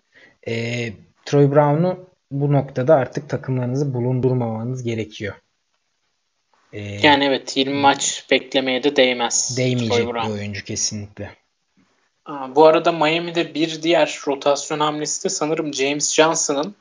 E, 0.49 0.93
Troy 1.25 1.51
Brown'u 1.51 2.09
bu 2.31 2.53
noktada 2.53 2.95
artık 2.95 3.29
takımlarınızı 3.29 3.95
bulundurmamanız 3.95 4.83
gerekiyor. 4.83 5.35
Ee, 6.73 6.81
yani 6.81 7.25
evet 7.25 7.57
20 7.57 7.75
maç 7.75 8.27
beklemeye 8.31 8.83
de 8.83 8.97
değmez. 8.97 9.55
Değmeyecek 9.57 10.09
bir 10.09 10.31
oyuncu 10.31 10.65
kesinlikle. 10.65 11.31
Bu 12.29 12.67
arada 12.67 12.93
Miami'de 12.93 13.55
bir 13.55 13.83
diğer 13.83 14.19
rotasyon 14.27 14.81
hamlesi 14.81 15.25
de 15.25 15.29
sanırım 15.29 15.75
James 15.75 16.15
Johnson'ın 16.15 16.75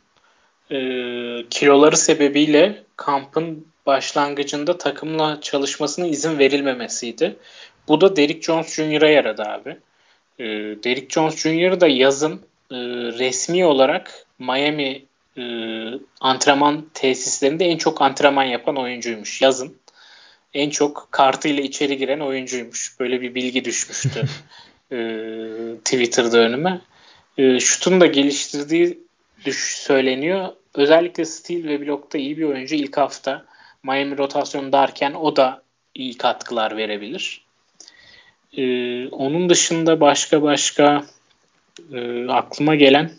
e, 0.72 0.80
kiloları 1.50 1.98
sebebiyle 1.98 2.84
kampın 2.96 3.68
başlangıcında 3.86 4.78
takımla 4.78 5.42
çalışmasına 5.42 6.08
izin 6.08 6.40
verilmemesiydi. 6.40 7.36
Bu 7.88 8.02
da 8.02 8.16
Derrick 8.16 8.42
Jones 8.42 8.76
Jr.'a 8.76 9.10
yaradı 9.10 9.44
abi. 9.44 9.78
E, 10.40 10.46
Derrick 10.84 11.10
Jones 11.10 11.38
Jr. 11.38 11.82
da 11.82 11.88
yazın 11.88 12.42
e, 12.72 12.76
resmi 13.20 13.66
olarak 13.66 14.26
Miami 14.40 15.06
e, 15.38 15.44
antrenman 16.22 16.86
tesislerinde 16.94 17.66
en 17.66 17.78
çok 17.78 18.02
antrenman 18.02 18.44
yapan 18.44 18.78
oyuncuymuş 18.78 19.42
yazın. 19.42 19.78
En 20.54 20.70
çok 20.70 21.08
kartıyla 21.12 21.64
içeri 21.64 21.98
giren 21.98 22.20
oyuncuymuş. 22.20 23.00
Böyle 23.00 23.22
bir 23.22 23.36
bilgi 23.36 23.66
düşmüştü 23.66 24.24
e, 24.92 24.98
Twitter'da 25.84 26.38
önüme. 26.38 26.82
E, 27.38 27.60
şutunu 27.60 28.02
da 28.02 28.06
geliştirdiği 28.06 29.00
düş 29.46 29.78
söyleniyor. 29.78 30.50
Özellikle 30.76 31.26
steal 31.26 31.64
ve 31.64 31.82
blokta 31.82 32.18
iyi 32.18 32.38
bir 32.38 32.44
oyuncu 32.44 32.76
ilk 32.76 32.98
hafta. 32.98 33.46
Miami 33.84 34.18
rotasyonu 34.18 34.72
derken 34.72 35.14
o 35.14 35.36
da 35.36 35.62
iyi 35.96 36.18
katkılar 36.18 36.78
verebilir. 36.78 37.42
Ee, 38.58 39.08
onun 39.08 39.50
dışında 39.50 40.00
başka 40.00 40.42
başka 40.42 41.04
e, 41.94 42.28
aklıma 42.28 42.76
gelen 42.76 43.12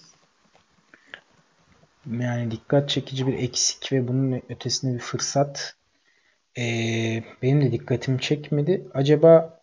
yani 2.12 2.50
dikkat 2.50 2.88
çekici 2.88 3.26
bir 3.26 3.34
eksik 3.34 3.92
ve 3.92 4.08
bunun 4.08 4.42
ötesinde 4.48 4.94
bir 4.94 5.02
fırsat 5.02 5.74
e, 6.58 6.62
benim 7.42 7.62
de 7.62 7.72
dikkatimi 7.72 8.20
çekmedi. 8.20 8.84
Acaba 8.94 9.60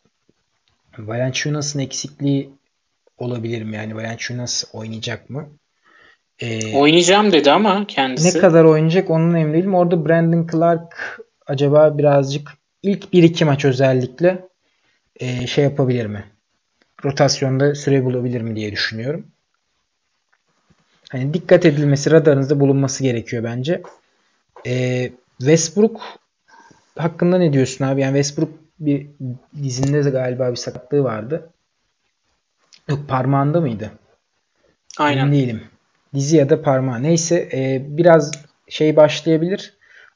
Valenciunas'ın 0.98 1.80
eksikliği 1.80 2.50
olabilir 3.18 3.62
mi? 3.62 3.76
Yani 3.76 3.96
Valenciunas 3.96 4.64
oynayacak 4.74 5.30
mı? 5.30 5.50
Ee, 6.40 6.78
Oynayacağım 6.78 7.32
dedi 7.32 7.52
ama 7.52 7.88
kendisi. 7.88 8.38
Ne 8.38 8.42
kadar 8.42 8.64
oynayacak 8.64 9.10
onun 9.10 9.34
emin 9.34 9.54
değilim. 9.54 9.76
Orada 9.76 10.06
Brandon 10.06 10.48
Clark 10.52 11.20
acaba 11.48 11.98
birazcık 11.98 12.52
ilk 12.84 13.14
1-2 13.14 13.46
maç 13.46 13.66
özellikle 13.66 14.48
e, 15.16 15.48
şey 15.48 15.64
yapabilir 15.64 16.06
mi? 16.06 16.26
Rotasyonda 17.06 17.76
süre 17.76 18.06
bulabilir 18.06 18.42
mi 18.42 18.56
diye 18.56 18.72
düşünüyorum. 18.72 19.28
Hani 21.12 21.34
dikkat 21.34 21.66
edilmesi, 21.66 22.12
radarınızda 22.12 22.60
bulunması 22.60 23.04
gerekiyor 23.04 23.44
bence. 23.44 23.82
E, 24.68 25.12
Westbrook 25.38 26.02
hakkında 26.98 27.38
ne 27.38 27.54
diyorsun 27.54 27.86
abi? 27.86 28.02
Yani 28.02 28.14
Westbrook 28.14 28.50
bir 28.80 29.08
dizinde 29.64 30.06
de 30.06 30.10
galiba 30.10 30.52
bir 30.52 30.56
sakatlığı 30.56 31.04
vardı. 31.04 31.50
Yok 32.88 33.08
parmağında 33.08 33.62
mıydı? 33.62 33.92
Aynen. 35.00 35.22
Emin 35.22 35.32
değilim. 35.32 35.64
Dizi 36.14 36.38
ya 36.38 36.50
da 36.50 36.62
parmağı. 36.62 37.04
Neyse 37.04 37.50
e, 37.54 37.82
biraz 37.98 38.32
şey 38.70 38.96
başlayabilir. 38.96 39.74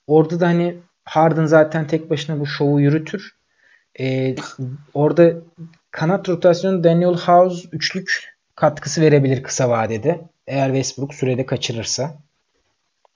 Orada 0.07 0.40
da 0.40 0.48
hani 0.48 0.78
Harden 1.03 1.45
zaten 1.45 1.88
tek 1.88 2.10
başına 2.10 2.40
bu 2.40 2.45
şovu 2.45 2.80
yürütür. 2.80 3.36
E, 3.99 4.36
orada 4.94 5.34
kanat 5.91 6.30
rotasyonu 6.30 6.84
Daniel 6.84 7.18
House 7.18 7.70
üçlük 7.72 8.36
katkısı 8.56 9.02
verebilir 9.02 9.44
kısa 9.44 9.70
vadede. 9.70 10.22
Eğer 10.50 10.68
Westbrook 10.68 11.14
sürede 11.14 11.46
kaçırırsa. 11.46 12.18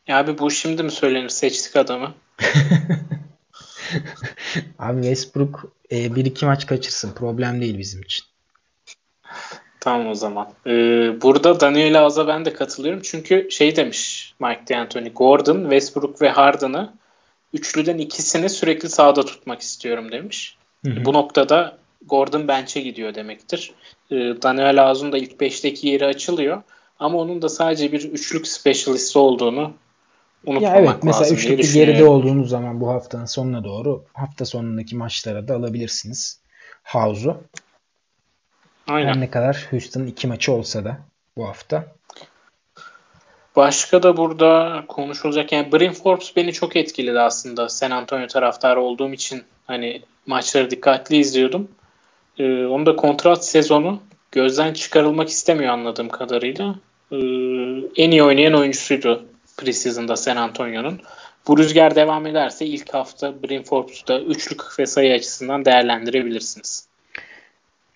Ya 0.08 0.18
abi 0.18 0.38
bu 0.38 0.52
şimdi 0.52 0.84
mi 0.84 0.92
söylenir 0.92 1.30
seçtik 1.30 1.76
adamı? 1.76 2.14
abi 4.80 5.02
Westbrook 5.02 5.74
e, 5.92 6.16
bir 6.16 6.26
iki 6.26 6.46
maç 6.46 6.66
kaçırsın. 6.68 7.14
Problem 7.14 7.62
değil 7.62 7.78
bizim 7.78 8.02
için. 8.02 8.26
Tamam 9.80 10.08
o 10.08 10.16
zaman. 10.16 10.50
Ee, 10.68 10.72
burada 11.22 11.60
Daniel 11.60 12.02
Az'a 12.02 12.28
ben 12.28 12.46
de 12.46 12.54
katılıyorum. 12.54 13.02
Çünkü 13.04 13.48
şey 13.52 13.76
demiş 13.76 14.34
Mike 14.40 14.62
D'Antoni. 14.70 15.10
Gordon, 15.10 15.62
Westbrook 15.62 16.22
ve 16.22 16.30
Harden'ı 16.30 16.94
üçlüden 17.54 17.98
ikisini 17.98 18.50
sürekli 18.50 18.90
sahada 18.90 19.26
tutmak 19.26 19.62
istiyorum 19.62 20.12
demiş. 20.12 20.58
Hı 20.86 20.92
hı. 20.92 21.06
Bu 21.06 21.14
noktada 21.14 21.78
Gordon 22.06 22.48
bench'e 22.48 22.82
gidiyor 22.82 23.16
demektir. 23.16 23.72
Ee, 24.12 24.16
Daniel 24.16 24.84
Az'ın 24.84 25.12
da 25.12 25.18
ilk 25.18 25.32
5'teki 25.32 25.88
yeri 25.88 26.06
açılıyor. 26.06 26.64
Ama 27.04 27.18
onun 27.18 27.42
da 27.42 27.50
sadece 27.50 27.92
bir 27.92 28.04
üçlük 28.04 28.48
specialist 28.48 29.18
olduğunu 29.18 29.74
unutmamak 30.46 30.76
ya 30.76 30.82
evet, 30.82 30.90
lazım 30.90 31.02
mesela 31.04 31.36
üçlük 31.36 31.74
geride 31.74 32.06
olduğunuz 32.06 32.50
zaman 32.50 32.82
bu 32.82 32.90
haftanın 32.90 33.26
sonuna 33.26 33.64
doğru 33.64 34.06
hafta 34.14 34.46
sonundaki 34.46 34.96
maçlara 34.96 35.48
da 35.48 35.56
alabilirsiniz. 35.56 36.42
House'u. 36.84 37.38
Aynen. 38.88 39.08
Her 39.08 39.20
ne 39.20 39.30
kadar 39.30 39.68
Houston'ın 39.70 40.08
iki 40.08 40.28
maçı 40.28 40.54
olsa 40.54 40.86
da 40.86 40.98
bu 41.38 41.48
hafta. 41.48 41.86
Başka 43.56 44.04
da 44.04 44.18
burada 44.18 44.84
konuşulacak 44.88 45.52
yani 45.52 45.72
Brin 45.72 45.92
Forbes 45.92 46.36
beni 46.36 46.54
çok 46.54 46.76
etkiledi 46.76 47.20
aslında. 47.20 47.70
San 47.70 47.92
Antonio 47.92 48.28
taraftarı 48.28 48.82
olduğum 48.82 49.14
için 49.14 49.44
hani 49.68 50.02
maçları 50.28 50.72
dikkatli 50.72 51.18
izliyordum. 51.18 51.68
Ee, 52.38 52.66
onun 52.66 52.86
da 52.86 52.96
kontrat 52.96 53.46
sezonu 53.46 54.00
gözden 54.32 54.74
çıkarılmak 54.74 55.30
istemiyor 55.30 55.74
anladığım 55.74 56.10
kadarıyla. 56.10 56.76
Ee, 57.12 57.18
en 57.98 58.12
iyi 58.12 58.24
oynayan 58.24 58.54
oyuncusuydu 58.54 59.26
preseason'da 59.58 60.16
San 60.16 60.38
Antonio'nun. 60.38 61.02
Bu 61.48 61.58
rüzgar 61.58 61.96
devam 61.96 62.28
ederse 62.28 62.66
ilk 62.66 62.94
hafta 62.94 63.44
Brin 63.44 63.64
Forbes'u 63.64 64.08
da 64.08 64.22
üçlük 64.22 64.80
ve 64.80 64.86
sayı 64.86 65.14
açısından 65.14 65.66
değerlendirebilirsiniz. 65.66 66.88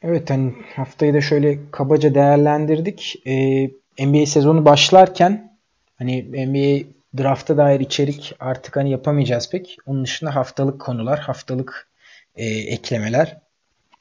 Evet 0.04 0.30
hani 0.30 0.54
haftayı 0.76 1.14
da 1.14 1.22
şöyle 1.22 1.60
kabaca 1.72 2.16
değerlendirdik. 2.16 3.22
Ee, 3.26 3.70
NBA 4.00 4.26
sezonu 4.26 4.66
başlarken 4.66 5.58
hani 5.98 6.24
NBA 6.48 6.88
drafta 7.18 7.58
dair 7.58 7.80
içerik 7.80 8.36
artık 8.40 8.76
hani 8.76 8.92
yapamayacağız 8.92 9.50
pek. 9.50 9.78
Onun 9.86 10.04
dışında 10.04 10.36
haftalık 10.36 10.82
konular, 10.82 11.20
haftalık 11.20 11.88
e, 12.36 12.46
eklemeler 12.46 13.38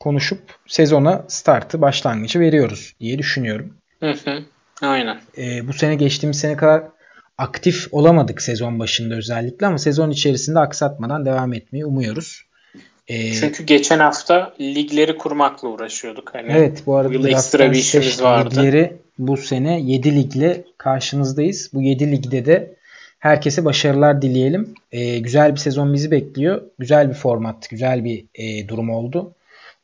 konuşup 0.01 0.41
sezona 0.67 1.25
startı, 1.29 1.81
başlangıcı 1.81 2.41
veriyoruz 2.41 2.95
diye 3.01 3.19
düşünüyorum. 3.19 3.75
Hı 4.01 4.11
hı. 4.11 4.45
Aynen. 4.83 5.19
E, 5.39 5.69
bu 5.69 5.73
sene 5.73 5.95
geçtiğimiz 5.95 6.39
sene 6.39 6.57
kadar 6.57 6.83
aktif 7.39 7.89
olamadık 7.93 8.43
sezon 8.43 8.79
başında 8.79 9.15
özellikle 9.15 9.67
ama 9.67 9.79
sezon 9.79 10.11
içerisinde 10.11 10.59
aksatmadan 10.59 11.27
devam 11.27 11.53
etmeyi 11.53 11.87
umuyoruz. 11.87 12.47
Ee, 13.09 13.33
Çünkü 13.33 13.65
geçen 13.65 13.99
hafta 13.99 14.55
ligleri 14.61 15.19
kurmakla 15.19 15.69
uğraşıyorduk. 15.69 16.35
Hani 16.35 16.53
evet 16.53 16.83
bu 16.87 16.97
arada 16.97 17.23
bu 17.23 17.29
ekstra 17.29 17.73
bir 17.73 17.77
işimiz 17.77 18.23
vardı. 18.23 18.55
Ligleri 18.57 18.97
bu 19.19 19.37
sene 19.37 19.81
7 19.81 20.17
ligle 20.17 20.65
karşınızdayız. 20.79 21.71
Bu 21.75 21.83
7 21.83 22.13
ligde 22.13 22.47
de 22.47 22.77
herkese 23.19 23.65
başarılar 23.65 24.23
dileyelim. 24.23 24.75
Ee, 24.93 25.19
güzel 25.19 25.53
bir 25.53 25.61
sezon 25.61 25.95
bizi 25.95 26.11
bekliyor. 26.11 26.63
Güzel 26.79 27.09
bir 27.09 27.15
format, 27.15 27.71
güzel 27.71 28.05
bir 28.05 28.25
e, 28.35 28.69
durum 28.69 28.91
oldu. 28.91 29.35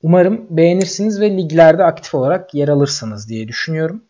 Umarım 0.03 0.47
beğenirsiniz 0.51 1.21
ve 1.21 1.31
liglerde 1.31 1.85
aktif 1.85 2.15
olarak 2.15 2.55
yer 2.55 2.69
alırsınız 2.69 3.29
diye 3.29 3.49
düşünüyorum 3.49 4.03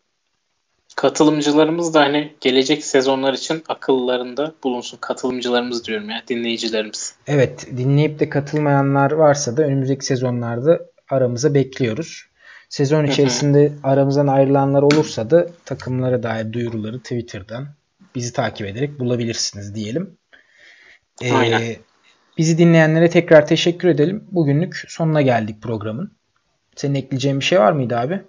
katılımcılarımız 0.95 1.93
da 1.93 1.99
hani 2.01 2.33
gelecek 2.41 2.85
sezonlar 2.85 3.33
için 3.33 3.63
akıllarında 3.67 4.53
bulunsun. 4.63 4.97
Katılımcılarımız 5.01 5.85
diyorum 5.85 6.09
ya 6.09 6.23
dinleyicilerimiz. 6.27 7.15
Evet 7.27 7.67
dinleyip 7.77 8.19
de 8.19 8.29
katılmayanlar 8.29 9.11
varsa 9.11 9.57
da 9.57 9.63
önümüzdeki 9.63 10.05
sezonlarda 10.05 10.81
aramıza 11.09 11.53
bekliyoruz. 11.53 12.25
Sezon 12.69 13.05
içerisinde 13.05 13.73
aramızdan 13.83 14.27
ayrılanlar 14.27 14.81
olursa 14.81 15.29
da 15.29 15.47
takımlara 15.65 16.23
dair 16.23 16.53
duyuruları 16.53 16.99
Twitter'dan 16.99 17.67
bizi 18.15 18.33
takip 18.33 18.67
ederek 18.67 18.99
bulabilirsiniz 18.99 19.75
diyelim. 19.75 20.17
Ee, 21.21 21.33
Aynen. 21.33 21.75
Bizi 22.37 22.57
dinleyenlere 22.57 23.09
tekrar 23.09 23.47
teşekkür 23.47 23.87
edelim. 23.87 24.23
Bugünlük 24.31 24.85
sonuna 24.87 25.21
geldik 25.21 25.61
programın. 25.61 26.11
Senin 26.75 26.95
ekleyeceğin 26.95 27.39
bir 27.39 27.45
şey 27.45 27.59
var 27.59 27.71
mıydı 27.71 27.97
abi? 27.97 28.21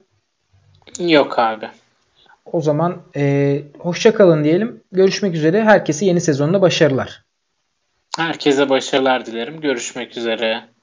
Yok 0.99 1.39
abi. 1.39 1.71
O 2.45 2.61
zaman 2.61 3.03
e, 3.17 3.63
hoşça 3.79 4.15
kalın 4.15 4.45
diyelim. 4.45 4.83
Görüşmek 4.93 5.35
üzere. 5.35 5.65
Herkese 5.65 6.07
yeni 6.07 6.21
sezonda 6.21 6.63
başarılar. 6.63 7.25
Herkese 8.17 8.69
başarılar 8.69 9.27
dilerim. 9.27 9.61
Görüşmek 9.61 10.17
üzere. 10.17 10.74